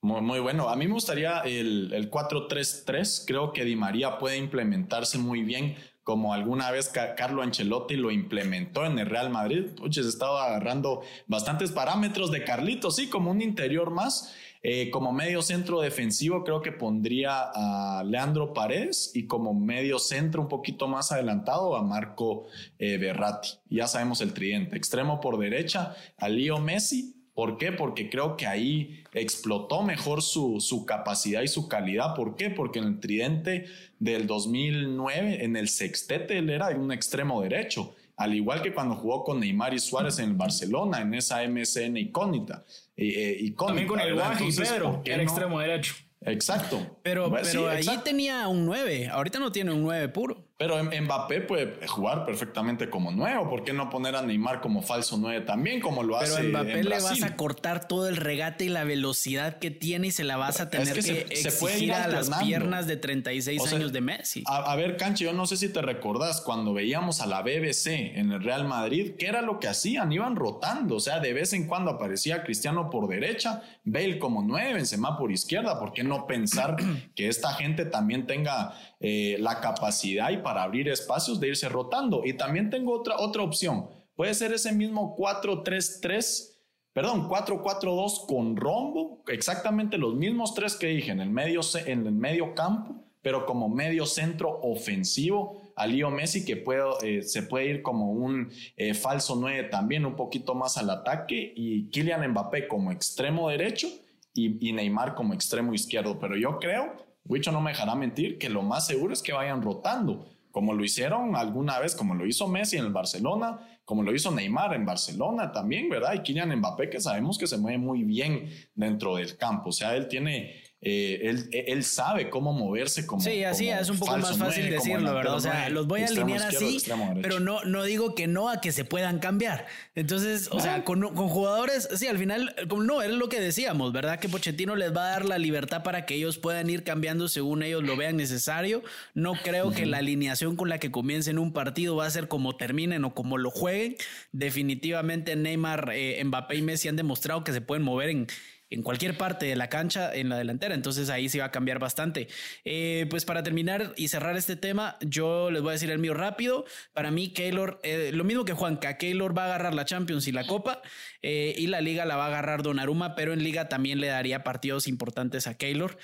Muy, 0.01 0.21
muy, 0.21 0.41
bueno. 0.41 0.69
A 0.69 0.77
mí 0.77 0.87
me 0.87 0.95
gustaría 0.95 1.41
el, 1.41 1.93
el 1.93 2.11
4-3-3. 2.11 3.25
Creo 3.27 3.53
que 3.53 3.65
Di 3.65 3.77
María 3.77 4.19
puede 4.19 4.39
implementarse 4.39 5.19
muy 5.19 5.43
bien 5.43 5.77
como 6.09 6.33
alguna 6.33 6.71
vez 6.71 6.89
Carlo 6.89 7.43
Ancelotti 7.43 7.95
lo 7.95 8.11
implementó 8.11 8.87
en 8.87 8.99
el 8.99 9.05
Real 9.05 9.29
Madrid. 9.29 9.67
Puches, 9.77 10.07
estaba 10.07 10.47
agarrando 10.47 11.03
bastantes 11.27 11.71
parámetros 11.71 12.31
de 12.31 12.45
Carlitos, 12.45 12.97
sí, 12.97 13.11
como 13.11 13.31
un 13.31 13.43
interior 13.43 13.91
más. 13.91 14.35
Eh, 14.63 14.89
como 14.91 15.13
medio 15.13 15.43
centro 15.43 15.83
defensivo 15.83 16.45
creo 16.45 16.63
que 16.63 16.73
pondría 16.73 17.51
a 17.55 18.03
Leandro 18.05 18.55
Paredes 18.55 19.13
y 19.15 19.27
como 19.27 19.53
medio 19.53 19.99
centro 19.99 20.41
un 20.41 20.49
poquito 20.49 20.89
más 20.89 21.13
adelantado 21.13 21.77
a 21.77 21.83
Marco 21.83 22.47
eh, 22.79 22.97
Berratti. 22.97 23.59
Ya 23.69 23.87
sabemos 23.87 24.23
el 24.23 24.33
tridente. 24.33 24.79
Extremo 24.79 25.21
por 25.21 25.37
derecha 25.39 25.95
a 26.17 26.31
Leo 26.31 26.59
Messi 26.59 27.19
¿Por 27.39 27.57
qué? 27.57 27.71
Porque 27.71 28.11
creo 28.11 28.37
que 28.37 28.49
ahí 28.49 29.05
explotó 29.13 29.85
mejor 29.85 30.23
su, 30.23 30.61
su, 30.61 30.85
capacidad 30.85 31.41
y 31.41 31.47
su 31.47 31.69
calidad. 31.69 32.17
¿Por 32.17 32.35
qué? 32.35 32.51
Porque 32.51 32.81
en 32.81 32.87
el 32.87 32.99
tridente 32.99 33.67
del 33.99 34.27
2009, 34.27 35.45
en 35.45 35.57
el 35.57 35.69
sextete, 35.69 36.39
él 36.39 36.51
era 36.51 36.69
un 36.69 36.93
extremo 36.93 37.43
derecho. 37.43 37.95
Al 38.17 38.35
igual 38.35 38.63
que 38.63 38.75
cuando 38.75 38.97
jugó 38.97 39.23
con 39.23 39.39
Neymar 39.41 39.75
y 39.75 39.79
Suárez 39.79 40.19
en 40.19 40.31
el 40.31 40.35
Barcelona, 40.35 41.01
en 41.03 41.15
esa 41.15 41.47
MSN 41.47 41.97
icónica. 41.97 42.65
Eh, 42.97 43.55
También 43.57 43.87
con 43.87 44.01
el 44.01 44.15
Guaji 44.15 44.53
Pedro, 44.57 45.03
era 45.05 45.23
extremo 45.23 45.61
derecho. 45.61 45.95
Exacto. 46.23 46.99
Pero, 47.03 47.31
pero 47.31 47.69
ahí 47.69 47.87
tenía 48.05 48.49
un 48.49 48.67
9. 48.67 49.09
Ahorita 49.09 49.39
no 49.39 49.53
tiene 49.53 49.73
un 49.73 49.83
9 49.83 50.09
puro. 50.09 50.48
Pero 50.59 50.77
Mbappé 50.83 51.43
puede 51.43 51.87
jugar 51.87 52.27
perfectamente 52.27 52.91
como 52.91 53.13
nuevo. 53.13 53.49
¿Por 53.49 53.63
qué 53.63 53.73
no 53.73 53.89
poner 53.91 54.17
a 54.17 54.23
Neymar 54.23 54.61
como 54.61 54.83
falso 54.83 55.17
9 55.17 55.43
también, 55.43 55.81
como 55.81 56.03
lo 56.03 56.17
hace 56.17 56.35
Pero 56.35 56.49
Mbappé 56.49 56.81
en 56.81 56.89
le 56.89 57.01
vas 57.01 57.23
a 57.23 57.37
cortar 57.37 57.87
todo 57.87 58.09
el 58.09 58.17
regate 58.17 58.65
y 58.65 58.69
la 58.69 58.83
velocidad 58.83 59.61
que 59.61 59.71
tiene 59.71 60.09
y 60.09 60.11
se 60.11 60.25
la 60.25 60.37
vas 60.37 60.61
a 60.61 60.69
tener 60.69 60.93
que, 60.93 61.03
se, 61.03 61.21
exigir 61.21 61.93
a 61.93 62.09
las 62.09 62.29
piernas 62.43 62.89
de 62.89 62.97
36 62.97 63.73
años 63.73 63.93
de 63.93 64.01
Messi. 64.01 64.43
A, 64.47 64.75
ver, 64.75 64.97
Canche, 64.97 65.27
yo 65.27 65.33
no 65.33 65.47
sé 65.47 65.57
si 65.57 65.69
te 65.73 65.81
recordás 65.81 66.41
cuando 66.41 66.75
veíamos 66.75 67.21
a 67.21 67.27
la 67.27 67.43
BBC 67.43 68.17
en 68.17 68.33
el 68.33 68.43
Real 68.43 68.67
Madrid, 68.67 69.13
¿qué 69.17 69.29
era 69.29 69.43
lo 69.43 69.61
que 69.61 69.69
hacían? 69.69 70.11
Iban 70.11 70.35
rotando. 70.35 70.97
O 70.97 71.01
sea, 71.01 71.21
de 71.21 71.35
vez 71.35 71.53
en 71.53 71.69
cuando 71.69 71.93
aparecía 71.93 72.43
Cristiano 72.43 72.91
por 72.91 73.07
derecha, 73.07 73.63
Bale 73.85 74.19
como 74.19 74.43
9, 74.43 74.75
Benzema 74.75 75.17
por 75.17 75.31
izquierda. 75.31 75.79
¿Por 75.79 75.93
qué 75.93 76.03
no 76.03 76.27
pensar 76.27 76.75
que 77.15 77.29
esta 77.29 77.55
gente 77.55 77.85
también 77.85 78.27
tenga 78.27 78.75
eh, 79.01 79.37
la 79.39 79.61
capacidad 79.61 80.31
y 80.31 80.39
para 80.39 80.65
abrir 80.65 80.89
espacios 80.89 81.39
de 81.39 81.49
irse 81.49 81.69
rotando. 81.69 82.23
Y 82.25 82.33
también 82.33 82.69
tengo 82.69 82.93
otra, 82.93 83.19
otra 83.19 83.43
opción. 83.43 83.89
Puede 84.17 84.35
ser 84.35 84.53
ese 84.53 84.73
mismo 84.73 85.17
4-3-3, 85.17 86.57
perdón, 86.93 87.29
4-4-2 87.29 88.27
con 88.27 88.57
rombo, 88.57 89.23
exactamente 89.29 89.99
los 89.99 90.17
mismos 90.17 90.55
tres 90.55 90.75
que 90.75 90.89
dije 90.89 91.13
en 91.13 91.21
el 91.21 91.31
medio, 91.31 91.61
en 91.87 92.25
el 92.27 92.55
campo, 92.55 93.05
pero 93.23 93.47
como 93.47 93.69
medio 93.69 94.05
centro 94.07 94.59
ofensivo 94.63 95.63
a 95.77 95.87
Leo 95.87 96.11
Messi 96.11 96.45
que 96.45 96.57
puede, 96.57 96.83
eh, 97.03 97.23
se 97.23 97.45
puede 97.45 97.67
ir 97.67 97.83
como 97.83 98.11
un 98.11 98.51
eh, 98.77 98.95
falso 98.95 99.37
9 99.37 99.69
también, 99.71 100.05
un 100.07 100.17
poquito 100.17 100.57
más 100.57 100.77
al 100.77 100.91
ataque 100.91 101.53
y 101.55 101.89
Kylian 101.91 102.29
Mbappé 102.33 102.67
como 102.67 102.91
extremo 102.91 103.49
derecho 103.49 103.87
y 104.35 104.73
Neymar 104.73 105.15
como 105.15 105.35
extremo 105.35 105.75
izquierdo. 105.75 106.19
Pero 106.19 106.37
yo 106.37 106.59
creo, 106.59 107.08
Wicho 107.29 107.53
no 107.53 107.61
me 107.61 107.71
dejará 107.71 107.95
mentir, 107.95 108.39
que 108.39 108.49
lo 108.49 108.63
más 108.63 108.87
seguro 108.87 109.13
es 109.13 109.23
que 109.23 109.33
vayan 109.33 109.63
rotando 109.63 110.27
como 110.51 110.73
lo 110.75 110.85
hicieron 110.85 111.37
alguna 111.37 111.79
vez, 111.79 111.95
como 111.95 112.15
lo 112.15 112.27
hizo 112.27 112.49
Messi 112.49 112.79
en 112.79 112.87
el 112.87 112.93
Barcelona, 112.93 113.59
como 113.85 114.03
lo 114.03 114.15
hizo 114.15 114.31
Neymar 114.31 114.75
en 114.75 114.85
Barcelona 114.85 115.53
también, 115.53 115.89
¿verdad? 115.89 116.15
Y 116.15 116.21
Kylian 116.21 116.57
Mbappé, 116.57 116.91
que 116.91 117.01
sabemos 117.01 117.39
que 117.39 117.47
se 117.47 117.59
mueve 117.59 117.79
muy 117.79 118.03
bien 118.03 118.51
dentro 118.75 119.17
del 119.17 119.37
campo, 119.37 119.69
o 119.69 119.73
sea, 119.73 119.95
él 119.95 120.09
tiene 120.09 120.63
eh, 120.81 121.23
él, 121.25 121.51
él, 121.51 121.83
sabe 121.83 122.31
cómo 122.31 122.53
moverse 122.53 123.05
como. 123.05 123.21
Sí, 123.21 123.43
así 123.43 123.69
es 123.69 123.91
un 123.91 123.99
poco 123.99 124.17
más 124.17 124.39
fácil 124.39 124.71
decirlo, 124.71 125.13
¿verdad? 125.13 125.35
O 125.35 125.41
sea, 125.41 125.69
los 125.71 125.89
voy 125.89 126.03
a 126.03 126.07
alinear 126.07 126.43
así, 126.43 126.81
pero 127.21 127.41
no, 127.41 127.65
no 127.65 127.83
digo 127.83 128.15
que 128.15 128.29
no 128.29 128.49
a 128.49 128.61
que 128.61 128.71
se 128.71 128.85
puedan 128.85 129.19
cambiar. 129.19 129.67
Entonces, 129.97 130.49
o 130.53 130.61
sea, 130.61 130.85
con, 130.85 131.01
con, 131.01 131.29
jugadores, 131.29 131.89
sí, 131.97 132.07
al 132.07 132.17
final, 132.17 132.55
no, 132.69 133.03
es 133.03 133.11
lo 133.11 133.29
que 133.29 133.41
decíamos, 133.41 133.93
¿verdad? 133.93 134.21
Que 134.21 134.29
Pochettino 134.29 134.77
les 134.77 134.97
va 134.97 135.09
a 135.09 135.11
dar 135.11 135.25
la 135.25 135.39
libertad 135.39 135.83
para 135.83 136.07
que 136.07 136.15
ellos 136.15 136.39
puedan 136.39 136.71
ir 136.71 136.85
cambiando 136.85 137.27
según 137.27 137.65
ellos 137.65 137.83
lo 137.83 137.97
vean 137.97 138.17
necesario. 138.17 138.85
No 139.15 139.33
creo 139.33 139.73
que 139.73 139.85
la 139.85 139.99
alineación 139.99 140.55
con 140.55 140.69
la 140.69 140.79
que 140.79 140.93
comiencen 140.93 141.41
un 141.41 141.53
partido 141.53 141.97
va 141.97 142.07
a 142.07 142.11
ser 142.11 142.29
como 142.29 142.57
terminen 142.57 143.05
o 143.05 143.15
como 143.15 143.37
lo 143.37 143.51
jueguen. 143.51 143.97
Definitivamente 144.31 145.35
Neymar, 145.35 145.91
eh, 145.93 146.23
Mbappé 146.25 146.55
y 146.55 146.63
Messi 146.63 146.87
han 146.87 146.95
demostrado 146.95 147.43
que 147.43 147.53
se 147.53 147.61
pueden 147.61 147.83
mover 147.83 148.11
en 148.11 148.29
en 148.71 148.83
cualquier 148.83 149.17
parte 149.17 149.47
de 149.47 149.57
la 149.57 149.69
cancha 149.69 150.15
en 150.15 150.29
la 150.29 150.37
delantera. 150.37 150.75
Entonces 150.75 151.11
ahí 151.11 151.29
se 151.29 151.39
va 151.39 151.47
a 151.47 151.51
cambiar 151.51 151.79
bastante. 151.79 152.29
Eh, 152.65 153.07
pues 153.11 153.25
para 153.25 153.43
terminar 153.43 153.95
y 153.97 154.09
cerrar 154.09 154.37
este 154.37 154.57
tema, 154.57 154.97
yo 155.01 155.51
les 155.51 155.63
voy 155.63 155.71
a 155.71 155.73
decir 155.73 155.91
el 155.91 155.99
mío 155.99 156.15
rápido. 156.15 156.65
Para 156.93 157.11
mí, 157.11 157.29
Keylor, 157.29 157.81
eh, 157.83 158.11
lo 158.13 158.25
mismo 158.25 158.45
que 158.45 158.53
Juanca, 158.53 158.99
Keylor 158.99 159.37
va 159.37 159.43
a 159.43 159.47
agarrar 159.47 159.75
la 159.75 159.85
Champions 159.85 160.27
y 160.29 160.33
la 160.33 160.47
Copa 160.47 160.83
eh, 161.23 161.55
y 161.57 161.67
la 161.67 161.81
Liga 161.81 162.05
la 162.05 162.17
va 162.17 162.25
a 162.25 162.29
agarrar 162.29 162.63
Donnarumma, 162.63 163.15
pero 163.15 163.33
en 163.33 163.43
Liga 163.43 163.69
también 163.69 164.01
le 164.01 164.09
daría 164.09 164.45
partidos 164.45 164.87
importantes 164.87 165.47
a 165.47 165.57
Keylor. 165.57 165.99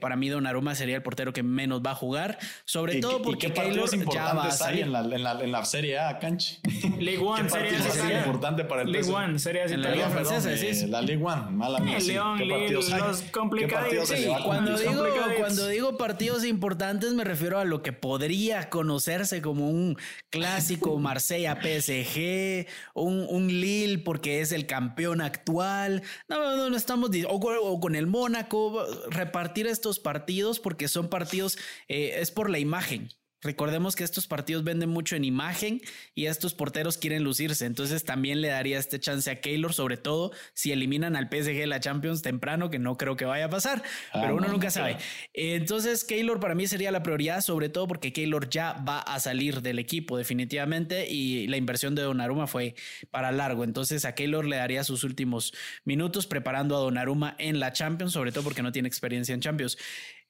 para 0.00 0.16
mí, 0.16 0.28
Donnarumma 0.28 0.74
sería 0.74 0.96
el 0.96 1.02
portero 1.02 1.32
que 1.32 1.42
menos 1.42 1.82
va 1.84 1.92
a 1.92 1.94
jugar, 1.94 2.38
sobre 2.64 3.00
todo 3.00 3.22
porque 3.22 3.52
Keylor 3.52 3.88
ya 4.12 4.34
va 4.34 4.44
a 4.46 4.50
salir. 4.50 4.84
En 4.84 4.92
la, 4.92 5.00
en, 5.00 5.22
la, 5.22 5.40
en 5.40 5.52
la, 5.52 5.64
Serie 5.64 5.98
A, 5.98 6.18
Canchi. 6.18 6.58
League 6.98 7.18
One 7.18 7.48
sería, 7.48 8.18
importante 8.18 8.64
para 8.64 8.82
el 8.82 8.90
League 8.90 9.10
One 9.10 9.38
sería 9.38 9.64
en 9.64 9.82
la 9.82 9.90
Liga 9.90 10.10
Francesa, 10.10 10.56
sí. 10.56 10.86
La 10.86 11.00
League 11.00 11.22
One, 11.22 11.50
mala 11.50 11.78
mía. 11.78 11.99
León, 12.06 12.40
los 12.48 13.22
complicados. 13.30 14.12
cuando, 14.44 14.78
digo, 14.78 14.94
cuando 15.38 15.66
digo 15.68 15.96
partidos 15.96 16.44
importantes 16.44 17.12
me 17.12 17.24
refiero 17.24 17.58
a 17.58 17.64
lo 17.64 17.82
que 17.82 17.92
podría 17.92 18.68
conocerse 18.70 19.42
como 19.42 19.68
un 19.68 19.96
clásico 20.30 20.98
Marsella 20.98 21.56
PSG, 21.60 22.66
un, 22.94 23.26
un 23.28 23.48
Lille 23.48 23.98
porque 23.98 24.40
es 24.40 24.52
el 24.52 24.66
campeón 24.66 25.20
actual. 25.20 26.02
No, 26.28 26.56
no, 26.56 26.70
no 26.70 26.76
estamos 26.76 27.10
o, 27.28 27.34
o, 27.34 27.80
con 27.80 27.94
el 27.94 28.06
Mónaco 28.06 28.84
repartir 29.10 29.66
estos 29.66 29.98
partidos 29.98 30.60
porque 30.60 30.88
son 30.88 31.08
partidos 31.08 31.58
eh, 31.88 32.16
es 32.16 32.30
por 32.30 32.50
la 32.50 32.58
imagen. 32.58 33.08
Recordemos 33.42 33.96
que 33.96 34.04
estos 34.04 34.26
partidos 34.26 34.64
venden 34.64 34.90
mucho 34.90 35.16
en 35.16 35.24
imagen 35.24 35.80
y 36.14 36.26
estos 36.26 36.52
porteros 36.52 36.98
quieren 36.98 37.24
lucirse. 37.24 37.64
Entonces 37.64 38.04
también 38.04 38.40
le 38.40 38.48
daría 38.48 38.78
este 38.78 39.00
chance 39.00 39.30
a 39.30 39.40
Keylor, 39.40 39.72
sobre 39.72 39.96
todo 39.96 40.32
si 40.52 40.72
eliminan 40.72 41.16
al 41.16 41.28
PSG 41.28 41.54
de 41.54 41.66
la 41.66 41.80
Champions 41.80 42.22
temprano, 42.22 42.68
que 42.68 42.78
no 42.78 42.98
creo 42.98 43.16
que 43.16 43.24
vaya 43.24 43.46
a 43.46 43.50
pasar, 43.50 43.82
ah, 44.12 44.20
pero 44.20 44.36
uno 44.36 44.48
nunca 44.48 44.70
sabe. 44.70 44.98
Entonces 45.32 46.04
Keylor 46.04 46.38
para 46.38 46.54
mí 46.54 46.66
sería 46.66 46.90
la 46.90 47.02
prioridad, 47.02 47.40
sobre 47.40 47.70
todo 47.70 47.86
porque 47.88 48.12
Keylor 48.12 48.50
ya 48.50 48.72
va 48.72 49.00
a 49.00 49.18
salir 49.20 49.62
del 49.62 49.78
equipo 49.78 50.18
definitivamente 50.18 51.08
y 51.08 51.46
la 51.46 51.56
inversión 51.56 51.94
de 51.94 52.02
Donnarumma 52.02 52.46
fue 52.46 52.74
para 53.10 53.32
largo. 53.32 53.64
Entonces 53.64 54.04
a 54.04 54.14
Keylor 54.14 54.44
le 54.44 54.56
daría 54.56 54.84
sus 54.84 55.02
últimos 55.02 55.54
minutos 55.84 56.26
preparando 56.26 56.76
a 56.76 56.80
Donnarumma 56.80 57.36
en 57.38 57.58
la 57.58 57.72
Champions, 57.72 58.12
sobre 58.12 58.32
todo 58.32 58.44
porque 58.44 58.62
no 58.62 58.72
tiene 58.72 58.88
experiencia 58.88 59.34
en 59.34 59.40
Champions. 59.40 59.78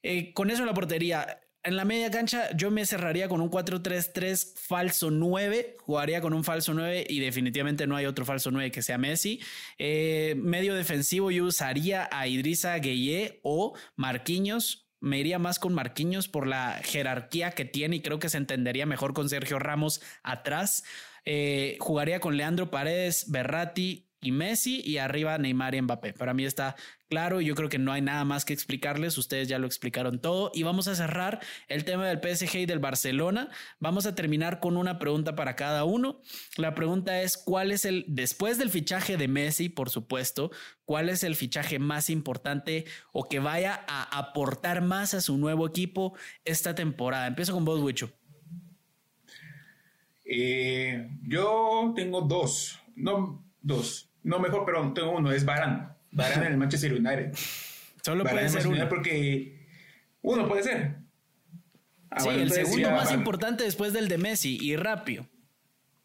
Eh, 0.02 0.32
con 0.32 0.50
eso 0.50 0.62
en 0.62 0.66
la 0.66 0.74
portería, 0.74 1.40
en 1.62 1.76
la 1.76 1.84
media 1.84 2.10
cancha 2.10 2.50
yo 2.56 2.70
me 2.70 2.86
cerraría 2.86 3.28
con 3.28 3.40
un 3.40 3.50
4-3-3 3.50 4.54
falso 4.56 5.10
9, 5.10 5.76
jugaría 5.80 6.20
con 6.20 6.32
un 6.32 6.44
falso 6.44 6.72
9 6.74 7.06
y 7.08 7.20
definitivamente 7.20 7.86
no 7.86 7.96
hay 7.96 8.06
otro 8.06 8.24
falso 8.24 8.50
9 8.50 8.70
que 8.70 8.82
sea 8.82 8.98
Messi. 8.98 9.40
Eh, 9.78 10.34
medio 10.38 10.74
defensivo 10.74 11.30
yo 11.30 11.44
usaría 11.44 12.08
a 12.12 12.26
Idrissa 12.26 12.76
Gueye 12.78 13.40
o 13.42 13.76
Marquinhos. 13.96 14.88
Me 15.00 15.18
iría 15.18 15.38
más 15.38 15.58
con 15.58 15.74
Marquinhos 15.74 16.28
por 16.28 16.46
la 16.46 16.80
jerarquía 16.82 17.52
que 17.52 17.64
tiene 17.64 17.96
y 17.96 18.02
creo 18.02 18.18
que 18.18 18.28
se 18.28 18.36
entendería 18.36 18.86
mejor 18.86 19.12
con 19.12 19.28
Sergio 19.28 19.58
Ramos 19.58 20.02
atrás. 20.22 20.84
Eh, 21.24 21.76
jugaría 21.80 22.20
con 22.20 22.36
Leandro 22.36 22.70
Paredes, 22.70 23.30
Berratti, 23.30 24.09
y 24.20 24.32
Messi 24.32 24.82
y 24.84 24.98
arriba 24.98 25.38
Neymar 25.38 25.74
y 25.74 25.82
Mbappé. 25.82 26.12
Para 26.12 26.34
mí 26.34 26.44
está 26.44 26.76
claro 27.08 27.40
yo 27.40 27.54
creo 27.54 27.68
que 27.68 27.78
no 27.78 27.92
hay 27.92 28.02
nada 28.02 28.24
más 28.24 28.44
que 28.44 28.52
explicarles. 28.52 29.18
Ustedes 29.18 29.48
ya 29.48 29.58
lo 29.58 29.66
explicaron 29.66 30.20
todo 30.20 30.50
y 30.54 30.62
vamos 30.62 30.88
a 30.88 30.94
cerrar 30.94 31.40
el 31.68 31.84
tema 31.84 32.06
del 32.06 32.20
PSG 32.20 32.56
y 32.56 32.66
del 32.66 32.78
Barcelona. 32.78 33.48
Vamos 33.78 34.06
a 34.06 34.14
terminar 34.14 34.60
con 34.60 34.76
una 34.76 34.98
pregunta 34.98 35.34
para 35.34 35.56
cada 35.56 35.84
uno. 35.84 36.20
La 36.56 36.74
pregunta 36.74 37.22
es 37.22 37.36
cuál 37.36 37.72
es 37.72 37.84
el, 37.84 38.04
después 38.08 38.58
del 38.58 38.70
fichaje 38.70 39.16
de 39.16 39.28
Messi, 39.28 39.68
por 39.68 39.90
supuesto, 39.90 40.50
cuál 40.84 41.08
es 41.08 41.24
el 41.24 41.34
fichaje 41.34 41.78
más 41.78 42.10
importante 42.10 42.84
o 43.12 43.28
que 43.28 43.38
vaya 43.38 43.84
a 43.88 44.18
aportar 44.18 44.82
más 44.82 45.14
a 45.14 45.20
su 45.20 45.38
nuevo 45.38 45.66
equipo 45.66 46.14
esta 46.44 46.74
temporada. 46.74 47.26
Empiezo 47.26 47.52
con 47.52 47.64
vos, 47.64 47.80
Wicho. 47.80 48.12
Eh, 50.32 51.08
yo 51.22 51.92
tengo 51.96 52.20
dos, 52.20 52.78
no 52.94 53.44
dos. 53.60 54.09
No, 54.22 54.38
mejor, 54.38 54.64
pero 54.64 54.92
tengo 54.92 55.16
uno, 55.16 55.32
es 55.32 55.44
Barán. 55.44 55.94
Barán 56.12 56.44
en 56.44 56.52
el 56.52 56.58
Manchester 56.58 56.92
United. 56.92 57.32
Solo 58.02 58.24
puede 58.24 58.48
ser 58.48 58.66
uno. 58.66 58.88
Porque 58.88 59.66
uno 60.22 60.48
puede 60.48 60.62
ser. 60.62 60.96
Ah, 62.10 62.20
sí, 62.20 62.28
el 62.30 62.50
segundo 62.50 62.90
más 62.90 63.12
importante 63.12 63.64
después 63.64 63.92
del 63.92 64.08
de 64.08 64.18
Messi 64.18 64.58
y 64.60 64.76
rápido. 64.76 65.26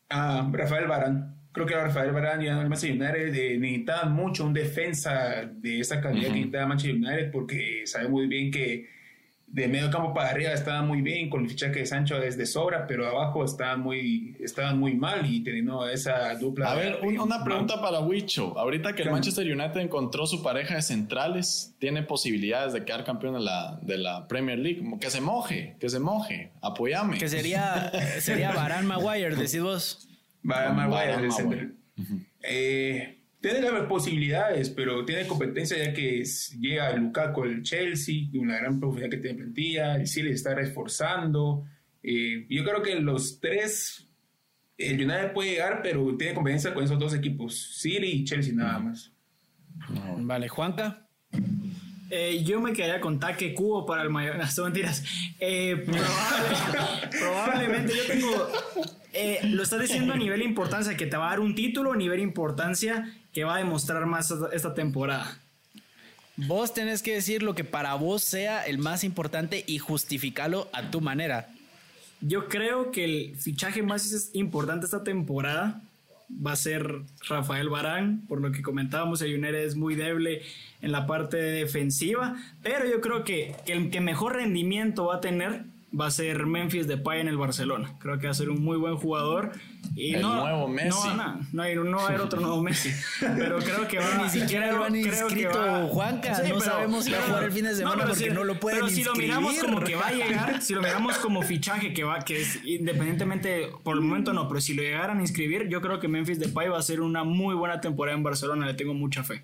Ah, 0.09 0.47
Rafael 0.51 0.88
Barán. 0.88 1.36
Creo 1.51 1.66
que 1.66 1.74
Rafael 1.74 2.11
Barán 2.11 2.41
y 2.41 2.47
el 2.47 2.55
Manchester 2.70 2.91
United 2.91 3.34
eh, 3.34 3.57
necesitaban 3.57 4.11
mucho 4.11 4.45
un 4.45 4.53
defensa 4.53 5.45
de 5.45 5.80
esa 5.80 6.01
calidad 6.01 6.28
que 6.28 6.34
necesitaba 6.34 6.68
Manchester 6.68 6.95
United 6.95 7.32
porque 7.32 7.84
sabe 7.86 8.09
muy 8.09 8.28
bien 8.28 8.51
que 8.51 8.89
de 9.48 9.68
medio 9.68 9.89
campo 9.89 10.14
para 10.14 10.30
arriba 10.30 10.52
estaban 10.52 10.88
muy 10.88 11.02
bien, 11.02 11.30
con 11.30 11.43
el 11.43 11.50
fichaje 11.50 11.80
de 11.80 11.86
Sancho 11.86 12.20
desde 12.20 12.46
sobra, 12.46 12.88
pero 12.88 13.08
abajo 13.08 13.46
estaban 13.46 13.82
muy, 13.82 14.36
estaban 14.39 14.80
muy 14.80 14.96
mal 14.96 15.26
y 15.26 15.43
teniendo 15.43 15.88
esa 15.88 16.34
dupla. 16.36 16.72
A 16.72 16.76
ver, 16.76 17.00
una 17.04 17.43
pregunta 17.43 17.82
para 17.82 18.00
Wicho. 18.00 18.58
Ahorita 18.58 18.93
que 18.93 19.04
el 19.04 19.12
Manchester 19.12 19.46
United 19.46 19.80
encontró 19.80 20.26
su 20.26 20.43
pareja 20.43 20.76
de 20.76 20.82
centrales, 20.82 21.76
¿tiene 21.80 22.04
posibilidades 22.04 22.74
de 22.74 22.84
quedar 22.84 23.04
campeón 23.06 23.36
de 23.36 23.41
la, 23.41 23.80
de 23.82 23.98
la 23.98 24.28
Premier 24.28 24.60
League? 24.60 24.84
Que 25.00 25.10
se 25.10 25.22
moje, 25.22 25.78
que 25.80 25.89
se 25.89 26.00
moje, 26.00 26.52
apoyame. 26.62 27.18
Que 27.18 27.30
sería, 27.30 27.91
sería 28.20 28.52
Baran 28.52 28.86
Maguire, 28.86 29.36
decís 29.36 29.62
vos. 29.62 30.08
Baran 30.41 30.76
Maguire, 30.76 31.72
eh, 32.43 33.14
tiene 33.52 33.72
las 33.72 33.84
posibilidades, 33.84 34.72
pero 34.72 35.06
tiene 35.06 35.28
competencia 35.28 35.78
ya 35.78 35.93
que 35.93 36.24
llega 36.60 36.96
Lukaku 36.96 37.43
el 37.43 37.62
Chelsea, 37.62 38.28
una 38.34 38.58
gran 38.58 38.80
profundidad 38.80 39.12
que 39.12 39.18
tiene 39.18 39.38
plantilla, 39.38 39.96
el 39.96 40.08
City 40.08 40.30
está 40.30 40.56
reforzando. 40.56 41.64
Eh, 42.02 42.48
yo 42.50 42.64
creo 42.64 42.82
que 42.82 42.96
los 42.96 43.39
tres, 43.39 44.08
el 44.80 44.96
United 44.96 45.34
puede 45.34 45.52
llegar, 45.52 45.82
pero 45.84 46.18
tiene 46.18 46.34
competencia 46.34 46.74
con 46.74 46.84
esos 46.84 46.98
dos 46.98 47.14
equipos, 47.14 47.56
City 47.80 48.08
y 48.08 48.24
Chelsea 48.24 48.54
nada 48.54 48.80
más. 48.80 49.12
Vale, 50.18 50.48
Juanca. 50.48 51.08
Eh, 52.10 52.43
yo 52.43 52.62
me 52.62 52.74
quedaría 52.74 53.02
con 53.02 53.20
Taque 53.20 53.54
Cubo 53.54 53.86
para 53.86 54.02
el 54.02 54.10
mayor. 54.10 54.38
No, 54.39 54.48
son 54.48 54.66
mentiras. 54.66 55.04
Eh, 55.39 55.86
probablemente 57.20 57.93
yo 57.96 58.06
tengo. 58.08 58.48
Eh, 59.14 59.39
lo 59.43 59.64
estás 59.64 59.82
diciendo 59.82 60.14
a 60.14 60.18
nivel 60.18 60.39
de 60.39 60.46
importancia, 60.46 60.98
que 60.98 61.06
te 61.06 61.16
va 61.16 61.28
a 61.28 61.30
dar 61.32 61.39
un 61.39 61.54
título, 61.54 61.93
a 61.93 61.96
nivel 61.96 62.18
de 62.18 62.24
importancia 62.24 63.14
que 63.36 63.44
va 63.44 63.56
a 63.56 63.58
demostrar 63.60 64.06
más 64.06 64.34
esta 64.54 64.74
temporada. 64.74 65.38
Vos 66.38 66.74
tenés 66.74 67.04
que 67.04 67.14
decir 67.14 67.44
lo 67.44 67.54
que 67.54 67.66
para 67.66 67.94
vos 67.96 68.24
sea 68.24 68.66
el 68.66 68.78
más 68.78 69.04
importante 69.04 69.66
y 69.68 69.78
justificarlo 69.78 70.70
a 70.72 70.90
tu 70.90 71.02
manera. 71.02 71.50
Yo 72.22 72.48
creo 72.48 72.92
que 72.92 73.04
el 73.04 73.36
fichaje 73.36 73.84
más 73.84 74.30
importante 74.32 74.86
esta 74.86 75.04
temporada 75.04 75.82
va 76.30 76.54
a 76.54 76.56
ser 76.56 77.02
Rafael 77.28 77.68
Barán, 77.68 78.26
por 78.26 78.40
lo 78.40 78.54
que 78.54 78.62
comentábamos, 78.62 79.22
United 79.22 79.66
es 79.66 79.76
muy 79.76 79.96
débil 79.96 80.40
en 80.82 80.92
la 80.94 81.06
parte 81.06 81.36
defensiva, 81.36 82.38
pero 82.64 82.88
yo 82.90 83.02
creo 83.02 83.26
que, 83.26 83.54
que 83.66 83.74
el 83.74 83.90
que 83.90 84.00
mejor 84.00 84.36
rendimiento 84.38 85.08
va 85.08 85.18
a 85.18 85.22
tener 85.22 85.66
va 86.00 86.08
a 86.08 86.12
ser 86.12 86.46
Memphis 86.46 86.88
Depay 86.88 87.22
en 87.22 87.28
el 87.28 87.38
Barcelona. 87.38 87.96
Creo 88.00 88.20
que 88.20 88.28
va 88.28 88.32
a 88.32 88.36
ser 88.36 88.50
un 88.50 88.64
muy 88.64 88.78
buen 88.78 88.98
jugador. 88.98 89.52
Y 89.96 90.16
el 90.16 90.22
nuevo 90.22 90.68
Messi. 90.68 90.89
No, 90.89 91.16
no, 91.16 91.39
no, 91.54 91.62
hay, 91.64 91.76
no 91.76 91.98
va 91.98 92.04
a 92.04 92.08
haber 92.08 92.22
otro 92.22 92.41
nuevo 92.41 92.62
Messi. 92.62 92.91
Pero 93.20 93.60
creo 93.60 93.88
que 93.88 94.00
va 94.00 94.24
Ni 94.24 94.30
siquiera 94.30 94.72
lo 94.72 94.84
han 94.84 94.96
inscrito 94.96 95.88
Juanca. 95.88 96.41
no 96.48 96.60
sabemos 96.60 97.06
si 97.06 97.12
va 97.12 97.20
a 97.20 97.22
jugar 97.22 97.43
el 97.43 97.52
fin 97.52 97.66
de 97.66 97.76
semana 97.76 98.06
porque 98.06 98.30
no 98.32 98.43
lo 98.43 98.60
pueden 98.60 98.80
Pero 98.80 98.89
si 98.89 99.04
lo 99.04 99.16
miramos 99.16 99.58
como 99.60 99.82
que 99.82 99.96
va 99.96 100.08
a 100.08 100.12
llegar, 100.12 100.62
si 100.62 100.74
lo 100.74 100.82
miramos 100.82 101.18
como 101.18 101.41
fichaje 101.43 101.93
que 101.93 102.04
va, 102.04 102.20
que 102.20 102.41
es 102.41 102.60
independientemente, 102.66 103.70
por 103.84 103.96
el 103.96 104.02
momento 104.02 104.34
no, 104.34 104.48
pero 104.48 104.60
si 104.60 104.74
lo 104.74 104.82
llegaran 104.82 105.20
a 105.20 105.22
inscribir, 105.22 105.68
yo 105.70 105.82
creo 105.82 106.00
que 106.00 106.08
Memphis 106.08 106.39
Depay 106.39 106.70
va 106.70 106.80
a 106.80 106.82
ser 106.82 107.02
una 107.02 107.24
muy 107.24 107.56
buena 107.56 107.80
temporada 107.80 108.18
en 108.18 108.24
Barcelona. 108.24 108.66
Le 108.66 108.74
tengo 108.74 108.93
mucha 108.93 109.24
fe. 109.24 109.43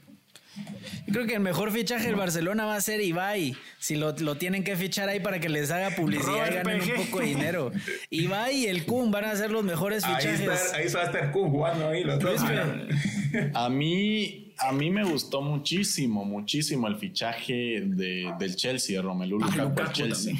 Yo 1.07 1.13
creo 1.13 1.27
que 1.27 1.35
el 1.35 1.39
mejor 1.39 1.71
fichaje 1.71 2.07
del 2.07 2.15
Barcelona 2.15 2.65
va 2.65 2.75
a 2.75 2.81
ser 2.81 3.01
Ibai. 3.01 3.55
Si 3.79 3.95
lo, 3.95 4.13
tienen 4.35 4.63
que 4.63 4.75
fichar 4.75 5.07
ahí 5.07 5.19
para 5.19 5.39
que 5.39 5.49
les 5.49 5.71
haga 5.71 5.95
publicidad 5.95 6.51
y 6.51 6.55
ganen 6.55 6.81
un 6.81 7.05
poco 7.05 7.19
de 7.19 7.25
dinero. 7.25 7.71
Ibai 8.09 8.55
y 8.57 8.65
el 8.67 8.85
Kun 8.85 9.11
van 9.11 9.25
a 9.25 9.35
ser 9.35 9.51
los 9.51 9.63
mejores 9.63 10.05
fichajes. 10.05 10.73
Ahí, 10.73 10.87
va 10.93 11.01
a 11.01 11.05
estar 11.05 11.31
Kun 11.31 11.49
jugando 11.51 11.87
ahí 11.87 12.03
los 12.03 12.19
dos. 12.19 12.41
A 13.53 13.69
mí, 13.69 14.53
a 14.57 14.73
mí 14.73 14.89
me 14.89 15.05
gustó 15.05 15.41
muchísimo, 15.41 16.25
muchísimo 16.25 16.87
el 16.87 16.97
fichaje 16.97 17.81
de, 17.85 18.33
del 18.37 18.55
Chelsea, 18.55 18.97
de 18.97 19.01
Romelu 19.01 19.39
ah, 19.41 19.55
Lukaku 19.55 19.93
Chelsea. 19.93 20.35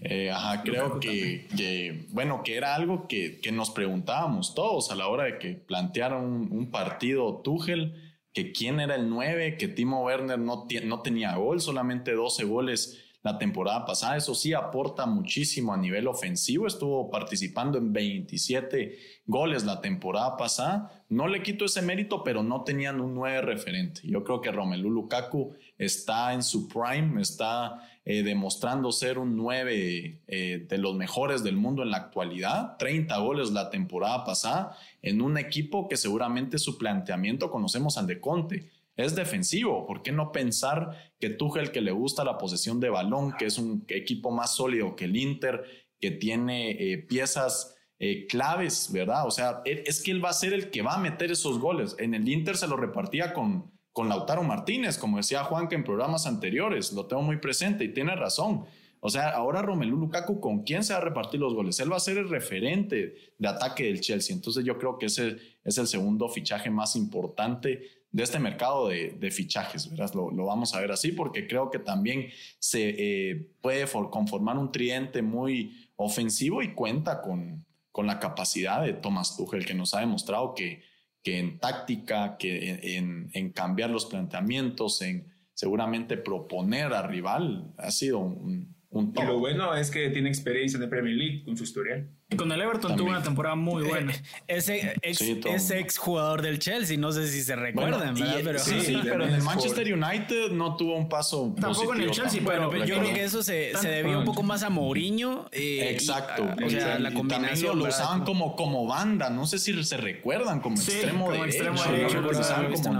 Eh, 0.00 0.30
ajá, 0.30 0.62
creo 0.62 0.98
que, 0.98 1.46
que, 1.54 2.06
bueno, 2.10 2.42
que 2.42 2.56
era 2.56 2.74
algo 2.74 3.06
que, 3.06 3.40
que, 3.40 3.52
nos 3.52 3.70
preguntábamos 3.70 4.54
todos 4.54 4.90
a 4.90 4.94
la 4.94 5.06
hora 5.08 5.24
de 5.24 5.38
que 5.38 5.50
plantearon 5.50 6.24
un, 6.24 6.48
un 6.50 6.70
partido 6.70 7.40
Tuchel 7.44 8.09
que 8.32 8.52
quién 8.52 8.80
era 8.80 8.94
el 8.94 9.08
9, 9.08 9.56
que 9.56 9.68
Timo 9.68 10.04
Werner 10.04 10.38
no, 10.38 10.66
no 10.84 11.02
tenía 11.02 11.36
gol, 11.36 11.60
solamente 11.60 12.12
12 12.12 12.44
goles 12.44 13.09
la 13.22 13.38
temporada 13.38 13.84
pasada. 13.84 14.16
Eso 14.16 14.34
sí 14.34 14.54
aporta 14.54 15.06
muchísimo 15.06 15.74
a 15.74 15.76
nivel 15.76 16.06
ofensivo. 16.08 16.66
Estuvo 16.66 17.10
participando 17.10 17.78
en 17.78 17.92
27 17.92 18.98
goles 19.26 19.64
la 19.64 19.80
temporada 19.80 20.36
pasada. 20.36 21.04
No 21.08 21.28
le 21.28 21.42
quito 21.42 21.66
ese 21.66 21.82
mérito, 21.82 22.24
pero 22.24 22.42
no 22.42 22.64
tenían 22.64 23.00
un 23.00 23.14
9 23.14 23.42
referente. 23.42 24.00
Yo 24.04 24.24
creo 24.24 24.40
que 24.40 24.50
Romelu 24.50 24.90
Lukaku 24.90 25.54
está 25.76 26.32
en 26.32 26.42
su 26.42 26.68
prime, 26.68 27.20
está 27.20 27.86
eh, 28.04 28.22
demostrando 28.22 28.90
ser 28.90 29.18
un 29.18 29.36
9 29.36 30.22
eh, 30.26 30.66
de 30.68 30.78
los 30.78 30.94
mejores 30.94 31.42
del 31.42 31.56
mundo 31.56 31.82
en 31.82 31.90
la 31.90 31.98
actualidad. 31.98 32.76
30 32.78 33.18
goles 33.18 33.50
la 33.50 33.68
temporada 33.68 34.24
pasada 34.24 34.76
en 35.02 35.20
un 35.20 35.36
equipo 35.36 35.88
que 35.88 35.96
seguramente 35.96 36.58
su 36.58 36.78
planteamiento 36.78 37.50
conocemos 37.50 37.98
al 37.98 38.06
de 38.06 38.18
Conte. 38.20 38.70
Es 38.96 39.14
defensivo, 39.14 39.86
¿por 39.86 40.02
qué 40.02 40.12
no 40.12 40.32
pensar 40.32 41.14
que 41.18 41.30
Tuchel 41.30 41.70
que 41.70 41.80
le 41.80 41.92
gusta 41.92 42.24
la 42.24 42.36
posesión 42.36 42.80
de 42.80 42.90
balón, 42.90 43.32
que 43.38 43.46
es 43.46 43.58
un 43.58 43.84
equipo 43.88 44.30
más 44.30 44.54
sólido 44.54 44.94
que 44.94 45.06
el 45.06 45.16
Inter, 45.16 45.64
que 46.00 46.10
tiene 46.10 46.70
eh, 46.72 46.98
piezas 46.98 47.76
eh, 47.98 48.26
claves, 48.26 48.90
¿verdad? 48.92 49.26
O 49.26 49.30
sea, 49.30 49.62
es 49.64 50.02
que 50.02 50.10
él 50.10 50.24
va 50.24 50.30
a 50.30 50.34
ser 50.34 50.52
el 50.52 50.70
que 50.70 50.82
va 50.82 50.94
a 50.94 50.98
meter 50.98 51.30
esos 51.30 51.58
goles. 51.58 51.96
En 51.98 52.14
el 52.14 52.28
Inter 52.28 52.56
se 52.56 52.66
lo 52.66 52.76
repartía 52.76 53.32
con, 53.32 53.70
con 53.92 54.08
Lautaro 54.08 54.42
Martínez, 54.42 54.98
como 54.98 55.18
decía 55.18 55.44
Juan 55.44 55.68
que 55.68 55.74
en 55.74 55.84
programas 55.84 56.26
anteriores, 56.26 56.92
lo 56.92 57.06
tengo 57.06 57.22
muy 57.22 57.38
presente 57.38 57.84
y 57.84 57.92
tiene 57.92 58.16
razón. 58.16 58.64
O 59.00 59.08
sea, 59.08 59.30
ahora 59.30 59.62
Romelu 59.62 59.96
Lukaku, 59.96 60.40
¿con 60.40 60.62
quién 60.62 60.84
se 60.84 60.92
va 60.92 60.98
a 60.98 61.02
repartir 61.02 61.40
los 61.40 61.54
goles? 61.54 61.80
Él 61.80 61.90
va 61.90 61.96
a 61.96 62.00
ser 62.00 62.18
el 62.18 62.28
referente 62.28 63.14
de 63.38 63.48
ataque 63.48 63.84
del 63.84 64.00
Chelsea. 64.00 64.36
Entonces 64.36 64.64
yo 64.64 64.78
creo 64.78 64.98
que 64.98 65.06
ese 65.06 65.36
es 65.64 65.78
el 65.78 65.86
segundo 65.86 66.28
fichaje 66.28 66.70
más 66.70 66.96
importante 66.96 67.99
de 68.12 68.22
este 68.22 68.38
mercado 68.38 68.88
de, 68.88 69.30
fichajes, 69.30 69.88
¿verdad? 69.88 70.12
Lo, 70.14 70.44
vamos 70.44 70.74
a 70.74 70.80
ver 70.80 70.90
así 70.90 71.12
porque 71.12 71.46
creo 71.46 71.70
que 71.70 71.78
también 71.78 72.28
se 72.58 72.94
eh, 72.98 73.46
puede 73.60 73.86
conformar 74.10 74.58
un 74.58 74.72
tridente 74.72 75.22
muy 75.22 75.90
ofensivo 75.96 76.62
y 76.62 76.74
cuenta 76.74 77.22
con, 77.22 77.64
con 77.92 78.06
la 78.06 78.18
capacidad 78.18 78.82
de 78.82 78.94
Thomas 78.94 79.36
Tuchel, 79.36 79.64
que 79.64 79.74
nos 79.74 79.94
ha 79.94 80.00
demostrado 80.00 80.54
que, 80.54 80.82
que 81.22 81.38
en 81.38 81.58
táctica, 81.58 82.36
que 82.36 82.96
en, 82.96 83.30
en 83.32 83.52
cambiar 83.52 83.90
los 83.90 84.06
planteamientos, 84.06 85.02
en 85.02 85.32
seguramente 85.54 86.16
proponer 86.16 86.92
al 86.92 87.08
rival, 87.08 87.72
ha 87.78 87.90
sido 87.90 88.18
un, 88.18 88.74
y 88.92 89.22
lo 89.24 89.38
bueno 89.38 89.74
es 89.74 89.90
que 89.90 90.10
tiene 90.10 90.28
experiencia 90.28 90.76
en 90.76 90.82
el 90.82 90.88
Premier 90.88 91.14
League 91.14 91.44
con 91.44 91.56
su 91.56 91.62
historial. 91.62 92.10
Y 92.32 92.36
con 92.36 92.50
el 92.52 92.60
Everton 92.60 92.96
tuvo 92.96 93.08
una 93.08 93.22
temporada 93.22 93.56
muy 93.56 93.82
buena. 93.82 94.12
ese, 94.46 94.94
ex, 95.02 95.70
ex 95.70 95.98
jugador 95.98 96.42
del 96.42 96.60
Chelsea, 96.60 96.96
no 96.96 97.10
sé 97.10 97.26
si 97.26 97.42
se 97.42 97.56
recuerdan, 97.56 98.14
Pero, 98.14 98.58
sí, 98.58 98.80
sí, 98.80 98.96
pero 99.02 99.24
en 99.24 99.34
el 99.34 99.42
Manchester 99.42 99.92
United 99.92 100.52
no 100.52 100.76
tuvo 100.76 100.96
un 100.96 101.08
paso 101.08 101.52
Tampoco 101.60 101.94
en 101.94 102.02
el 102.02 102.10
Chelsea, 102.12 102.40
pero, 102.44 102.72
yo 102.84 102.98
creo 102.98 103.14
que 103.14 103.24
eso 103.24 103.42
se, 103.42 103.72
se 103.76 103.88
debió 103.88 104.20
un 104.20 104.24
poco 104.24 104.44
más 104.44 104.62
a 104.62 104.70
Mourinho. 104.70 105.48
Eh, 105.50 105.90
exacto. 105.90 106.48
o 106.64 106.70
sea, 106.70 106.98
la 106.98 107.12
combinación. 107.12 107.78
Lo, 107.78 107.88
usaban 107.88 108.24
como, 108.24 108.54
como 108.54 108.86
banda, 108.86 109.30
no 109.30 109.46
sé 109.46 109.58
si 109.58 109.82
se 109.82 109.96
recuerdan, 109.96 110.60
como 110.60 110.76
extremo 110.76 111.26
como 111.26 111.44
derecho. 111.44 111.64
Extremo 111.64 111.82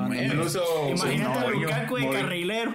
derecho, 0.08 0.90
Imagínate 0.90 1.38
a 1.38 1.50
Lukaku 1.50 1.96
de 1.96 2.10
carrilero. 2.10 2.74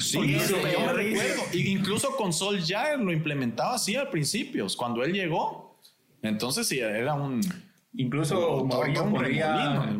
Sí, 0.00 0.38
yo 0.48 0.56
me 0.62 0.92
recuerdo. 0.92 1.42
Incluso 1.52 2.16
con 2.16 2.32
Sol 2.32 2.60
ya 2.60 2.96
lo 2.96 3.12
implementaba 3.12 3.74
así 3.74 3.96
al 3.96 4.08
principio, 4.08 4.66
cuando 4.76 5.02
él 5.04 5.12
llegó. 5.12 5.78
Entonces 6.22 6.66
sí, 6.66 6.80
era 6.80 7.14
un... 7.14 7.40
Incluso 7.96 8.64
Mourinho, 8.64 9.08
ponía, 9.08 9.96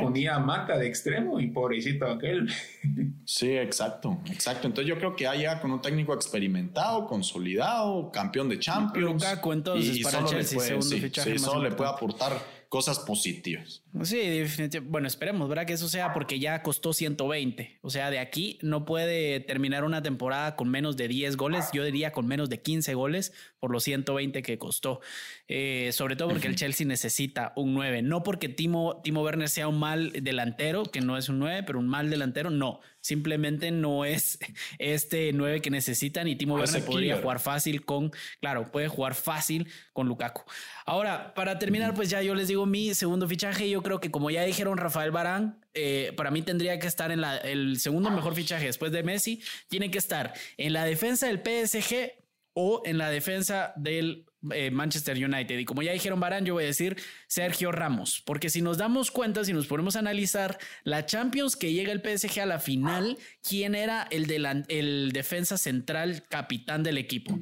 ponía 0.00 0.36
a 0.36 0.38
Mata 0.38 0.78
de 0.78 0.86
extremo 0.86 1.38
y 1.38 1.48
pobrecito 1.48 2.06
aquel. 2.06 2.50
Sí, 3.28 3.50
exacto, 3.50 4.20
exacto. 4.26 4.68
Entonces 4.68 4.88
yo 4.88 4.96
creo 4.98 5.16
que 5.16 5.24
ya 5.24 5.60
con 5.60 5.72
un 5.72 5.82
técnico 5.82 6.14
experimentado, 6.14 7.08
consolidado, 7.08 8.12
campeón 8.12 8.48
de 8.48 8.60
Champions. 8.60 9.24
entonces 9.44 9.96
y, 9.96 10.02
para 10.04 10.24
Chelsea, 10.24 10.76
le 10.76 11.10
puede, 11.10 11.38
solo 11.40 11.68
le 11.68 11.74
puede 11.74 11.90
aportar 11.90 12.40
cosas 12.76 12.98
positivas. 12.98 13.82
Sí, 14.02 14.18
definitivamente. 14.18 14.80
Bueno, 14.80 15.08
esperemos, 15.08 15.48
¿verdad? 15.48 15.64
Que 15.64 15.72
eso 15.72 15.88
sea 15.88 16.12
porque 16.12 16.38
ya 16.38 16.62
costó 16.62 16.92
120. 16.92 17.78
O 17.80 17.88
sea, 17.88 18.10
de 18.10 18.18
aquí 18.18 18.58
no 18.60 18.84
puede 18.84 19.40
terminar 19.40 19.82
una 19.82 20.02
temporada 20.02 20.56
con 20.56 20.68
menos 20.68 20.98
de 20.98 21.08
10 21.08 21.38
goles. 21.38 21.70
Yo 21.72 21.84
diría 21.84 22.12
con 22.12 22.26
menos 22.26 22.50
de 22.50 22.60
15 22.60 22.92
goles 22.92 23.32
por 23.60 23.70
los 23.70 23.82
120 23.82 24.42
que 24.42 24.58
costó. 24.58 25.00
Eh, 25.48 25.88
sobre 25.94 26.16
todo 26.16 26.28
porque 26.28 26.48
el 26.48 26.56
Chelsea 26.56 26.86
necesita 26.86 27.54
un 27.56 27.72
9. 27.72 28.02
No 28.02 28.22
porque 28.22 28.50
Timo, 28.50 29.00
Timo 29.02 29.22
Werner 29.22 29.48
sea 29.48 29.68
un 29.68 29.78
mal 29.78 30.12
delantero, 30.12 30.84
que 30.84 31.00
no 31.00 31.16
es 31.16 31.30
un 31.30 31.38
9, 31.38 31.62
pero 31.62 31.78
un 31.78 31.88
mal 31.88 32.10
delantero, 32.10 32.50
no. 32.50 32.80
Simplemente 33.06 33.70
no 33.70 34.04
es 34.04 34.36
este 34.80 35.32
9 35.32 35.60
que 35.60 35.70
necesitan 35.70 36.26
y 36.26 36.34
Timo 36.34 36.56
Werner 36.56 36.84
podría 36.84 37.18
jugar 37.18 37.38
fácil 37.38 37.84
con, 37.84 38.10
claro, 38.40 38.72
puede 38.72 38.88
jugar 38.88 39.14
fácil 39.14 39.68
con 39.92 40.08
Lukaku. 40.08 40.42
Ahora, 40.84 41.32
para 41.34 41.60
terminar, 41.60 41.94
pues 41.94 42.10
ya 42.10 42.20
yo 42.20 42.34
les 42.34 42.48
digo 42.48 42.66
mi 42.66 42.94
segundo 42.94 43.28
fichaje. 43.28 43.70
Yo 43.70 43.80
creo 43.84 44.00
que 44.00 44.10
como 44.10 44.28
ya 44.28 44.42
dijeron 44.42 44.76
Rafael 44.76 45.12
Barán, 45.12 45.60
eh, 45.72 46.12
para 46.16 46.32
mí 46.32 46.42
tendría 46.42 46.80
que 46.80 46.88
estar 46.88 47.12
en 47.12 47.20
la, 47.20 47.36
el 47.36 47.78
segundo 47.78 48.10
mejor 48.10 48.34
fichaje 48.34 48.66
después 48.66 48.90
de 48.90 49.04
Messi. 49.04 49.40
Tiene 49.68 49.88
que 49.92 49.98
estar 49.98 50.32
en 50.56 50.72
la 50.72 50.84
defensa 50.84 51.28
del 51.28 51.38
PSG 51.38 52.10
o 52.54 52.82
en 52.84 52.98
la 52.98 53.08
defensa 53.08 53.72
del 53.76 54.26
eh, 54.50 54.70
Manchester 54.70 55.16
United. 55.16 55.58
Y 55.58 55.64
como 55.64 55.82
ya 55.82 55.92
dijeron 55.92 56.20
Barán, 56.20 56.44
yo 56.44 56.54
voy 56.54 56.64
a 56.64 56.66
decir 56.66 56.96
Sergio 57.26 57.72
Ramos, 57.72 58.22
porque 58.24 58.50
si 58.50 58.62
nos 58.62 58.78
damos 58.78 59.10
cuenta, 59.10 59.44
si 59.44 59.52
nos 59.52 59.66
ponemos 59.66 59.96
a 59.96 60.00
analizar 60.00 60.58
la 60.84 61.06
Champions 61.06 61.56
que 61.56 61.72
llega 61.72 61.92
el 61.92 62.00
PSG 62.00 62.40
a 62.40 62.46
la 62.46 62.58
final, 62.58 63.18
¿quién 63.42 63.74
era 63.74 64.06
el, 64.10 64.30
el 64.68 65.12
defensa 65.12 65.58
central 65.58 66.24
capitán 66.28 66.82
del 66.82 66.98
equipo? 66.98 67.38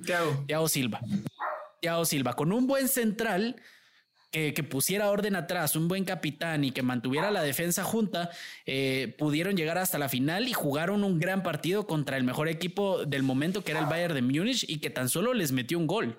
Thiago 0.46 0.68
Silva. 0.68 1.00
Thiago 1.80 2.04
Silva, 2.04 2.34
con 2.34 2.52
un 2.52 2.66
buen 2.66 2.88
central 2.88 3.56
que, 4.34 4.64
pusiera 4.64 5.10
orden 5.10 5.36
atrás, 5.36 5.76
un 5.76 5.86
buen 5.86 6.04
capitán 6.04 6.64
y 6.64 6.72
que 6.72 6.82
mantuviera 6.82 7.30
la 7.30 7.42
defensa 7.42 7.84
junta, 7.84 8.30
eh, 8.66 9.14
pudieron 9.16 9.56
llegar 9.56 9.78
hasta 9.78 9.98
la 9.98 10.08
final 10.08 10.48
y 10.48 10.52
jugaron 10.52 11.04
un 11.04 11.20
gran 11.20 11.42
partido 11.42 11.86
contra 11.86 12.16
el 12.16 12.24
mejor 12.24 12.48
equipo 12.48 13.04
del 13.04 13.22
momento 13.22 13.62
que 13.62 13.70
era 13.70 13.80
el 13.80 13.86
Bayern 13.86 14.14
de 14.14 14.22
Múnich 14.22 14.64
y 14.68 14.78
que 14.78 14.90
tan 14.90 15.08
solo 15.08 15.34
les 15.34 15.52
metió 15.52 15.78
un 15.78 15.86
gol. 15.86 16.18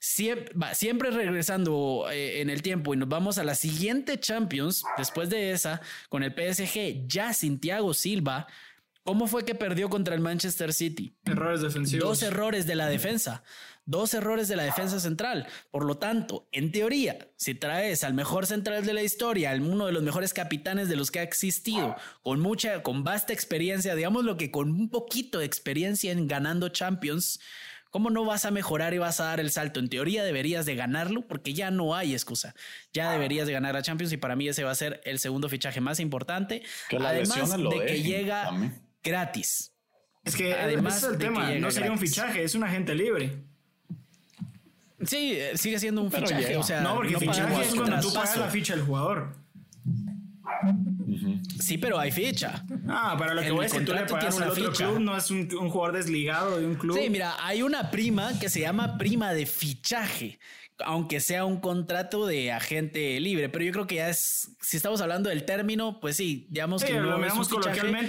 Siempre, 0.00 1.10
regresando 1.10 2.06
eh, 2.10 2.40
en 2.40 2.50
el 2.50 2.62
tiempo 2.62 2.94
y 2.94 2.96
nos 2.96 3.08
vamos 3.08 3.38
a 3.38 3.44
la 3.44 3.54
siguiente 3.54 4.20
Champions, 4.20 4.84
después 4.96 5.28
de 5.28 5.50
esa, 5.52 5.80
con 6.08 6.22
el 6.22 6.32
PSG 6.32 7.06
ya 7.06 7.32
sin 7.32 7.58
Thiago 7.58 7.94
Silva, 7.94 8.46
¿Cómo 9.08 9.26
fue 9.26 9.46
que 9.46 9.54
perdió 9.54 9.88
contra 9.88 10.14
el 10.14 10.20
Manchester 10.20 10.74
City? 10.74 11.16
Errores 11.24 11.62
defensivos. 11.62 12.06
Dos 12.06 12.22
errores 12.22 12.66
de 12.66 12.74
la 12.74 12.88
defensa. 12.88 13.42
Dos 13.86 14.12
errores 14.12 14.48
de 14.48 14.56
la 14.56 14.64
defensa 14.64 15.00
central. 15.00 15.46
Por 15.70 15.86
lo 15.86 15.96
tanto, 15.96 16.46
en 16.52 16.72
teoría, 16.72 17.16
si 17.36 17.54
traes 17.54 18.04
al 18.04 18.12
mejor 18.12 18.44
central 18.44 18.84
de 18.84 18.92
la 18.92 19.02
historia, 19.02 19.54
uno 19.58 19.86
de 19.86 19.92
los 19.92 20.02
mejores 20.02 20.34
capitanes 20.34 20.90
de 20.90 20.96
los 20.96 21.10
que 21.10 21.20
ha 21.20 21.22
existido, 21.22 21.96
con 22.22 22.40
mucha, 22.40 22.82
con 22.82 23.02
vasta 23.02 23.32
experiencia, 23.32 23.94
digamos 23.94 24.26
lo 24.26 24.36
que 24.36 24.50
con 24.50 24.72
un 24.72 24.90
poquito 24.90 25.38
de 25.38 25.46
experiencia 25.46 26.12
en 26.12 26.28
ganando 26.28 26.68
Champions, 26.68 27.40
¿Cómo 27.90 28.10
no 28.10 28.24
vas 28.24 28.44
a 28.44 28.50
mejorar 28.50 28.92
y 28.92 28.98
vas 28.98 29.20
a 29.20 29.24
dar 29.24 29.40
el 29.40 29.50
salto? 29.50 29.80
En 29.80 29.88
teoría 29.88 30.22
deberías 30.22 30.66
de 30.66 30.74
ganarlo 30.74 31.26
porque 31.26 31.54
ya 31.54 31.70
no 31.70 31.94
hay 31.94 32.12
excusa. 32.12 32.54
Ya 32.92 33.10
deberías 33.10 33.46
de 33.46 33.54
ganar 33.54 33.76
a 33.76 33.82
Champions 33.82 34.12
y 34.12 34.18
para 34.18 34.36
mí 34.36 34.48
ese 34.48 34.64
va 34.64 34.70
a 34.70 34.74
ser 34.74 35.00
el 35.04 35.18
segundo 35.18 35.48
fichaje 35.48 35.80
más 35.80 35.98
importante. 36.00 36.62
Además 37.00 37.56
de 37.56 37.86
que 37.86 38.02
llega 38.02 38.50
gratis. 39.02 39.72
Es 40.24 40.36
que 40.36 40.54
además 40.54 40.98
es 40.98 41.04
el 41.04 41.18
tema, 41.18 41.50
no 41.52 41.70
sería 41.70 41.90
un 41.90 41.98
fichaje, 41.98 42.44
es 42.44 42.54
un 42.54 42.64
agente 42.64 42.94
libre. 42.94 43.44
Sí, 45.04 45.32
eh, 45.32 45.56
sigue 45.56 45.78
siendo 45.78 46.02
un 46.02 46.10
fichaje. 46.10 46.56
O 46.56 46.62
sea, 46.62 46.80
no, 46.82 46.96
porque 46.96 47.16
fichaje 47.16 47.62
es 47.62 47.74
cuando 47.74 48.00
tú 48.00 48.12
pagas 48.12 48.36
la 48.36 48.48
ficha 48.48 48.74
del 48.74 48.84
jugador. 48.84 49.36
Sí, 51.60 51.78
pero 51.78 51.98
hay 51.98 52.12
ficha. 52.12 52.64
Ah, 52.88 53.16
para 53.18 53.34
lo 53.34 53.42
que 53.42 53.50
voy 53.50 53.60
a 53.60 53.68
decir, 53.68 53.84
tú 53.84 53.92
le 53.92 54.04
pagas 54.04 54.40
al 54.40 54.50
otro 54.50 54.72
club, 54.72 55.00
no 55.00 55.16
es 55.16 55.30
un, 55.30 55.48
un, 55.58 55.70
jugador 55.70 55.96
desligado 55.96 56.58
de 56.58 56.66
un 56.66 56.74
club. 56.74 56.98
Sí, 56.98 57.10
mira, 57.10 57.36
hay 57.40 57.62
una 57.62 57.90
prima 57.90 58.38
que 58.38 58.48
se 58.48 58.60
llama 58.60 58.98
prima 58.98 59.32
de 59.32 59.46
fichaje, 59.46 60.38
aunque 60.84 61.20
sea 61.20 61.44
un 61.44 61.60
contrato 61.60 62.26
de 62.26 62.52
agente 62.52 63.18
libre, 63.20 63.48
pero 63.48 63.64
yo 63.64 63.72
creo 63.72 63.86
que 63.86 63.96
ya 63.96 64.08
es, 64.08 64.56
si 64.60 64.76
estamos 64.76 65.00
hablando 65.00 65.28
del 65.28 65.44
término, 65.44 65.98
pues 66.00 66.16
sí, 66.16 66.46
digamos 66.50 66.84
que 66.84 66.94
no 66.94 67.24
es 67.24 67.32
un 67.32 67.44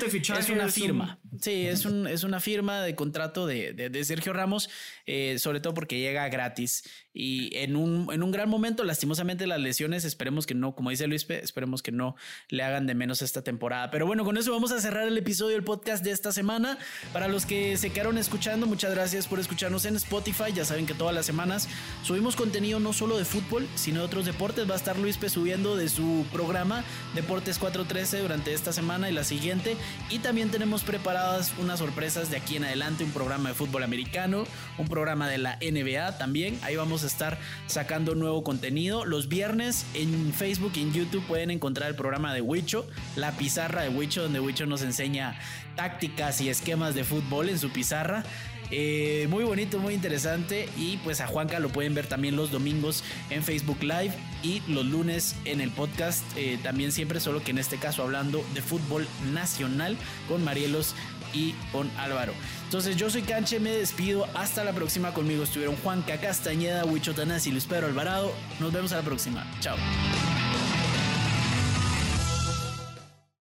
fichaje, 0.09 0.39
es 0.39 0.49
una 0.49 0.67
firma. 0.67 1.19
Sí, 1.39 1.65
es, 1.65 1.85
un, 1.85 2.07
es 2.07 2.23
una 2.23 2.39
firma 2.39 2.81
de 2.81 2.95
contrato 2.95 3.47
de, 3.47 3.73
de, 3.73 4.03
Sergio 4.03 4.33
Ramos, 4.33 4.69
eh, 5.05 5.39
sobre 5.39 5.61
todo 5.61 5.73
porque 5.73 5.99
llega 5.99 6.27
gratis 6.29 6.83
y 7.13 7.55
en 7.57 7.75
un, 7.75 8.07
en 8.13 8.21
un 8.21 8.31
gran 8.31 8.49
momento, 8.49 8.83
lastimosamente 8.83 9.47
las 9.47 9.59
lesiones, 9.59 10.05
esperemos 10.05 10.45
que 10.45 10.53
no, 10.53 10.75
como 10.75 10.91
dice 10.91 11.07
Luis, 11.07 11.25
esperemos 11.29 11.81
que 11.81 11.91
no 11.91 12.15
le 12.49 12.63
hagan 12.63 12.85
de 12.85 12.93
menos 12.93 13.21
esta 13.21 13.41
temporada. 13.41 13.89
Pero 13.89 14.05
bueno, 14.05 14.23
con 14.23 14.37
eso 14.37 14.51
vamos 14.51 14.71
a 14.71 14.79
cerrar 14.79 15.07
el 15.07 15.17
episodio 15.17 15.55
del 15.55 15.63
podcast 15.63 16.03
de 16.03 16.11
esta 16.11 16.31
semana. 16.31 16.77
Para 17.11 17.27
los 17.27 17.45
que 17.45 17.77
se 17.77 17.91
quedaron 17.91 18.17
escuchando, 18.17 18.67
muchas 18.67 18.93
gracias 18.93 19.27
por 19.27 19.39
escucharnos 19.39 19.85
en 19.85 19.95
Spotify. 19.95 20.53
Ya 20.53 20.65
saben 20.65 20.85
que 20.85 20.93
todas 20.93 21.15
las 21.15 21.25
semanas 21.25 21.67
subimos 22.03 22.35
contenido 22.35 22.79
no 22.79 22.93
solo 22.93 23.17
de 23.17 23.25
fútbol, 23.25 23.67
sino 23.75 24.01
de 24.01 24.05
otros 24.05 24.25
deportes. 24.25 24.69
Va 24.69 24.73
a 24.73 24.77
estar 24.77 24.97
Luis 24.97 25.17
subiendo 25.29 25.75
de 25.75 25.89
su 25.89 26.25
programa 26.31 26.83
Deportes 27.13 27.57
413 27.59 28.19
durante 28.19 28.53
esta 28.53 28.71
semana 28.71 29.09
y 29.09 29.13
la 29.13 29.23
siguiente. 29.23 29.75
Y 30.09 30.19
también 30.19 30.49
tenemos 30.49 30.83
preparadas 30.83 31.53
unas 31.57 31.79
sorpresas 31.79 32.29
de 32.29 32.37
aquí 32.37 32.55
en 32.55 32.65
adelante, 32.65 33.03
un 33.03 33.11
programa 33.11 33.49
de 33.49 33.55
fútbol 33.55 33.83
americano, 33.83 34.45
un 34.77 34.87
programa 34.87 35.27
de 35.27 35.39
la 35.39 35.57
NBA 35.57 36.17
también. 36.17 36.57
Ahí 36.61 36.75
vamos 36.75 36.98
a 37.03 37.07
estar 37.07 37.37
sacando 37.67 38.15
nuevo 38.15 38.43
contenido. 38.43 39.05
Los 39.05 39.27
viernes 39.27 39.85
en 39.93 40.33
Facebook 40.33 40.73
y 40.75 40.81
en 40.81 40.93
YouTube 40.93 41.25
pueden 41.25 41.51
encontrar 41.51 41.89
el 41.89 41.95
programa 41.95 42.33
de 42.33 42.41
Wicho, 42.41 42.87
la 43.15 43.31
pizarra 43.33 43.83
de 43.83 43.89
Wicho, 43.89 44.23
donde 44.23 44.39
Wicho 44.39 44.65
nos 44.65 44.81
enseña 44.81 45.39
tácticas 45.75 46.41
y 46.41 46.49
esquemas 46.49 46.95
de 46.95 47.03
fútbol 47.03 47.49
en 47.49 47.59
su 47.59 47.69
pizarra. 47.69 48.23
Eh, 48.71 49.27
muy 49.29 49.43
bonito, 49.43 49.79
muy 49.79 49.93
interesante. 49.93 50.69
Y 50.77 50.97
pues 50.97 51.21
a 51.21 51.27
Juanca 51.27 51.59
lo 51.59 51.69
pueden 51.69 51.93
ver 51.95 52.07
también 52.07 52.35
los 52.35 52.51
domingos 52.51 53.03
en 53.29 53.43
Facebook 53.43 53.81
Live 53.81 54.11
y 54.43 54.61
los 54.67 54.85
lunes 54.85 55.35
en 55.45 55.61
el 55.61 55.71
podcast. 55.71 56.23
Eh, 56.35 56.59
también 56.61 56.91
siempre, 56.91 57.19
solo 57.19 57.43
que 57.43 57.51
en 57.51 57.57
este 57.57 57.77
caso 57.77 58.03
hablando 58.03 58.43
de 58.53 58.61
fútbol 58.61 59.07
nacional 59.33 59.97
con 60.27 60.43
Marielos 60.43 60.95
y 61.33 61.53
con 61.71 61.89
Álvaro. 61.97 62.33
Entonces 62.65 62.95
yo 62.95 63.09
soy 63.09 63.23
Canche, 63.23 63.59
me 63.59 63.71
despido. 63.71 64.27
Hasta 64.35 64.63
la 64.63 64.73
próxima. 64.73 65.13
Conmigo 65.13 65.43
estuvieron 65.43 65.75
Juanca 65.77 66.17
Castañeda, 66.17 66.85
Huicho 66.85 67.13
y 67.45 67.51
Luis 67.51 67.65
Pedro 67.65 67.87
Alvarado. 67.87 68.31
Nos 68.59 68.71
vemos 68.71 68.91
a 68.91 68.97
la 68.97 69.01
próxima. 69.03 69.45
Chao. 69.59 69.77